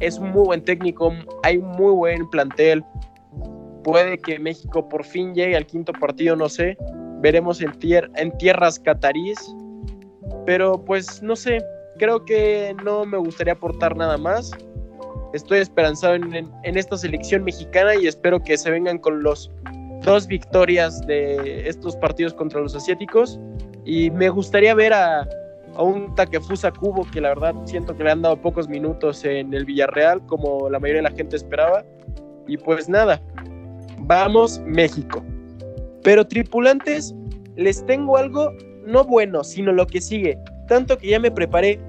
es 0.00 0.18
un 0.18 0.30
muy 0.30 0.44
buen 0.44 0.64
técnico, 0.64 1.12
hay 1.42 1.58
un 1.58 1.68
muy 1.68 1.92
buen 1.92 2.28
plantel. 2.30 2.84
Puede 3.84 4.18
que 4.18 4.38
México 4.38 4.88
por 4.88 5.04
fin 5.04 5.34
llegue 5.34 5.56
al 5.56 5.66
quinto 5.66 5.92
partido, 5.92 6.36
no 6.36 6.48
sé. 6.48 6.76
Veremos 7.20 7.60
en, 7.60 7.72
en 8.16 8.38
tierras 8.38 8.78
catarís. 8.78 9.54
Pero 10.46 10.84
pues 10.84 11.22
no 11.22 11.36
sé, 11.36 11.62
creo 11.98 12.24
que 12.24 12.74
no 12.82 13.04
me 13.04 13.18
gustaría 13.18 13.52
aportar 13.52 13.96
nada 13.96 14.16
más. 14.16 14.52
Estoy 15.32 15.60
esperanzado 15.60 16.14
en, 16.14 16.50
esta 16.64 16.96
selección 16.96 17.44
mexicana 17.44 17.94
y 17.94 18.06
espero 18.06 18.42
que 18.42 18.56
se 18.56 18.70
vengan 18.70 18.98
con 18.98 19.22
los 19.22 19.50
dos 20.02 20.26
victorias 20.26 21.06
de 21.06 21.68
estos 21.68 21.96
partidos 21.96 22.34
contra 22.34 22.60
los 22.60 22.74
asiáticos. 22.74 23.38
Y 23.84 24.10
me 24.10 24.28
gustaría 24.28 24.74
ver 24.74 24.92
a, 24.92 25.28
un 25.78 26.14
Takefusa 26.14 26.70
Cubo 26.72 27.06
que 27.10 27.20
la 27.20 27.30
verdad 27.30 27.54
siento 27.64 27.96
que 27.96 28.04
le 28.04 28.10
han 28.10 28.22
dado 28.22 28.36
pocos 28.36 28.68
minutos 28.68 29.24
en 29.24 29.54
el 29.54 29.64
Villarreal, 29.64 30.24
como 30.26 30.68
la 30.68 30.78
mayoría 30.78 31.02
de 31.02 31.10
la 31.10 31.16
gente 31.16 31.36
esperaba. 31.36 31.84
Y 32.46 32.56
pues 32.56 32.88
nada, 32.88 33.20
vamos 33.98 34.60
México. 34.66 35.22
Pero 36.02 36.26
tripulantes, 36.26 37.14
les 37.56 37.84
tengo 37.86 38.16
algo 38.16 38.52
no 38.84 39.04
bueno, 39.04 39.44
sino 39.44 39.72
lo 39.72 39.86
que 39.86 40.00
sigue 40.00 40.38
tanto 40.70 40.96
que 40.96 41.08
ya 41.08 41.18
me 41.18 41.32
preparé 41.32 41.80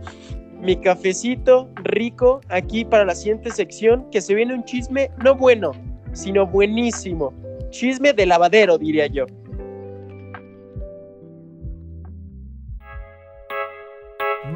mi 0.60 0.76
cafecito 0.76 1.70
rico 1.84 2.42
aquí 2.50 2.84
para 2.84 3.06
la 3.06 3.14
siguiente 3.14 3.52
sección, 3.52 4.10
que 4.10 4.22
se 4.22 4.34
viene 4.34 4.56
un 4.56 4.64
chisme 4.66 5.12
no 5.24 5.36
bueno, 5.36 5.72
sino 6.14 6.48
buenísimo. 6.48 7.32
Chisme 7.72 8.12
de 8.14 8.26
lavadero, 8.26 8.78
diría 8.78 9.08
yo. 9.08 9.26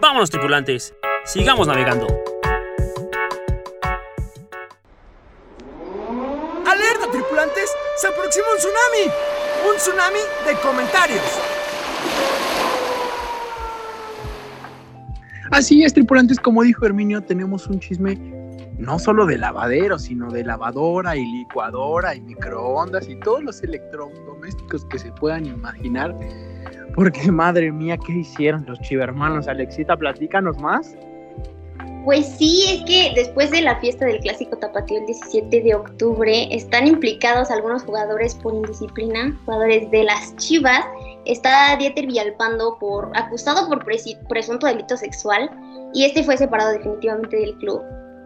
Vámonos, 0.02 0.30
tripulantes. 0.30 0.94
Sigamos 1.24 1.68
navegando. 1.68 2.06
¡Alerta, 6.66 7.10
tripulantes! 7.12 7.74
¡Se 7.96 8.08
aproxima 8.08 8.46
un 8.52 8.58
tsunami! 8.58 9.12
¡Un 9.70 9.78
tsunami 9.78 10.20
de 10.46 10.54
comentarios! 10.62 11.40
Así 15.52 15.84
es, 15.84 15.94
tripulantes, 15.94 16.38
como 16.40 16.64
dijo 16.64 16.86
Herminio, 16.86 17.24
tenemos 17.24 17.68
un 17.68 17.80
chisme 17.80 18.20
no 18.78 19.00
solo 19.00 19.26
de 19.26 19.38
lavadero, 19.38 19.98
sino 19.98 20.32
de 20.32 20.44
lavadora 20.44 21.16
y 21.16 21.26
licuadora 21.26 22.16
y 22.16 22.22
microondas 22.22 23.08
y 23.08 23.16
todos 23.20 23.44
los 23.44 23.64
electrodomésticos 23.64 24.86
que 24.86 25.00
se 25.00 25.12
puedan 25.14 25.46
imaginar. 25.46 26.16
Porque 26.96 27.32
madre 27.32 27.72
mía, 27.72 27.98
¿qué 27.98 28.14
hicieron 28.14 28.66
los 28.68 28.80
chivermanos? 28.82 29.48
Alexita, 29.48 29.96
platícanos 29.96 30.58
más. 30.58 30.96
Pues 32.06 32.28
sí, 32.38 32.64
es 32.68 32.84
que 32.86 33.14
después 33.16 33.50
de 33.50 33.62
la 33.62 33.80
fiesta 33.80 34.06
del 34.06 34.20
clásico 34.20 34.56
tapatío 34.58 35.00
el 35.00 35.08
17 35.08 35.62
de 35.62 35.74
octubre, 35.74 36.48
están 36.56 36.86
implicados 36.86 37.50
algunos 37.50 37.82
jugadores 37.82 38.36
por 38.36 38.54
indisciplina, 38.54 39.36
jugadores 39.44 39.90
de 39.90 40.04
las 40.04 40.36
Chivas, 40.36 40.86
está 41.26 41.76
Dieter 41.78 42.06
Villalpando 42.06 42.78
por, 42.78 43.10
acusado 43.18 43.68
por 43.68 43.84
presunto 43.84 44.68
delito 44.68 44.96
sexual 44.98 45.50
y 45.96 46.06
este 46.06 46.24
fue 46.24 46.38
separado 46.38 46.74
definitivamente 46.74 47.38
del 47.38 47.56
club. 47.56 47.82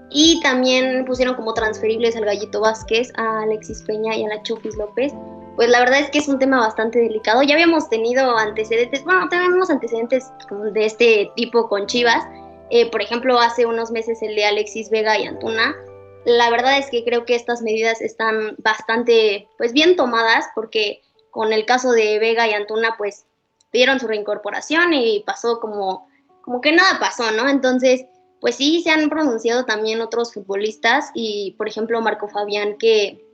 Y 0.10 0.40
también 0.42 1.06
pusieron 1.06 1.36
como 1.36 1.54
transferibles 1.54 2.16
al 2.16 2.26
Gallito 2.26 2.62
Vázquez, 2.62 3.12
a 3.16 3.44
Alexis 3.44 3.84
Peña 3.84 4.16
y 4.16 4.26
a 4.26 4.30
la 4.30 4.42
López. 4.78 5.14
Pues 5.56 5.70
la 5.70 5.80
verdad 5.80 6.00
es 6.00 6.10
que 6.10 6.20
es 6.20 6.28
un 6.28 6.40
tema 6.40 6.60
bastante 6.60 7.00
delicado. 7.00 7.44
Ya 7.44 7.54
habíamos 7.54 7.90
tenido 7.90 8.36
antecedentes, 8.38 9.04
bueno, 9.04 9.28
tenemos 9.30 9.70
antecedentes 9.70 10.32
de 10.74 10.86
este 10.86 11.32
tipo 11.36 11.68
con 11.68 11.86
Chivas. 11.86 12.26
Eh, 12.72 12.90
por 12.90 13.02
ejemplo, 13.02 13.40
hace 13.40 13.66
unos 13.66 13.92
meses 13.92 14.22
el 14.22 14.36
de 14.36 14.46
Alexis 14.46 14.90
Vega 14.90 15.18
y 15.18 15.26
Antuna. 15.26 15.76
La 16.26 16.50
verdad 16.50 16.78
es 16.78 16.90
que 16.90 17.04
creo 17.04 17.26
que 17.26 17.36
estas 17.36 17.62
medidas 17.62 18.02
están 18.02 18.56
bastante, 18.60 19.48
pues 19.58 19.74
bien 19.74 19.96
tomadas, 19.96 20.46
porque 20.56 21.02
con 21.32 21.54
el 21.54 21.66
caso 21.66 21.92
de 21.92 22.20
Vega 22.20 22.48
y 22.48 22.54
Antuna, 22.54 22.96
pues 22.98 23.26
pidieron 23.72 24.00
su 24.00 24.08
reincorporación 24.08 24.94
y 24.94 25.24
pasó 25.26 25.60
como, 25.60 26.08
como 26.42 26.62
que 26.62 26.72
nada 26.72 27.00
pasó, 27.00 27.32
¿no? 27.32 27.48
Entonces, 27.48 28.06
pues 28.40 28.56
sí, 28.56 28.82
se 28.82 28.92
han 28.92 29.10
pronunciado 29.10 29.66
también 29.66 30.02
otros 30.02 30.34
futbolistas 30.34 31.12
y, 31.14 31.56
por 31.58 31.68
ejemplo, 31.68 32.02
Marco 32.02 32.28
Fabián, 32.28 32.78
que, 32.78 33.26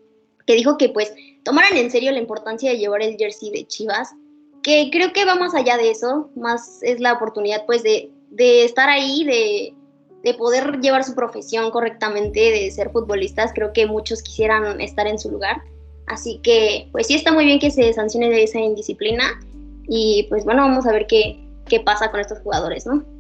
que 0.46 0.56
dijo 0.56 0.78
que 0.78 0.90
pues 0.90 1.14
tomaran 1.44 1.78
en 1.78 1.92
serio 1.92 2.12
la 2.12 2.20
importancia 2.20 2.72
de 2.72 2.78
llevar 2.78 3.02
el 3.04 3.18
jersey 3.18 3.52
de 3.52 3.68
Chivas, 3.68 4.16
que 4.64 4.90
creo 4.92 5.14
que 5.14 5.26
va 5.26 5.36
más 5.36 5.54
allá 5.54 5.78
de 5.78 5.92
eso, 5.92 6.30
más 6.36 6.82
es 6.82 7.00
la 7.00 7.14
oportunidad 7.14 7.66
pues 7.66 7.84
de, 7.84 8.12
de 8.32 8.66
estar 8.66 8.90
ahí, 8.90 9.24
de, 9.24 9.76
de 10.24 10.34
poder 10.34 10.80
llevar 10.82 11.04
su 11.04 11.14
profesión 11.14 11.70
correctamente, 11.70 12.40
de 12.40 12.72
ser 12.72 12.90
futbolistas, 12.90 13.52
creo 13.54 13.74
que 13.74 13.86
muchos 13.86 14.24
quisieran 14.24 14.82
estar 14.82 15.06
en 15.06 15.20
su 15.20 15.30
lugar. 15.30 15.62
Así 16.08 16.40
que, 16.44 16.90
pues 16.92 17.08
sí 17.08 17.16
está 17.16 17.32
muy 17.32 17.46
bien 17.46 17.60
que 17.60 17.72
se 17.72 17.94
sancione 17.94 18.30
de 18.30 18.44
esa 18.44 18.60
indisciplina 18.60 19.40
y 19.88 20.26
pues 20.30 20.44
bueno, 20.46 20.64
vamos 20.64 20.88
a 20.88 20.92
ver 20.92 21.06
qué, 21.08 21.40
qué 21.68 21.80
pasa 21.80 22.10
con 22.10 22.20
estos 22.20 22.40
jugadores, 22.40 22.86
¿no? 22.88 23.15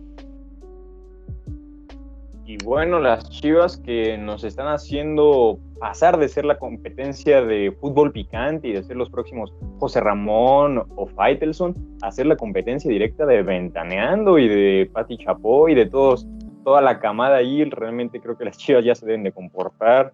Y 2.48 2.58
bueno, 2.64 3.00
las 3.00 3.28
Chivas 3.32 3.76
que 3.78 4.20
nos 4.20 4.44
están 4.44 4.68
haciendo 4.68 5.58
pasar 5.80 6.20
de 6.20 6.30
ser 6.30 6.46
la 6.46 6.60
competencia 6.60 7.42
de 7.42 7.76
fútbol 7.82 8.12
picante 8.12 8.68
y 8.68 8.74
de 8.74 8.84
ser 8.84 8.98
los 8.98 9.10
próximos 9.10 9.52
José 9.80 10.00
Ramón 10.00 10.84
o 10.96 11.08
Faitelson 11.08 11.76
a 12.04 12.12
ser 12.12 12.28
la 12.28 12.36
competencia 12.36 12.90
directa 12.90 13.26
de 13.26 13.42
Ventaneando 13.42 14.38
y 14.38 14.48
de 14.48 14.90
Pati 14.94 15.18
Chapó 15.18 15.70
y 15.70 15.74
de 15.74 15.88
todos, 15.88 16.28
toda 16.64 16.82
la 16.82 17.00
camada 17.00 17.38
ahí. 17.38 17.64
Realmente 17.64 18.22
creo 18.22 18.38
que 18.38 18.46
las 18.46 18.58
Chivas 18.60 18.86
ya 18.86 18.94
se 18.94 19.08
deben 19.08 19.24
de 19.24 19.32
comportar. 19.32 20.14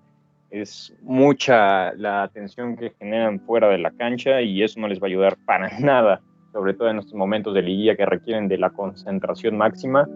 Es 0.51 0.95
mucha 1.01 1.93
la 1.95 2.23
atención 2.23 2.77
que 2.77 2.93
generan 2.97 3.41
fuera 3.41 3.67
de 3.67 3.77
la 3.77 3.91
cancha 3.91 4.41
y 4.41 4.63
eso 4.63 4.79
no 4.79 4.87
les 4.87 5.01
va 5.01 5.07
a 5.07 5.09
ayudar 5.09 5.37
para 5.45 5.69
nada, 5.79 6.21
sobre 6.53 6.75
todo 6.75 6.89
en 6.91 6.99
estos 6.99 7.13
momentos 7.13 7.53
de 7.53 7.61
liguilla 7.61 7.97
que 7.97 8.05
requieren 8.05 8.47
de 8.47 8.57
la 8.57 8.69
concentración 8.69 9.57
máxima. 9.57 10.07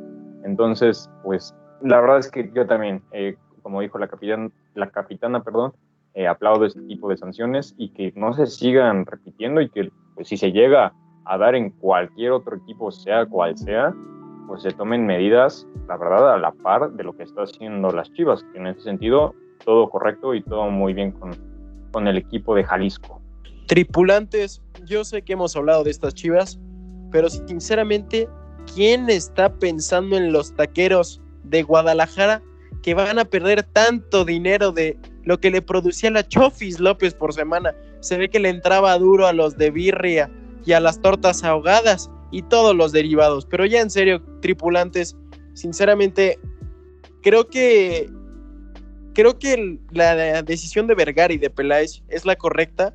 Entonces, 0.46 1.10
pues 1.22 1.54
la 1.82 2.02
verdad 2.02 2.20
es 2.20 2.30
que 2.30 2.52
yo 2.54 2.66
también, 2.66 3.02
eh, 3.12 3.36
como 3.62 3.82
dijo 3.82 3.98
la, 3.98 4.08
capitán, 4.08 4.52
la 4.74 4.90
capitana, 4.90 5.44
perdón, 5.44 5.74
eh, 6.14 6.28
aplaudo 6.28 6.66
este 6.66 6.82
tipo 6.82 7.10
de 7.10 7.18
sanciones 7.18 7.76
y 7.78 7.90
que 7.90 8.14
no 8.16 8.34
se 8.34 8.46
sigan 8.46 9.06
repitiendo 9.06 9.62
y 9.62 9.70
que 9.70 9.92
pues, 10.16 10.30
si 10.30 10.38
se 10.38 10.52
llega 10.52 10.94
a 11.26 11.38
dar 11.38 11.56
en 11.56 11.72
cualquier 11.72 12.32
otro 12.32 12.56
equipo, 12.58 12.92
sea 12.92 13.26
cual 13.26 13.58
sea, 13.58 13.94
pues 14.48 14.62
se 14.62 14.72
tomen 14.72 15.06
medidas, 15.06 15.68
la 15.88 15.98
verdad, 15.98 16.34
a 16.34 16.38
la 16.38 16.52
par 16.52 16.92
de 16.92 17.04
lo 17.04 17.16
que 17.18 17.24
está 17.24 17.44
haciendo 17.44 17.90
las 17.92 18.12
Chivas, 18.14 18.44
que 18.52 18.60
en 18.60 18.68
ese 18.68 18.82
sentido 18.82 19.34
todo 19.66 19.90
correcto 19.90 20.34
y 20.36 20.44
todo 20.44 20.70
muy 20.70 20.94
bien 20.94 21.12
con, 21.12 21.32
con 21.92 22.08
el 22.08 22.18
equipo 22.18 22.56
de 22.56 22.64
Jalisco. 22.64 23.22
Tripulantes, 23.68 24.62
yo 24.86 25.04
sé 25.04 25.24
que 25.24 25.34
hemos 25.34 25.56
hablado 25.56 25.84
de 25.84 25.90
estas 25.90 26.14
Chivas, 26.14 26.60
pero 27.12 27.30
sinceramente, 27.30 28.30
¿quién 28.74 29.10
está 29.10 29.52
pensando 29.52 30.16
en 30.16 30.32
los 30.32 30.54
taqueros 30.54 31.22
de 31.46 31.64
Guadalajara 31.64 32.42
que 32.82 32.94
van 32.94 33.18
a 33.18 33.26
perder 33.26 33.64
tanto 33.64 34.26
dinero 34.26 34.72
de 34.72 34.98
lo 35.24 35.40
que 35.40 35.50
le 35.50 35.62
producía 35.62 36.12
la 36.12 36.28
Chofis 36.28 36.80
López 36.80 37.14
por 37.16 37.34
semana. 37.34 37.76
Se 38.00 38.18
ve 38.18 38.30
que 38.30 38.40
le 38.40 38.50
entraba 38.50 38.98
duro 39.00 39.26
a 39.26 39.34
los 39.34 39.58
de 39.58 39.72
birria 39.72 40.32
y 40.66 40.74
a 40.74 40.80
las 40.80 41.02
tortas 41.02 41.44
ahogadas 41.44 42.12
y 42.32 42.44
todos 42.44 42.76
los 42.76 42.92
derivados. 42.92 43.46
Pero 43.46 43.66
ya 43.66 43.82
en 43.82 43.90
serio, 43.90 44.22
tripulantes, 44.42 45.16
sinceramente, 45.54 46.38
creo 47.24 47.48
que 47.48 48.10
creo 49.16 49.40
que 49.40 49.80
la 49.92 50.44
decisión 50.44 50.86
de 50.88 50.94
Vergara 50.94 51.34
y 51.34 51.38
de 51.38 51.50
Peláez 51.50 52.04
es 52.10 52.26
la 52.26 52.36
correcta, 52.36 52.94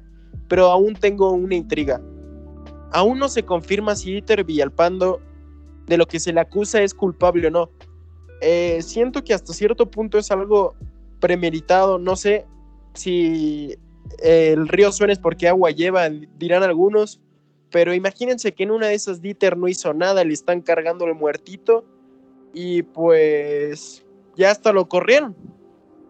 pero 0.49 0.67
aún 0.67 0.95
tengo 0.95 1.33
una 1.33 1.57
intriga. 1.57 2.01
Aún 2.93 3.19
no 3.19 3.29
se 3.29 3.43
confirma 3.43 3.97
si 3.97 4.19
Iter 4.19 4.45
Villalpando 4.45 5.21
de 5.87 5.97
lo 5.97 6.07
que 6.07 6.21
se 6.21 6.33
le 6.33 6.41
acusa 6.41 6.83
es 6.83 6.95
culpable 6.95 7.49
o 7.49 7.51
no. 7.51 7.71
Eh, 8.41 8.81
siento 8.83 9.23
que 9.23 9.35
hasta 9.35 9.53
cierto 9.53 9.91
punto 9.91 10.19
es 10.19 10.31
algo 10.31 10.75
premeditado, 11.21 11.99
no 11.99 12.17
sé 12.17 12.47
si 12.95 13.77
eh, 14.23 14.53
el 14.53 14.69
río 14.69 14.91
suena 14.93 15.13
es 15.13 15.19
porque 15.19 15.49
agua 15.49 15.71
lleva, 15.71 16.09
dirán 16.39 16.63
algunos, 16.63 17.21
pero 17.71 17.95
imagínense 17.95 18.53
que 18.53 18.65
en 18.65 18.71
una 18.71 18.89
de 18.89 18.95
esas 18.95 19.21
Dieter 19.21 19.57
no 19.57 19.69
hizo 19.69 19.95
nada, 19.95 20.25
le 20.25 20.33
están 20.33 20.63
cargando 20.63 21.05
el 21.05 21.15
muertito 21.15 21.85
y 22.53 22.83
pues 22.83 24.05
ya 24.37 24.51
hasta 24.51 24.73
lo 24.73 24.89
corrieron. 24.89 25.37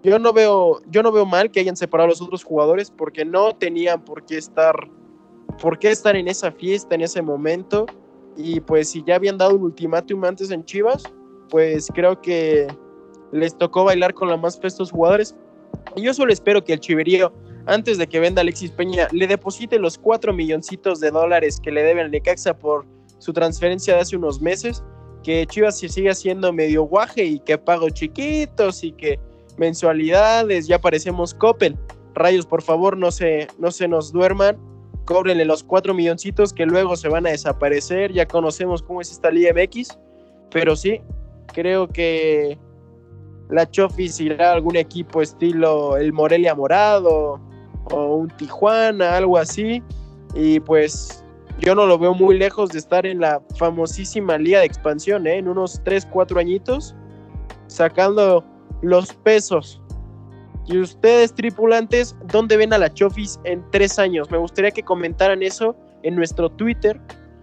Yo 0.03 0.19
no 0.19 0.33
veo, 0.33 0.81
yo 0.91 1.03
no 1.03 1.13
veo 1.13 1.27
mal 1.27 1.51
que 1.51 1.61
hayan 1.61 1.77
separado 1.77 2.07
a 2.07 2.11
los 2.11 2.23
otros 2.23 2.43
jugadores 2.43 2.91
porque 2.91 3.25
no 3.25 3.55
tenían 3.55 4.03
por 4.03 4.25
qué 4.25 4.39
estar, 4.39 4.75
por 5.61 5.79
qué 5.79 5.91
estar 5.91 6.17
en 6.17 6.29
esa 6.29 6.51
fiesta, 6.51 6.95
en 6.95 7.03
ese 7.03 7.21
momento. 7.21 7.85
Y 8.37 8.61
pues 8.61 8.89
si 8.89 9.03
ya 9.05 9.17
habían 9.17 9.37
dado 9.37 9.57
un 9.57 9.65
ultimátum 9.65 10.25
antes 10.25 10.51
en 10.51 10.65
Chivas, 10.65 11.03
pues 11.51 11.89
creo 11.95 12.21
que 12.21 12.67
les 13.33 13.57
tocó 13.57 13.85
bailar 13.85 14.15
con 14.15 14.29
la 14.29 14.37
más 14.37 14.59
fe 14.59 14.69
jugadores. 14.91 15.35
Y 15.97 16.03
yo 16.03 16.15
solo 16.15 16.33
espero 16.33 16.65
que 16.65 16.73
el 16.73 16.81
Chiverío, 16.81 17.33
antes 17.67 17.99
de 17.99 18.07
que 18.07 18.21
venda 18.21 18.43
Alexis 18.43 18.71
Peña, 18.71 19.09
le 19.13 19.27
deposite 19.27 19.79
los 19.79 19.99
cuatro 19.99 20.33
milloncitos 20.33 21.01
de 21.01 21.11
dólares 21.11 21.61
que 21.63 21.71
le 21.71 21.83
deben 21.83 22.07
al 22.07 22.11
Necaxa 22.11 22.57
por 22.57 22.87
su 23.19 23.33
transferencia 23.33 23.95
de 23.95 24.01
hace 24.01 24.17
unos 24.17 24.41
meses, 24.41 24.83
que 25.23 25.47
Chivas 25.47 25.79
se 25.79 25.89
siga 25.89 26.13
haciendo 26.13 26.53
medio 26.53 26.85
guaje 26.85 27.25
y 27.25 27.41
que 27.41 27.59
pago 27.59 27.91
chiquitos 27.91 28.83
y 28.83 28.93
que 28.93 29.21
mensualidades, 29.59 30.67
ya 30.67 30.81
parecemos 30.81 31.35
Coppel. 31.35 31.77
Rayos, 32.15 32.47
por 32.47 32.63
favor, 32.63 32.97
no 32.97 33.11
se, 33.11 33.47
no 33.59 33.71
se 33.71 33.87
nos 33.87 34.11
duerman, 34.11 34.57
cóbrenle 35.05 35.45
los 35.45 35.63
cuatro 35.63 35.93
milloncitos 35.93 36.53
que 36.53 36.67
luego 36.67 36.97
se 36.97 37.09
van 37.09 37.27
a 37.27 37.31
desaparecer, 37.31 38.13
ya 38.13 38.27
conocemos 38.27 38.83
cómo 38.83 39.01
es 39.01 39.13
esta 39.13 39.31
Liga 39.31 39.53
MX, 39.53 39.99
pero 40.51 40.75
sí, 40.75 41.01
Creo 41.53 41.89
que 41.89 42.59
la 43.51 43.69
Chofis 43.69 44.21
irá 44.21 44.51
a 44.51 44.53
algún 44.55 44.77
equipo 44.77 45.21
estilo 45.23 45.97
el 45.97 46.13
Morelia 46.13 46.55
Morado 46.55 47.41
o 47.91 48.15
un 48.17 48.29
Tijuana, 48.29 49.17
algo 49.17 49.37
así. 49.37 49.83
Y 50.35 50.61
pues 50.61 51.25
yo 51.61 51.75
no 51.75 51.87
lo 51.87 51.99
veo 51.99 52.15
muy 52.15 52.39
lejos 52.39 52.71
de 52.71 52.79
estar 52.79 53.05
en 53.05 53.21
la 53.21 53.43
famosísima 53.57 54.39
liga 54.39 54.61
de 54.61 54.67
expansión, 54.67 55.27
¿eh? 55.27 55.37
en 55.39 55.49
unos 55.49 55.81
3, 55.85 56.07
4 56.11 56.39
añitos, 56.39 56.95
sacando 57.67 58.45
los 58.83 59.13
pesos. 59.13 59.81
Y 60.67 60.79
ustedes, 60.79 61.35
tripulantes, 61.35 62.17
¿dónde 62.31 62.57
ven 62.57 62.73
a 62.73 62.79
la 62.79 62.93
Chofis 62.93 63.41
en 63.45 63.65
3 63.73 63.99
años? 63.99 64.31
Me 64.31 64.39
gustaría 64.39 64.71
que 64.71 64.83
comentaran 64.83 65.43
eso 65.43 65.75
en 66.03 66.15
nuestro 66.15 66.49
Twitter 66.49 67.01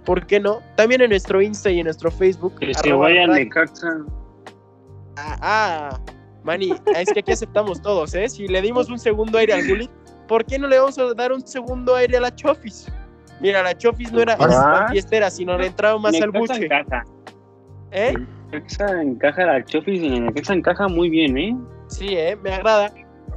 ¿por 0.08 0.26
qué 0.26 0.40
no? 0.40 0.62
También 0.78 1.02
en 1.02 1.10
nuestro 1.10 1.42
Insta 1.42 1.70
y 1.70 1.80
en 1.80 1.84
nuestro 1.84 2.10
Facebook. 2.10 2.56
Que 2.60 2.74
se 2.74 2.94
vayan 2.94 3.34
de 3.34 3.50
Caxa. 3.50 4.06
Ah, 5.18 5.38
ah, 5.42 6.00
Mani, 6.46 6.74
es 6.96 7.12
que 7.12 7.20
aquí 7.20 7.34
aceptamos 7.34 7.82
todos, 7.82 8.16
¿eh? 8.16 8.30
Si 8.30 8.48
le 8.48 8.62
dimos 8.62 8.90
un 8.90 8.98
segundo 8.98 9.38
aire 9.38 9.54
al 9.54 9.68
Gullit, 9.68 9.92
¿por 10.30 10.46
qué 10.46 10.58
no 10.58 10.68
le 10.68 10.80
vamos 10.80 10.98
a 10.98 11.14
dar 11.14 11.34
un 11.34 11.46
segundo 11.46 11.94
aire 11.94 12.16
a 12.16 12.22
la 12.22 12.34
Chofis? 12.34 12.90
Mira, 13.42 13.62
la 13.62 13.78
Chofis 13.78 14.10
no 14.14 14.22
era 14.22 14.38
ah. 14.40 14.88
fiestera, 14.90 15.30
sino 15.30 15.58
le 15.58 15.68
entraba 15.68 16.00
más 16.00 16.20
al 16.22 16.32
buche. 16.32 16.66
Encaja. 16.66 17.04
¿Eh? 17.92 18.14
Necaxa 18.52 19.02
encaja 19.02 19.46
la 19.46 19.66
Chofis 19.66 20.02
y 20.02 20.22
Necaxa 20.22 20.54
encaja 20.54 20.88
muy 20.88 21.10
bien, 21.10 21.38
¿eh? 21.38 21.58
Sí, 21.88 22.08
¿eh? 22.12 22.38
Me 22.42 22.54
agrada. 22.54 22.94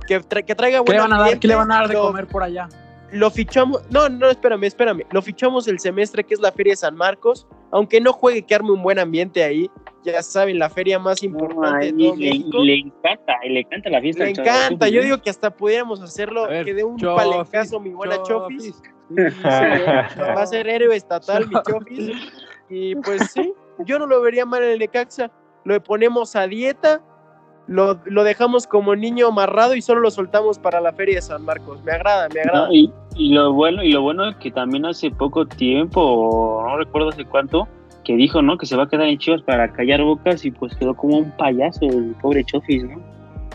Que, 0.07 0.21
que 0.21 0.55
traiga 0.55 0.85
¿Qué 0.85 0.93
le 0.93 1.01
van 1.01 1.13
a 1.13 1.19
dar, 1.19 1.39
¿Qué 1.41 1.49
le 1.49 1.55
van 1.57 1.73
a 1.73 1.81
dar 1.81 1.89
de 1.89 1.95
comer 1.97 2.29
por 2.29 2.45
allá? 2.45 2.69
Lo 3.13 3.31
fichamos, 3.31 3.83
no, 3.91 4.09
no, 4.09 4.29
espérame, 4.29 4.65
espérame, 4.65 5.03
lo 5.11 5.23
fichamos 5.23 5.69
el 5.69 5.79
semestre 5.79 6.25
que 6.25 6.35
es 6.35 6.41
la 6.41 6.53
Feria 6.53 6.73
de 6.73 6.77
San 6.77 6.97
Marcos, 6.97 7.47
aunque 7.71 8.01
no 8.01 8.13
juegue 8.13 8.43
que 8.43 8.55
arme 8.55 8.73
un 8.73 8.83
buen 8.83 8.99
ambiente 8.99 9.43
ahí, 9.43 9.71
ya 10.03 10.23
saben, 10.23 10.59
la 10.59 10.71
feria 10.71 10.99
más 10.99 11.23
importante 11.23 11.87
de 11.87 11.93
todo 11.93 12.17
le, 12.17 12.31
México. 12.31 12.59
Le 12.63 12.75
encanta, 12.79 13.35
le 13.45 13.61
encanta 13.61 13.91
la 13.91 14.01
fiesta. 14.01 14.25
Le 14.25 14.31
encanta, 14.31 14.89
yo 14.89 15.03
digo 15.03 15.21
que 15.21 15.31
hasta 15.31 15.51
pudiéramos 15.51 16.01
hacerlo, 16.01 16.49
que 16.49 16.73
dé 16.73 16.85
un 16.85 16.99
palencazo 16.99 17.81
mi 17.81 17.91
buena 17.91 18.23
Chofis. 18.23 18.83
va 19.11 20.43
a 20.43 20.47
ser 20.47 20.69
héroe 20.69 20.97
estatal 20.97 21.47
mi 21.49 21.55
Chofis. 21.69 22.33
Y 22.69 22.95
pues 22.97 23.31
sí, 23.33 23.53
yo 23.81 23.99
no 23.99 24.07
lo 24.07 24.21
vería 24.23 24.47
mal 24.47 24.63
en 24.63 24.71
el 24.71 24.79
Necaxa, 24.79 25.31
lo 25.65 25.83
ponemos 25.83 26.37
a 26.37 26.47
dieta 26.47 27.03
lo, 27.71 28.25
dejamos 28.25 28.67
como 28.67 28.97
niño 28.97 29.29
amarrado 29.29 29.77
y 29.77 29.83
solo 29.83 30.01
lo 30.01 30.11
soltamos 30.11 30.59
para 30.59 30.81
la 30.81 30.93
feria 30.93 31.17
de 31.17 31.23
San 31.23 31.45
Marcos. 31.45 31.81
Me 31.85 31.93
agrada, 31.93 32.29
me 32.35 32.41
agrada. 32.41 32.69
y, 32.73 32.91
lo 33.33 33.53
bueno, 33.53 33.85
y 33.85 33.93
lo 33.93 34.03
bueno 34.03 34.29
es 34.29 34.37
que 34.37 34.51
también 34.51 34.85
hace 34.87 35.11
poco 35.11 35.47
tiempo, 35.47 36.65
no 36.67 36.77
recuerdo 36.77 37.11
hace 37.11 37.25
cuánto, 37.25 37.69
que 38.03 38.17
dijo, 38.17 38.43
¿no? 38.43 38.59
Que 38.59 38.67
se 38.67 38.77
va 38.77 38.85
a 38.85 38.89
quedar 38.89 39.07
en 39.07 39.19
Chivas 39.19 39.43
para 39.43 39.73
callar 39.73 40.03
bocas 40.03 40.45
y 40.45 40.51
pues 40.51 40.75
quedó 40.75 40.95
como 40.95 41.19
un 41.19 41.31
payaso 41.37 41.85
el 41.85 42.17
pobre 42.21 42.43
Chofis, 42.45 42.83
¿no? 42.83 43.01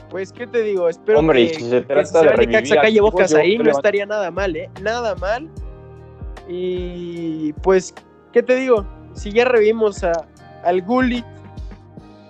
Pues, 0.10 0.32
¿qué 0.32 0.48
te 0.48 0.62
digo? 0.62 0.88
Espero 0.88 1.20
Hombre, 1.20 1.48
que, 1.48 1.56
si 1.56 1.70
se 1.70 1.82
que 1.82 1.88
trata 1.88 2.22
de 2.22 2.30
revivir 2.30 2.76
calle 2.76 3.02
Bocas 3.02 3.32
yo 3.32 3.38
ahí, 3.38 3.58
no 3.58 3.70
estaría 3.70 4.06
nada 4.06 4.32
mal, 4.32 4.56
¿eh? 4.56 4.70
Nada 4.82 5.16
mal. 5.16 5.50
Y 6.48 7.52
pues, 7.64 7.94
¿qué 8.32 8.42
te 8.42 8.56
digo? 8.56 8.86
Si 9.14 9.32
ya 9.34 9.44
revivimos 9.44 10.06
a, 10.06 10.26
al 10.64 10.82
Gullit, 10.84 11.26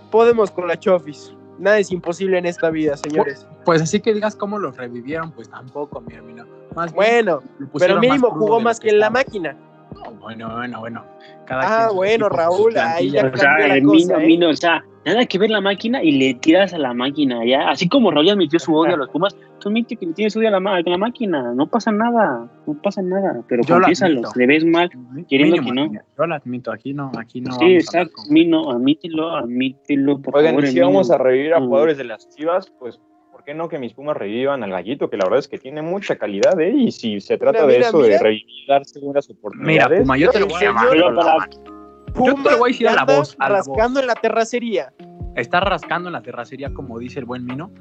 podemos 0.09 0.49
con 0.49 0.67
la 0.67 0.79
Chofis. 0.79 1.34
Nada 1.57 1.79
es 1.79 1.91
imposible 1.91 2.37
en 2.37 2.45
esta 2.45 2.69
vida, 2.69 2.97
señores. 2.97 3.47
Pues 3.63 3.81
así 3.81 3.99
que 3.99 4.13
digas 4.13 4.35
cómo 4.35 4.59
los 4.59 4.75
revivieron, 4.75 5.31
pues 5.31 5.49
tampoco, 5.49 6.01
mi 6.01 6.13
hermano. 6.13 6.45
Más 6.75 6.93
Bueno, 6.93 7.41
pero 7.77 7.99
mínimo 7.99 8.29
más 8.29 8.37
jugó 8.37 8.59
más 8.59 8.79
que 8.79 8.89
en 8.89 8.99
la 8.99 9.09
máquina. 9.09 9.57
No, 9.93 10.11
bueno, 10.11 10.53
bueno, 10.55 10.79
bueno. 10.79 11.05
Cada 11.45 11.85
Ah, 11.85 11.91
bueno, 11.91 12.27
Raúl, 12.27 12.77
ahí 12.77 13.11
ya 13.11 13.31
O 13.33 13.37
sea, 13.37 13.57
cambió 13.57 13.67
la 13.67 13.81
cosa, 13.81 13.95
Mino, 13.95 14.19
¿eh? 14.19 14.25
Mino, 14.25 14.49
o 14.49 14.55
sea, 14.55 14.83
nada 15.05 15.25
que 15.25 15.37
ver 15.37 15.49
la 15.51 15.61
máquina 15.61 16.03
y 16.03 16.11
le 16.11 16.33
tiras 16.33 16.73
a 16.73 16.77
la 16.79 16.93
máquina, 16.93 17.45
ya. 17.45 17.69
Así 17.69 17.87
como 17.87 18.11
Raúl 18.11 18.29
admitió 18.29 18.59
su 18.59 18.73
odio 18.75 18.95
a 18.95 18.97
los 18.97 19.09
Pumas, 19.09 19.35
tú 19.59 19.69
admite 19.69 19.95
que 19.95 20.05
le 20.07 20.13
tienes 20.13 20.35
odio 20.35 20.47
a 20.47 20.51
la, 20.51 20.59
ma- 20.59 20.77
a 20.77 20.81
la 20.81 20.97
máquina. 20.97 21.53
No 21.53 21.67
pasa 21.67 21.91
nada, 21.91 22.49
no 22.65 22.81
pasa 22.81 23.01
nada. 23.01 23.41
Pero 23.47 23.63
confiésalos, 23.67 24.35
le 24.35 24.47
ves 24.47 24.65
mal. 24.65 24.89
queriendo 25.29 25.57
Mínimo, 25.61 25.91
que 25.91 25.97
no. 25.97 26.01
Yo 26.17 26.25
lo 26.25 26.35
admito, 26.35 26.71
aquí 26.71 26.93
no, 26.93 27.11
aquí 27.17 27.41
no. 27.41 27.51
sí, 27.53 27.59
vamos 27.59 27.71
a 27.73 27.75
exacto. 27.77 28.13
con- 28.15 28.33
Mino, 28.33 28.71
admítelo, 28.71 29.35
admítelo, 29.35 30.21
por 30.21 30.35
Oigan, 30.37 30.55
favor. 30.55 30.67
si 30.67 30.79
vamos 30.79 31.11
a 31.11 31.17
revivir 31.17 31.53
a 31.53 31.59
Mm. 31.59 31.67
jugadores 31.67 31.97
de 31.97 32.03
las 32.05 32.27
Chivas, 32.29 32.71
pues, 32.79 32.99
¿por 33.31 33.43
qué 33.43 33.53
no 33.53 33.69
que 33.69 33.77
mis 33.77 33.93
Pumas 33.93 34.17
revivan 34.17 34.63
al 34.63 34.71
Gallito? 34.71 35.09
Que 35.09 35.17
la 35.17 35.25
verdad 35.25 35.39
es 35.39 35.47
que 35.47 35.59
tiene 35.59 35.81
mucha 35.83 36.15
calidad, 36.15 36.59
¿eh? 36.59 36.73
Y 36.75 36.91
si 36.91 37.19
se 37.21 37.37
trata 37.37 37.67
de 37.67 37.75
mira, 37.77 37.89
eso, 37.89 37.97
mira. 37.99 38.09
de 38.09 38.19
revivir, 38.23 38.67
dar 38.67 38.83
segundas 38.85 39.27
Mira, 39.29 39.37
oportunidades. 39.39 39.99
Puma, 40.01 40.17
yo 40.17 40.31
te 40.31 40.39
lo 40.39 40.47
voy 40.47 40.63
a 40.63 40.65
llamar. 40.65 41.74
Yo 42.15 42.33
te 42.35 42.51
lo 42.51 42.57
voy 42.59 42.69
a 42.69 42.71
decir 42.71 42.87
a 42.87 42.93
la 42.93 43.05
voz, 43.05 43.35
a 43.39 43.49
la 43.49 43.57
rascando 43.57 43.99
en 43.99 44.07
la 44.07 44.15
terracería. 44.15 44.93
Está 45.35 45.59
rascando 45.59 46.09
en 46.09 46.13
la 46.13 46.21
terracería, 46.21 46.73
como 46.73 46.97
dice 46.99 47.19
el 47.19 47.25
buen 47.25 47.45
Mino, 47.45 47.71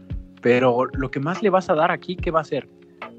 pero 0.43 0.87
lo 0.93 1.11
que 1.11 1.20
más 1.20 1.43
le 1.43 1.51
vas 1.51 1.70
a 1.70 1.74
dar 1.74 1.91
aquí, 1.91 2.16
¿qué 2.16 2.30
va 2.30 2.41
a 2.41 2.45
ser? 2.45 2.68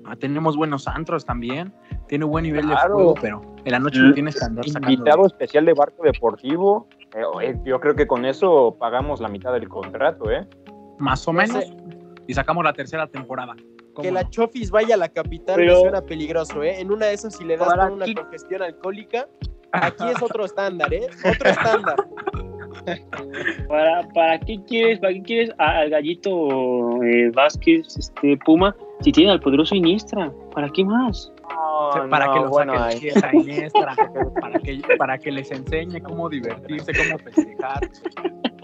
Ah, 0.06 0.16
tenemos 0.16 0.56
buenos 0.58 0.88
antros 0.88 1.26
también, 1.26 1.74
tiene 2.08 2.26
buen 2.26 2.44
nivel 2.44 2.66
Claro. 2.66 2.90
de 2.90 2.94
juego, 2.96 3.14
pero 3.22 3.42
en 3.64 3.72
la 3.72 3.80
noche 3.80 4.00
lo 4.00 4.14
tienes 4.14 4.38
que 4.38 4.46
andar 4.46 4.66
sacando. 4.68 4.92
Invitado 4.92 5.26
especial 5.26 5.66
de 5.66 5.74
Barco 5.74 6.04
Deportivo. 6.04 6.88
eh, 7.16 7.22
eh, 7.44 7.56
yo 7.64 7.80
creo 7.80 7.96
que 7.96 8.06
con 8.08 8.26
eso 8.26 8.76
pagamos 8.78 9.22
la 9.22 9.30
mitad 9.30 9.54
del 9.54 9.70
contrato, 9.70 10.30
¿eh? 10.30 10.46
Más 11.00 11.26
o 11.28 11.32
No 11.34 11.40
menos, 11.40 11.64
sé. 11.64 11.76
y 12.28 12.34
sacamos 12.34 12.64
la 12.64 12.74
tercera 12.74 13.08
temporada. 13.08 13.56
¿Cómo 13.94 14.04
Que 14.04 14.12
la 14.12 14.24
no? 14.24 14.30
Chofis 14.30 14.70
vaya 14.70 14.96
a 14.96 14.98
la 14.98 15.08
capital 15.10 15.56
Pero- 15.56 15.76
me 15.76 15.80
suena 15.80 16.02
peligroso, 16.02 16.62
¿eh? 16.62 16.80
En 16.82 16.92
una 16.92 17.06
de 17.06 17.14
esas, 17.14 17.36
si 17.38 17.46
le 17.46 17.56
das 17.56 17.70
una 17.90 18.04
ti- 18.06 18.14
congestión 18.16 18.62
alcohólica, 18.64 19.28
aquí 19.82 20.04
es 20.14 20.22
otro 20.22 20.46
estándar, 20.46 20.94
¿eh? 20.94 21.08
Otro 21.24 21.50
estándar. 21.50 21.96
¿Para, 23.68 24.08
¿Para 24.10 24.40
qué 24.40 24.60
quieres, 24.68 25.00
para 25.00 25.14
qué 25.14 25.24
quieres 25.24 25.52
al 25.58 25.90
gallito 25.90 27.02
eh, 27.04 27.32
Vázquez, 27.34 27.98
este 27.98 28.38
Puma, 28.46 28.76
si 29.02 29.12
tiene 29.12 29.32
al 29.32 29.40
poderoso 29.40 29.76
Iniestra? 29.76 30.32
¿Para 30.54 30.70
qué 30.70 30.86
más? 30.86 31.32
No, 31.50 32.10
para 32.10 32.28
no, 32.28 32.34
que 32.34 32.40
lo 32.42 32.50
bueno, 32.50 32.74
saquen 32.78 33.42
Iniestra, 33.42 33.96
para 34.42 34.60
que, 34.60 34.82
para 34.98 35.18
que 35.18 35.32
les 35.32 35.52
enseñe 35.52 36.02
cómo 36.02 36.30
divertirse, 36.30 36.92
cómo 36.94 37.20
festejar. 37.20 37.90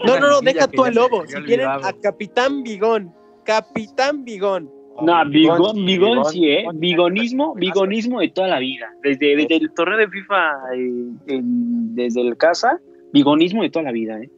No, 0.04 0.18
no, 0.18 0.30
no, 0.30 0.40
deja 0.40 0.66
tú 0.68 0.84
al 0.84 0.94
lobo. 0.94 1.24
Si 1.26 1.40
quieren, 1.42 1.68
a 1.68 1.92
Capitán 2.02 2.62
Bigón. 2.62 3.14
Capitán 3.44 4.24
Bigón. 4.24 4.70
No, 5.00 5.24
bigón, 5.30 5.74
sí, 5.74 5.84
bigón, 5.84 5.86
bigón, 5.86 6.24
sí, 6.26 6.48
¿eh? 6.50 6.58
bigón. 6.58 6.80
Bigonismo, 6.80 7.54
bigonismo 7.54 8.20
de 8.20 8.28
toda 8.28 8.48
la 8.48 8.58
vida. 8.58 8.90
Desde, 9.02 9.36
desde 9.36 9.56
el 9.56 9.72
torneo 9.72 9.98
de 9.98 10.08
FIFA, 10.08 10.50
eh, 10.74 11.10
en- 11.28 11.94
desde 11.94 12.20
el 12.20 12.36
casa, 12.36 12.78
bigonismo 13.12 13.62
de 13.62 13.70
toda 13.70 13.84
la 13.84 13.92
vida, 13.92 14.18
¿eh? 14.20 14.30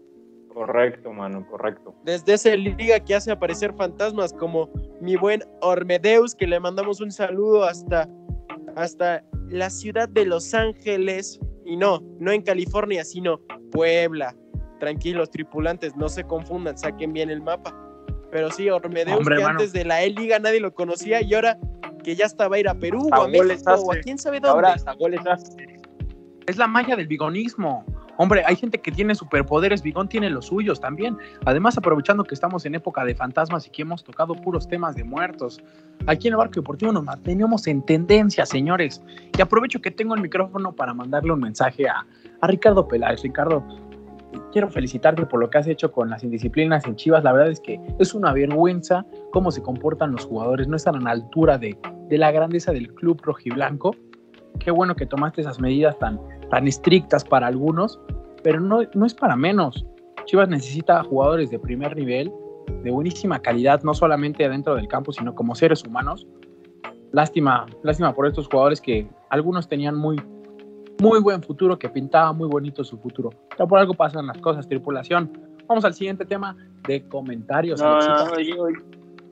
Correcto, 0.53 1.13
mano, 1.13 1.45
correcto. 1.51 1.95
Desde 2.05 2.35
esa 2.35 2.55
liga 2.55 3.01
que 3.01 3.15
hace 3.17 3.33
aparecer 3.33 3.75
fantasmas 3.75 4.33
como 4.33 4.71
mi 5.01 5.17
buen 5.17 5.43
Ormedeus, 5.63 6.35
que 6.35 6.47
le 6.47 6.61
mandamos 6.61 7.01
un 7.01 7.11
saludo 7.11 7.65
hasta, 7.65 8.09
hasta 8.77 9.25
la 9.49 9.69
ciudad 9.71 10.09
de 10.09 10.25
Los 10.27 10.55
Ángeles. 10.55 11.41
Y 11.67 11.77
no, 11.77 12.01
no 12.21 12.31
en 12.31 12.43
California, 12.43 13.03
sino 13.05 13.41
Puebla. 13.73 14.37
Tranquilos, 14.79 15.31
tripulantes, 15.31 15.97
no 15.97 16.09
se 16.09 16.23
confundan, 16.23 16.77
saquen 16.79 17.13
bien 17.13 17.31
el 17.31 17.41
mapa. 17.43 17.75
Pero 18.35 18.51
sí, 18.51 18.69
Ormedeus, 18.69 19.17
Hombre, 19.17 19.37
que 19.37 19.43
hermano. 19.43 19.61
antes 19.61 19.73
de 19.73 19.85
la 19.85 20.03
E-Liga 20.03 20.41
nadie 20.41 20.59
lo 20.59 20.75
conocía 20.75 21.23
y 21.23 21.33
ahora 21.35 21.57
que 22.03 22.17
ya 22.17 22.27
estaba 22.27 22.57
a 22.57 22.59
ir 22.59 22.69
a 22.69 22.75
Perú 22.75 23.09
o 23.13 23.15
a 23.15 23.29
México 23.29 23.73
o 23.75 23.93
a 23.93 23.97
quién 23.99 24.19
sabe 24.19 24.41
dónde. 24.41 24.49
Ahora 24.49 24.73
hasta 24.73 24.93
goles 24.95 25.21
hace. 25.25 25.79
Es 26.49 26.57
la 26.57 26.67
magia 26.67 26.97
del 26.97 27.07
bigonismo. 27.07 27.87
Hombre, 28.17 28.43
hay 28.45 28.57
gente 28.57 28.79
que 28.79 28.91
tiene 28.91 29.15
superpoderes, 29.15 29.83
Bigón 29.83 30.09
tiene 30.09 30.31
los 30.31 30.47
suyos 30.47 30.81
también. 30.81 31.17
Además, 31.45 31.79
aprovechando 31.79 32.25
que 32.25 32.35
estamos 32.35 32.67
en 32.67 32.75
época 32.75 33.05
de 33.05 33.15
fantasmas 33.15 33.69
y 33.69 33.71
que 33.71 33.83
hemos 33.83 34.03
tocado 34.03 34.35
puros 34.35 34.67
temas 34.67 34.97
de 34.97 35.05
muertos, 35.05 35.61
aquí 36.09 36.27
en 36.27 36.35
el 36.35 36.39
Barco 36.39 36.55
Deportivo 36.57 36.91
nos 36.91 37.05
mantenemos 37.05 37.69
en 37.69 37.87
tendencia, 37.87 38.47
señores. 38.47 39.01
Y 39.39 39.43
aprovecho 39.43 39.81
que 39.81 39.93
tengo 39.93 40.17
el 40.17 40.21
micrófono 40.21 40.73
para 40.73 40.93
mandarle 40.93 41.33
un 41.33 41.41
mensaje 41.41 41.89
a, 41.89 42.05
a 42.41 42.47
Ricardo 42.49 42.87
Peláez. 42.89 43.23
Ricardo, 43.23 43.65
quiero 44.55 44.71
felicitarte 44.71 45.27
por 45.27 45.41
lo 45.41 45.51
que 45.51 45.59
has 45.59 45.67
hecho 45.67 45.91
con 45.91 46.09
las 46.09 46.23
indisciplinas 46.23 46.87
en 46.87 46.95
Chivas. 46.95 47.25
La 47.25 47.33
verdad 47.33 47.51
es 47.51 47.59
que 47.59 47.81
es 47.99 48.15
una 48.15 48.33
vergüenza 48.33 49.05
cómo 49.33 49.51
se 49.51 49.61
comportan 49.61 50.13
los 50.13 50.27
jugadores. 50.27 50.69
No 50.69 50.77
están 50.77 50.95
a 50.95 51.01
la 51.01 51.11
altura 51.11 51.59
de, 51.59 51.77
de 52.09 52.19
la 52.19 52.31
grandeza 52.31 52.71
del 52.71 52.95
club 52.95 53.21
rojiblanco. 53.25 53.97
Qué 54.61 54.71
bueno 54.71 54.95
que 54.95 55.07
tomaste 55.07 55.41
esas 55.41 55.61
medidas 55.61 55.99
tan, 55.99 56.21
tan 56.51 56.69
estrictas 56.69 57.25
para 57.25 57.49
algunos, 57.49 57.99
pero 58.45 58.61
no, 58.61 58.83
no 58.95 59.07
es 59.07 59.13
para 59.15 59.35
menos. 59.35 59.85
Chivas 60.25 60.49
necesita 60.49 61.03
jugadores 61.03 61.51
de 61.51 61.59
primer 61.59 61.97
nivel, 61.97 62.33
de 62.85 62.93
buenísima 62.93 63.41
calidad, 63.41 63.83
no 63.83 63.93
solamente 63.93 64.45
adentro 64.45 64.77
del 64.77 64.87
campo, 64.87 65.11
sino 65.11 65.35
como 65.35 65.57
seres 65.57 65.83
humanos. 65.83 66.29
Lástima, 67.11 67.67
lástima 67.83 68.15
por 68.15 68.29
estos 68.29 68.47
jugadores 68.47 68.81
que 68.81 69.09
algunos 69.31 69.67
tenían 69.67 69.97
muy, 69.97 70.15
muy 71.05 71.21
buen 71.21 71.43
futuro, 71.43 71.79
que 71.79 71.89
pintaba 71.89 72.33
muy 72.33 72.49
bonito 72.49 72.83
su 72.85 72.99
futuro. 72.99 73.31
Pero 73.51 73.69
por 73.69 73.79
algo 73.79 73.95
pasan 73.95 74.27
las 74.27 74.39
cosas, 74.39 74.67
tripulación. 74.69 75.31
Vamos 75.67 75.85
al 75.85 75.95
siguiente 75.95 76.25
tema 76.25 76.57
de 76.87 77.07
comentarios. 77.09 77.81
No, 77.81 77.93
Alexita. 77.95 78.25
no, 78.27 78.33
oye, 78.33 78.59
oye, 78.61 78.79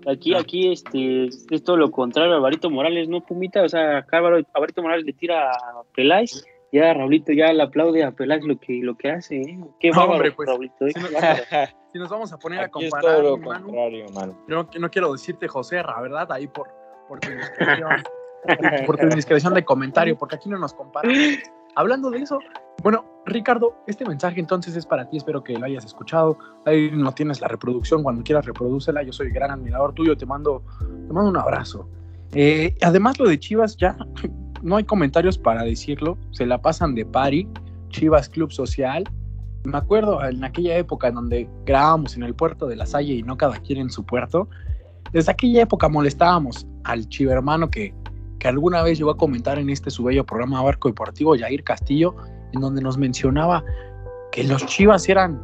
Aquí, 0.04 0.34
aquí, 0.34 0.72
este, 0.72 1.26
es 1.26 1.62
todo 1.62 1.76
lo 1.76 1.88
contrario, 1.92 2.34
Alvarito 2.34 2.68
Morales, 2.68 3.08
¿no, 3.08 3.20
Pumita? 3.20 3.62
O 3.62 3.68
sea, 3.68 3.98
acá 3.98 4.18
Álvaro- 4.18 4.44
Alvarito 4.52 4.82
Morales 4.82 5.04
le 5.06 5.12
tira 5.12 5.52
a 5.52 5.82
Peláez, 5.94 6.44
ya 6.72 6.92
Raulito 6.92 7.32
ya 7.32 7.52
le 7.52 7.62
aplaude 7.62 8.02
a 8.02 8.10
Peláez 8.10 8.42
lo 8.44 8.58
que, 8.58 8.80
lo 8.82 8.96
que 8.96 9.12
hace, 9.12 9.36
¿eh? 9.42 9.58
Qué 9.78 9.90
No, 9.90 9.98
bárbaro, 9.98 10.12
hombre, 10.14 10.32
pues, 10.32 10.48
Raulito, 10.48 10.86
¿eh? 10.86 10.92
si 10.92 11.00
no- 11.00 11.08
Si 11.92 11.98
nos 12.00 12.08
vamos 12.08 12.32
a 12.32 12.38
poner 12.38 12.58
a 12.60 12.64
Aquí 12.64 12.84
es 12.86 12.90
comparar, 12.90 13.16
todo 13.20 13.36
lo 13.36 13.42
contrario, 13.44 14.06
yo 14.48 14.56
no, 14.56 14.68
no 14.80 14.90
quiero 14.90 15.12
decirte 15.12 15.46
José, 15.46 15.76
la 15.76 16.00
verdad, 16.00 16.32
ahí 16.32 16.48
por, 16.48 16.66
por 17.06 17.20
tu 17.20 17.28
indiscreción, 17.30 17.90
por 18.86 18.96
tu 18.96 19.04
indiscreción 19.04 19.54
de 19.54 19.64
comentario, 19.64 20.16
porque 20.18 20.34
aquí 20.36 20.48
no 20.48 20.58
nos 20.58 20.72
comparan. 20.74 21.12
Hablando 21.74 22.10
de 22.10 22.18
eso, 22.18 22.38
bueno, 22.82 23.04
Ricardo, 23.24 23.76
este 23.86 24.04
mensaje 24.04 24.40
entonces 24.40 24.74
es 24.76 24.84
para 24.84 25.08
ti, 25.08 25.16
espero 25.16 25.42
que 25.44 25.56
lo 25.56 25.64
hayas 25.64 25.84
escuchado. 25.84 26.36
Ahí 26.66 26.90
no 26.92 27.12
tienes 27.12 27.40
la 27.40 27.48
reproducción, 27.48 28.02
cuando 28.02 28.22
quieras 28.22 28.44
reproducela, 28.44 29.02
yo 29.02 29.12
soy 29.12 29.30
gran 29.30 29.50
admirador 29.50 29.94
tuyo, 29.94 30.16
te 30.16 30.26
mando, 30.26 30.62
te 30.80 31.12
mando 31.12 31.30
un 31.30 31.36
abrazo. 31.36 31.88
Eh, 32.34 32.76
además, 32.82 33.18
lo 33.18 33.28
de 33.28 33.38
Chivas, 33.38 33.76
ya 33.76 33.96
no 34.62 34.76
hay 34.76 34.84
comentarios 34.84 35.38
para 35.38 35.62
decirlo, 35.62 36.18
se 36.32 36.44
la 36.46 36.60
pasan 36.60 36.94
de 36.94 37.06
pari, 37.06 37.48
Chivas 37.90 38.28
Club 38.28 38.50
Social. 38.50 39.04
Me 39.64 39.78
acuerdo 39.78 40.24
en 40.24 40.42
aquella 40.42 40.76
época 40.76 41.08
en 41.08 41.14
donde 41.14 41.48
grabábamos 41.64 42.16
en 42.16 42.24
el 42.24 42.34
puerto 42.34 42.66
de 42.66 42.74
la 42.74 42.86
Salle 42.86 43.14
y 43.14 43.22
no 43.22 43.36
cada 43.36 43.58
quien 43.58 43.78
en 43.78 43.90
su 43.90 44.04
puerto. 44.04 44.48
Desde 45.12 45.30
aquella 45.30 45.62
época 45.62 45.88
molestábamos 45.88 46.66
al 46.84 47.08
chivermano 47.08 47.70
que, 47.70 47.94
que 48.42 48.48
alguna 48.48 48.82
vez 48.82 48.98
llegó 48.98 49.12
a 49.12 49.16
comentar 49.16 49.60
en 49.60 49.70
este 49.70 49.88
su 49.88 50.02
bello 50.02 50.26
programa 50.26 50.60
Barco 50.60 50.88
Deportivo, 50.88 51.36
Jair 51.38 51.62
Castillo, 51.62 52.16
en 52.52 52.60
donde 52.60 52.82
nos 52.82 52.98
mencionaba 52.98 53.62
que 54.32 54.42
los 54.42 54.66
Chivas 54.66 55.08
eran, 55.08 55.40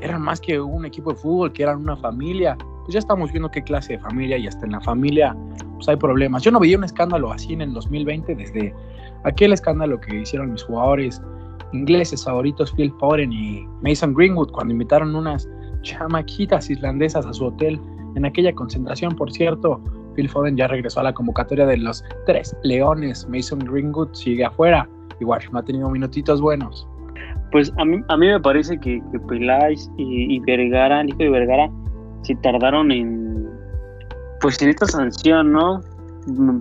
eran 0.00 0.22
más 0.22 0.40
que 0.40 0.60
un 0.60 0.86
equipo 0.86 1.10
de 1.10 1.16
fútbol, 1.16 1.52
que 1.52 1.64
eran 1.64 1.78
una 1.78 1.96
familia. 1.96 2.56
Pues 2.84 2.92
ya 2.92 3.00
estamos 3.00 3.32
viendo 3.32 3.50
qué 3.50 3.64
clase 3.64 3.94
de 3.94 3.98
familia 3.98 4.38
y 4.38 4.46
hasta 4.46 4.64
en 4.64 4.70
la 4.70 4.80
familia 4.80 5.36
pues 5.74 5.88
hay 5.88 5.96
problemas. 5.96 6.44
Yo 6.44 6.52
no 6.52 6.60
veía 6.60 6.78
un 6.78 6.84
escándalo 6.84 7.32
así 7.32 7.52
en 7.52 7.62
el 7.62 7.72
2020 7.72 8.36
desde 8.36 8.72
aquel 9.24 9.52
escándalo 9.52 10.00
que 10.00 10.14
hicieron 10.20 10.52
mis 10.52 10.62
jugadores 10.62 11.20
ingleses 11.72 12.22
favoritos 12.22 12.72
Phil 12.76 12.92
Foden 13.00 13.32
y 13.32 13.66
Mason 13.82 14.14
Greenwood 14.14 14.52
cuando 14.52 14.72
invitaron 14.72 15.16
unas 15.16 15.48
chamaquitas 15.82 16.70
islandesas 16.70 17.26
a 17.26 17.32
su 17.32 17.46
hotel 17.46 17.80
en 18.14 18.24
aquella 18.24 18.54
concentración. 18.54 19.16
Por 19.16 19.32
cierto, 19.32 19.80
Phil 20.16 20.28
Foden 20.28 20.56
ya 20.56 20.66
regresó 20.66 21.00
a 21.00 21.04
la 21.04 21.12
convocatoria 21.12 21.66
de 21.66 21.76
los 21.76 22.02
tres 22.26 22.56
leones. 22.62 23.28
Mason 23.28 23.60
Greenwood 23.60 24.08
sigue 24.12 24.44
afuera. 24.44 24.88
Igual, 25.20 25.42
no 25.52 25.60
ha 25.60 25.62
tenido 25.62 25.88
minutitos 25.88 26.40
buenos. 26.40 26.88
Pues 27.52 27.72
a 27.78 27.84
mí, 27.84 28.02
a 28.08 28.16
mí 28.16 28.26
me 28.26 28.40
parece 28.40 28.78
que, 28.80 29.00
que 29.12 29.20
Peláez 29.20 29.88
y, 29.96 30.34
y 30.34 30.40
Vergara, 30.40 31.00
el 31.00 31.10
hijo 31.10 31.18
de 31.18 31.30
Vergara, 31.30 31.70
se 32.22 32.34
tardaron 32.36 32.90
en, 32.90 33.48
pues 34.40 34.60
en 34.60 34.70
esta 34.70 34.86
sanción, 34.86 35.52
¿no? 35.52 35.80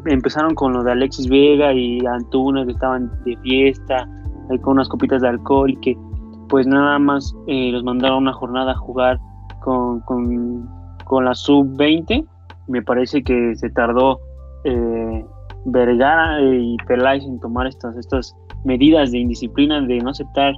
Empezaron 0.06 0.54
con 0.54 0.74
lo 0.74 0.84
de 0.84 0.92
Alexis 0.92 1.28
Vega 1.28 1.74
y 1.74 2.06
Antuna 2.06 2.66
que 2.66 2.72
estaban 2.72 3.12
de 3.26 3.36
fiesta, 3.38 4.08
ahí 4.50 4.60
con 4.60 4.74
unas 4.74 4.88
copitas 4.88 5.22
de 5.24 5.30
alcohol 5.30 5.72
y 5.72 5.76
que 5.78 5.98
pues 6.50 6.68
nada 6.68 7.00
más 7.00 7.36
eh, 7.48 7.72
los 7.72 7.84
mandaron 7.84 8.24
una 8.24 8.34
jornada 8.34 8.74
a 8.74 8.76
jugar 8.76 9.20
con, 9.62 10.02
con, 10.02 10.70
con 11.06 11.26
la 11.26 11.34
sub-20. 11.34 12.26
Me 12.68 12.82
parece 12.82 13.24
que 13.24 13.56
se 13.56 13.70
tardó 13.70 14.20
eh, 14.64 15.26
Vergara 15.66 16.42
y 16.42 16.78
Peláez 16.88 17.24
en 17.24 17.40
tomar 17.40 17.68
estas, 17.68 17.96
estas 17.98 18.36
medidas 18.64 19.12
de 19.12 19.20
indisciplina, 19.20 19.82
de 19.82 19.98
no 20.00 20.10
aceptar 20.10 20.54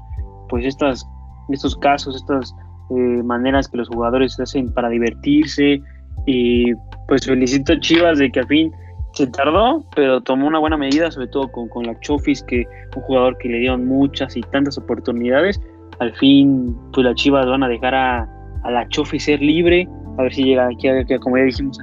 pues 0.49 0.65
estas, 0.65 1.05
estos 1.49 1.75
casos, 1.77 2.15
estas 2.15 2.55
eh, 2.91 3.23
maneras 3.23 3.67
que 3.67 3.77
los 3.77 3.89
jugadores 3.89 4.39
hacen 4.39 4.73
para 4.73 4.89
divertirse. 4.89 5.81
Y 6.25 6.73
pues 7.07 7.25
felicito 7.25 7.73
a 7.73 7.79
Chivas 7.79 8.19
de 8.19 8.31
que 8.31 8.39
al 8.39 8.47
fin 8.47 8.71
se 9.13 9.27
tardó, 9.27 9.83
pero 9.95 10.21
tomó 10.21 10.47
una 10.47 10.59
buena 10.59 10.77
medida, 10.77 11.09
sobre 11.09 11.27
todo 11.27 11.51
con, 11.51 11.67
con 11.69 11.85
la 11.85 11.99
Chofis, 12.01 12.43
que 12.43 12.65
un 12.95 13.01
jugador 13.03 13.37
que 13.37 13.49
le 13.49 13.59
dieron 13.59 13.85
muchas 13.85 14.35
y 14.37 14.41
tantas 14.41 14.77
oportunidades. 14.77 15.59
Al 15.99 16.13
fin, 16.15 16.75
pues 16.93 17.05
las 17.05 17.15
Chivas 17.15 17.47
van 17.47 17.63
a 17.63 17.67
dejar 17.67 17.95
a, 17.95 18.29
a 18.63 18.71
la 18.71 18.87
Chofis 18.89 19.23
ser 19.23 19.41
libre, 19.41 19.87
a 20.17 20.21
ver 20.23 20.33
si 20.33 20.43
llega 20.43 20.67
aquí, 20.67 20.87
a, 20.87 21.19
como 21.19 21.37
ya 21.37 21.43
dijimos, 21.45 21.79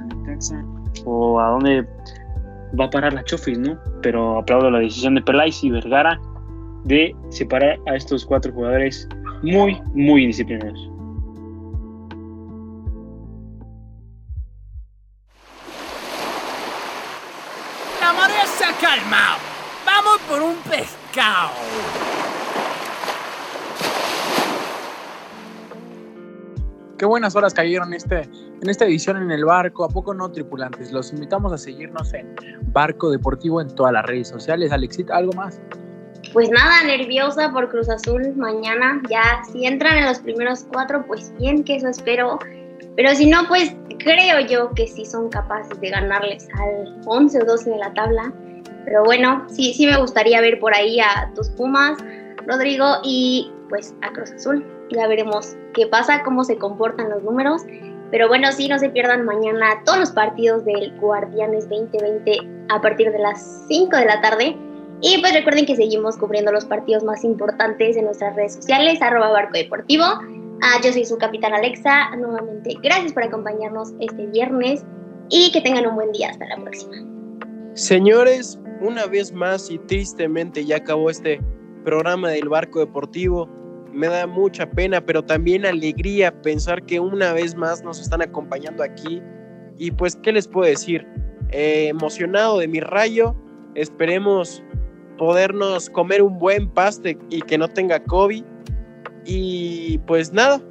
o 1.05 1.39
a 1.39 1.49
dónde 1.49 1.87
va 2.79 2.85
a 2.85 2.89
parar 2.89 3.13
la 3.13 3.23
Chofis, 3.23 3.57
¿no? 3.57 3.77
Pero 4.01 4.39
aplaudo 4.39 4.69
la 4.69 4.79
decisión 4.79 5.15
de 5.15 5.21
Peláez 5.21 5.63
y 5.63 5.69
Vergara 5.69 6.19
de 6.85 7.15
separar 7.29 7.79
a 7.87 7.95
estos 7.95 8.25
cuatro 8.25 8.51
jugadores 8.53 9.07
muy, 9.41 9.81
muy 9.93 10.27
disciplinados. 10.27 10.89
La 18.01 18.13
marea 18.13 18.45
se 18.45 18.65
ha 18.65 18.73
calmado. 18.73 19.39
Vamos 19.85 20.19
por 20.29 20.41
un 20.41 20.55
pescado. 20.69 21.51
Qué 26.97 27.05
buenas 27.05 27.35
horas 27.35 27.53
cayeron 27.53 27.93
este, 27.93 28.21
en 28.21 28.69
esta 28.69 28.85
edición 28.85 29.17
en 29.21 29.29
el 29.29 29.43
barco. 29.43 29.83
¿A 29.83 29.89
poco 29.89 30.13
no, 30.13 30.31
tripulantes? 30.31 30.93
Los 30.93 31.11
invitamos 31.11 31.51
a 31.51 31.57
seguirnos 31.57 32.13
en 32.13 32.35
Barco 32.71 33.11
Deportivo 33.11 33.59
en 33.59 33.67
todas 33.75 33.91
las 33.91 34.05
redes 34.05 34.29
sociales. 34.29 34.71
Alexit, 34.71 35.11
¿algo 35.11 35.33
más? 35.33 35.59
Pues 36.31 36.49
nada, 36.49 36.83
nerviosa 36.83 37.51
por 37.51 37.69
Cruz 37.69 37.89
Azul 37.89 38.33
mañana. 38.37 39.01
Ya, 39.09 39.41
si 39.51 39.65
entran 39.65 39.97
en 39.97 40.05
los 40.05 40.19
primeros 40.19 40.65
cuatro, 40.71 41.05
pues 41.05 41.33
bien, 41.37 41.65
que 41.65 41.75
eso 41.75 41.89
espero. 41.89 42.39
Pero 42.95 43.13
si 43.13 43.29
no, 43.29 43.45
pues 43.49 43.75
creo 43.99 44.39
yo 44.47 44.71
que 44.73 44.87
sí 44.87 45.05
son 45.05 45.27
capaces 45.29 45.79
de 45.81 45.89
ganarles 45.89 46.47
al 46.57 47.01
11 47.05 47.41
o 47.41 47.45
12 47.45 47.71
de 47.71 47.77
la 47.77 47.93
tabla. 47.93 48.33
Pero 48.85 49.03
bueno, 49.03 49.45
sí, 49.49 49.73
sí 49.73 49.85
me 49.85 49.97
gustaría 49.97 50.39
ver 50.39 50.59
por 50.59 50.73
ahí 50.73 51.01
a 51.01 51.29
tus 51.35 51.49
Pumas, 51.49 51.97
Rodrigo, 52.47 52.85
y 53.03 53.51
pues 53.67 53.93
a 54.01 54.13
Cruz 54.13 54.31
Azul. 54.31 54.74
Ya 54.91 55.07
veremos 55.07 55.55
qué 55.73 55.87
pasa, 55.87 56.23
cómo 56.23 56.43
se 56.43 56.57
comportan 56.57 57.09
los 57.09 57.23
números. 57.23 57.63
Pero 58.11 58.27
bueno, 58.27 58.51
sí, 58.51 58.67
no 58.67 58.77
se 58.77 58.89
pierdan 58.89 59.25
mañana 59.25 59.81
todos 59.83 59.99
los 59.99 60.11
partidos 60.11 60.63
del 60.65 60.97
Guardianes 60.99 61.67
2020 61.69 62.37
a 62.69 62.81
partir 62.81 63.11
de 63.11 63.19
las 63.19 63.65
5 63.67 63.97
de 63.97 64.05
la 64.05 64.21
tarde. 64.21 64.55
Y 65.01 65.19
pues 65.19 65.33
recuerden 65.33 65.65
que 65.65 65.75
seguimos 65.75 66.17
cubriendo 66.17 66.51
los 66.51 66.65
partidos 66.65 67.03
más 67.03 67.23
importantes 67.23 67.97
en 67.97 68.05
nuestras 68.05 68.35
redes 68.35 68.55
sociales, 68.55 69.01
arroba 69.01 69.31
barco 69.31 69.57
deportivo. 69.57 70.05
Ah, 70.61 70.79
yo 70.83 70.93
soy 70.93 71.05
su 71.05 71.17
capitán 71.17 71.53
Alexa. 71.53 72.15
Nuevamente, 72.15 72.75
gracias 72.81 73.11
por 73.11 73.23
acompañarnos 73.23 73.93
este 73.99 74.27
viernes 74.27 74.85
y 75.29 75.51
que 75.51 75.61
tengan 75.61 75.85
un 75.87 75.95
buen 75.95 76.11
día. 76.11 76.29
Hasta 76.29 76.45
la 76.47 76.57
próxima. 76.57 76.95
Señores, 77.73 78.57
una 78.79 79.05
vez 79.05 79.33
más 79.33 79.69
y 79.69 79.77
tristemente 79.79 80.63
ya 80.63 80.77
acabó 80.77 81.09
este 81.09 81.41
programa 81.83 82.29
del 82.29 82.47
barco 82.47 82.79
deportivo. 82.79 83.49
Me 83.95 84.07
da 84.07 84.27
mucha 84.27 84.69
pena, 84.69 84.99
pero 84.99 85.23
también 85.23 85.65
alegría 85.65 86.29
pensar 86.41 86.85
que 86.85 86.99
una 86.99 87.31
vez 87.31 87.55
más 87.55 87.81
nos 87.81 88.01
están 88.01 88.21
acompañando 88.21 88.83
aquí. 88.83 89.21
Y 89.77 89.91
pues, 89.91 90.17
¿qué 90.17 90.33
les 90.33 90.49
puedo 90.49 90.67
decir? 90.69 91.07
Eh, 91.51 91.87
emocionado 91.87 92.59
de 92.59 92.67
mi 92.67 92.81
rayo. 92.81 93.33
Esperemos 93.73 94.61
podernos 95.17 95.89
comer 95.89 96.21
un 96.21 96.37
buen 96.37 96.69
paste 96.69 97.17
y 97.29 97.41
que 97.41 97.57
no 97.57 97.69
tenga 97.69 98.03
COVID. 98.03 98.43
Y 99.23 99.97
pues 99.99 100.33
nada, 100.33 100.61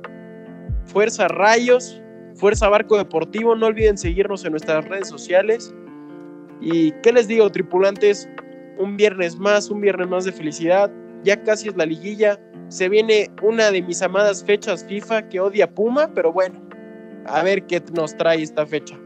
fuerza 0.84 1.26
rayos, 1.28 2.02
fuerza 2.34 2.68
barco 2.68 2.98
deportivo. 2.98 3.56
No 3.56 3.66
olviden 3.66 3.96
seguirnos 3.96 4.44
en 4.44 4.50
nuestras 4.50 4.84
redes 4.84 5.08
sociales. 5.08 5.74
Y 6.60 6.92
qué 7.02 7.10
les 7.10 7.26
digo, 7.26 7.50
tripulantes, 7.50 8.28
un 8.78 8.98
viernes 8.98 9.38
más, 9.38 9.70
un 9.70 9.80
viernes 9.80 10.08
más 10.08 10.26
de 10.26 10.32
felicidad. 10.32 10.92
Ya 11.22 11.42
casi 11.42 11.68
es 11.68 11.76
la 11.76 11.86
liguilla. 11.86 12.38
Se 12.74 12.88
viene 12.88 13.30
una 13.40 13.70
de 13.70 13.82
mis 13.82 14.02
amadas 14.02 14.42
fechas 14.42 14.84
FIFA 14.84 15.28
que 15.28 15.38
odia 15.38 15.72
Puma, 15.72 16.10
pero 16.12 16.32
bueno, 16.32 16.58
a 17.24 17.44
ver 17.44 17.66
qué 17.66 17.80
nos 17.94 18.16
trae 18.16 18.42
esta 18.42 18.66
fecha. 18.66 18.98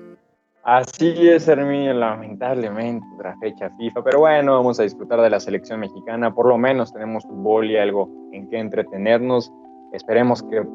Así 0.62 1.28
es, 1.28 1.46
Herminio, 1.48 1.92
lamentablemente, 1.92 3.06
la 3.22 3.36
fecha 3.40 3.68
FIFA. 3.76 4.02
Pero 4.02 4.20
bueno, 4.20 4.54
vamos 4.54 4.80
a 4.80 4.84
disfrutar 4.84 5.20
de 5.20 5.28
la 5.28 5.38
selección 5.38 5.80
mexicana. 5.80 6.34
Por 6.34 6.48
lo 6.48 6.56
menos 6.56 6.94
tenemos 6.94 7.24
fútbol 7.24 7.70
y 7.70 7.76
algo 7.76 8.08
en 8.32 8.48
que 8.48 8.58
entretenernos. 8.58 9.52
Esperemos 9.92 10.42
que 10.44 10.66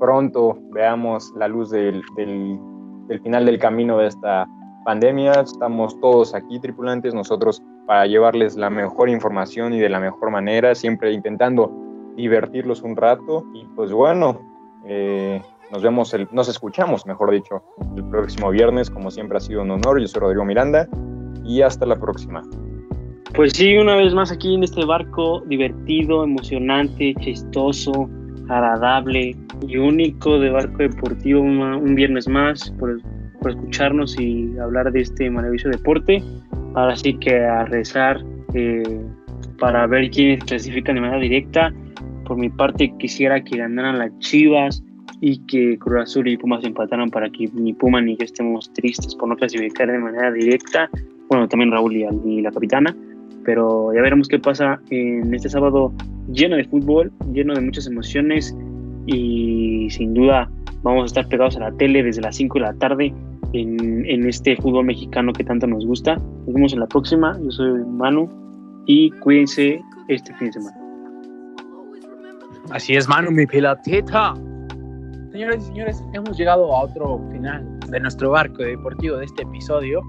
pronto 0.00 0.58
veamos 0.72 1.32
la 1.36 1.46
luz 1.46 1.70
del, 1.70 2.02
del, 2.16 2.58
del 3.06 3.20
final 3.20 3.46
del 3.46 3.60
camino 3.60 3.98
de 3.98 4.08
esta 4.08 4.48
pandemia. 4.84 5.30
Estamos 5.42 5.96
todos 6.00 6.34
aquí, 6.34 6.58
tripulantes, 6.58 7.14
nosotros 7.14 7.62
para 7.86 8.04
llevarles 8.06 8.56
la 8.56 8.68
mejor 8.68 9.08
información 9.10 9.74
y 9.74 9.78
de 9.78 9.88
la 9.88 10.00
mejor 10.00 10.32
manera, 10.32 10.74
siempre 10.74 11.12
intentando 11.12 11.91
divertirlos 12.16 12.82
un 12.82 12.96
rato. 12.96 13.44
Y 13.54 13.64
pues 13.76 13.92
bueno, 13.92 14.40
eh, 14.86 15.40
nos 15.70 15.82
vemos, 15.82 16.12
el, 16.14 16.28
nos 16.32 16.48
escuchamos, 16.48 17.06
mejor 17.06 17.30
dicho, 17.30 17.62
el 17.96 18.04
próximo 18.04 18.50
viernes. 18.50 18.90
Como 18.90 19.10
siempre 19.10 19.38
ha 19.38 19.40
sido 19.40 19.62
un 19.62 19.70
honor. 19.70 20.00
Yo 20.00 20.06
soy 20.06 20.20
Rodrigo 20.20 20.44
Miranda 20.44 20.88
y 21.44 21.62
hasta 21.62 21.86
la 21.86 21.96
próxima. 21.96 22.42
Pues 23.34 23.52
sí, 23.54 23.76
una 23.78 23.96
vez 23.96 24.12
más 24.12 24.30
aquí 24.30 24.54
en 24.54 24.62
este 24.62 24.84
barco 24.84 25.42
divertido, 25.46 26.22
emocionante, 26.22 27.14
chistoso, 27.20 28.10
agradable 28.48 29.34
y 29.66 29.76
único 29.78 30.38
de 30.38 30.50
barco 30.50 30.78
deportivo, 30.78 31.40
una, 31.40 31.78
un 31.78 31.94
viernes 31.94 32.28
más 32.28 32.70
por, 32.78 33.00
por, 33.40 33.52
escucharnos 33.52 34.18
y 34.20 34.58
hablar 34.58 34.92
de 34.92 35.00
este 35.00 35.30
maravilloso 35.30 35.70
deporte. 35.70 36.22
Ahora 36.74 36.94
sí 36.94 37.14
que 37.14 37.42
a 37.42 37.64
rezar 37.64 38.22
eh, 38.52 39.00
para 39.58 39.86
ver 39.86 40.10
quiénes 40.10 40.44
clasifican 40.44 40.96
de 40.96 41.00
manera 41.00 41.20
directa. 41.20 41.72
Por 42.24 42.36
mi 42.36 42.50
parte 42.50 42.92
quisiera 42.98 43.42
que 43.42 43.58
ganaran 43.58 43.98
las 43.98 44.18
Chivas, 44.18 44.82
y 45.22 45.38
que 45.46 45.78
Cruz 45.78 46.02
Azul 46.02 46.26
y 46.26 46.36
Pumas 46.36 46.64
empataran 46.64 47.08
para 47.08 47.30
que 47.30 47.48
ni 47.54 47.72
Puma 47.72 48.00
ni 48.00 48.16
yo 48.16 48.24
estemos 48.24 48.72
tristes 48.72 49.14
por 49.14 49.28
no 49.28 49.36
clasificar 49.36 49.90
de 49.90 49.98
manera 49.98 50.32
directa. 50.32 50.90
Bueno, 51.28 51.46
también 51.48 51.70
Raúl 51.70 51.96
y, 51.96 52.42
la 52.42 52.50
capitana, 52.50 52.94
pero 53.44 53.94
ya 53.94 54.02
veremos 54.02 54.26
qué 54.26 54.40
pasa 54.40 54.80
en 54.90 55.32
este 55.32 55.48
sábado 55.48 55.92
lleno 56.32 56.56
de 56.56 56.64
fútbol, 56.64 57.12
lleno 57.32 57.54
de 57.54 57.60
muchas 57.60 57.86
emociones 57.86 58.54
y 59.06 59.88
sin 59.90 60.12
duda 60.12 60.50
vamos 60.82 61.04
a 61.04 61.06
estar 61.06 61.28
pegados 61.28 61.56
a 61.56 61.60
la 61.60 61.72
tele 61.72 62.02
desde 62.02 62.20
las 62.20 62.34
5 62.34 62.58
de 62.58 62.60
la 62.60 62.74
tarde 62.74 63.14
en, 63.52 64.04
en 64.04 64.28
este 64.28 64.56
fútbol 64.56 64.86
mexicano 64.86 65.32
que 65.32 65.44
tanto 65.44 65.68
nos 65.68 65.86
gusta. 65.86 66.16
Nos 66.16 66.52
vemos 66.52 66.72
en 66.72 66.80
la 66.80 66.88
próxima. 66.88 67.38
Yo 67.44 67.50
soy 67.52 67.84
Manu 67.84 68.28
y 68.86 69.12
cuídense 69.20 69.80
este 70.08 70.34
fin 70.34 70.48
de 70.48 70.54
semana. 70.54 70.81
Así 72.72 72.94
es, 72.96 73.06
Manu, 73.06 73.30
mi 73.30 73.46
pilotita. 73.46 74.32
Señoras 75.30 75.56
y 75.58 75.66
señores, 75.66 76.02
hemos 76.14 76.38
llegado 76.38 76.74
a 76.74 76.84
otro 76.84 77.20
final 77.30 77.62
de 77.88 78.00
nuestro 78.00 78.30
barco 78.30 78.62
deportivo 78.62 79.18
de 79.18 79.26
este 79.26 79.42
episodio. 79.42 80.00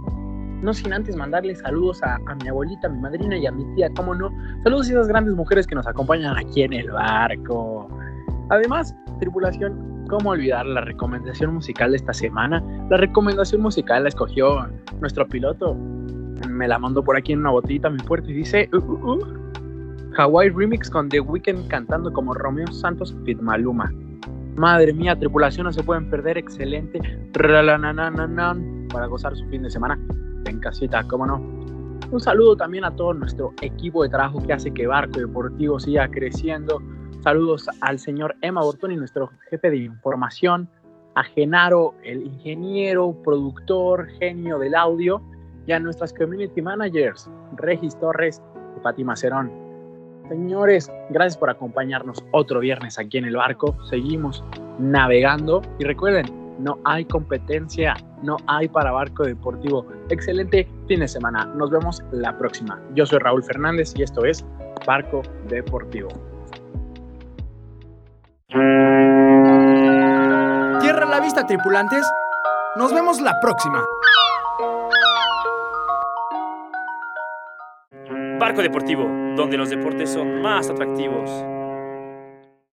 No 0.62 0.74
sin 0.74 0.94
antes 0.94 1.18
mandarles 1.18 1.60
saludos 1.60 2.02
a, 2.04 2.18
mi 2.42 2.48
abuelita, 2.48 2.88
a 2.88 2.92
mi 2.92 3.02
madrina 3.02 3.36
y 3.36 3.46
a 3.46 3.52
mi 3.52 3.66
tía, 3.76 3.90
cómo 3.98 4.16
no. 4.16 4.30
Saludos 4.64 4.88
a 4.88 4.92
esas 4.92 5.08
grandes 5.10 5.36
mujeres 5.36 5.68
que 5.68 5.76
nos 5.76 5.86
acompañan 5.88 6.38
aquí 6.38 6.64
en 6.64 6.72
el 6.72 6.90
barco. 6.90 7.90
Además, 8.50 8.96
tripulación, 9.20 10.06
¿cómo 10.08 10.30
olvidar 10.30 10.66
la 10.66 10.82
recomendación 10.82 11.56
musical 11.56 11.92
de 11.92 11.98
esta 11.98 12.14
semana? 12.14 12.64
La 12.90 12.96
recomendación 12.96 13.62
musical 13.62 14.04
la 14.04 14.10
escogió 14.10 14.70
nuestro 15.02 15.28
piloto. 15.28 15.76
Me 16.48 16.70
la 16.70 16.80
mandó 16.80 17.04
por 17.04 17.18
aquí 17.18 17.34
en 17.34 17.40
una 17.40 17.50
botellita 17.50 17.90
a 17.90 17.92
mi 17.92 18.00
puerta 18.00 18.32
y 18.32 18.36
dice... 18.36 18.70
Uh, 18.72 18.78
uh, 18.78 19.16
uh, 19.16 19.43
Hawaii 20.16 20.50
Remix 20.50 20.90
con 20.90 21.10
The 21.10 21.20
Weeknd 21.20 21.68
cantando 21.70 22.14
como 22.14 22.34
Romeo 22.34 22.68
Santos 22.68 23.16
Fit 23.26 23.40
Maluma. 23.40 23.92
Madre 24.56 24.94
mía, 24.94 25.18
tripulación, 25.18 25.66
no 25.66 25.74
se 25.74 25.84
pueden 25.84 26.10
perder. 26.10 26.38
Excelente. 26.38 27.00
Para 28.92 29.08
gozar 29.08 29.36
su 29.36 29.46
fin 29.48 29.64
de 29.64 29.72
semana. 29.72 30.00
En 30.46 30.60
casita, 30.60 31.04
cómo 31.08 31.26
no. 31.26 31.38
Un 32.12 32.20
saludo 32.20 32.56
también 32.56 32.86
a 32.86 32.96
todo 32.96 33.16
nuestro 33.16 33.54
equipo 33.62 34.04
de 34.04 34.10
trabajo 34.10 34.46
que 34.46 34.54
hace 34.54 34.72
que 34.72 34.86
Barco 34.86 35.20
Deportivo 35.20 35.80
siga 35.80 36.08
creciendo. 36.10 36.80
Saludos 37.22 37.68
al 37.82 37.98
señor 37.98 38.36
Emma 38.42 38.62
Bortoni, 38.62 38.96
nuestro 38.96 39.32
jefe 39.50 39.72
de 39.72 39.78
información. 39.78 40.70
A 41.16 41.24
Genaro, 41.24 41.96
el 42.04 42.22
ingeniero, 42.22 43.16
productor, 43.24 44.08
genio 44.20 44.60
del 44.60 44.76
audio. 44.76 45.24
Y 45.66 45.72
a 45.72 45.80
nuestras 45.80 46.14
community 46.14 46.62
managers, 46.62 47.28
Regis 47.56 47.98
Torres 48.00 48.44
y 48.78 48.82
Fátima 48.82 49.16
Cerón. 49.16 49.63
Señores, 50.34 50.92
gracias 51.12 51.38
por 51.38 51.52
acompañarnos 51.52 52.24
otro 52.32 52.60
viernes 52.60 52.98
aquí 52.98 53.20
en 53.20 53.26
el 53.26 53.36
barco. 53.36 53.78
Seguimos 53.88 54.44
navegando 54.80 55.62
y 55.78 55.84
recuerden, 55.84 56.26
no 56.58 56.80
hay 56.86 57.06
competencia, 57.06 57.96
no 58.24 58.38
hay 58.48 58.68
para 58.68 58.92
Barco 58.92 59.26
Deportivo. 59.26 59.86
Excelente 60.10 60.68
fin 60.88 61.02
de 61.02 61.08
semana. 61.08 61.46
Nos 61.46 61.70
vemos 61.70 62.02
la 62.12 62.36
próxima. 62.36 62.82
Yo 62.96 63.06
soy 63.06 63.20
Raúl 63.20 63.44
Fernández 63.44 63.94
y 63.96 64.02
esto 64.02 64.26
es 64.26 64.44
Barco 64.88 65.22
Deportivo. 65.50 66.10
Tierra 70.82 71.06
la 71.12 71.20
vista, 71.22 71.46
tripulantes. 71.46 72.12
Nos 72.76 72.92
vemos 72.92 73.22
la 73.22 73.40
próxima. 73.40 73.86
Barco 78.44 78.62
Deportivo, 78.62 79.06
donde 79.38 79.56
los 79.56 79.70
deportes 79.70 80.10
son 80.10 80.42
más 80.42 80.70
atractivos. 80.70 81.53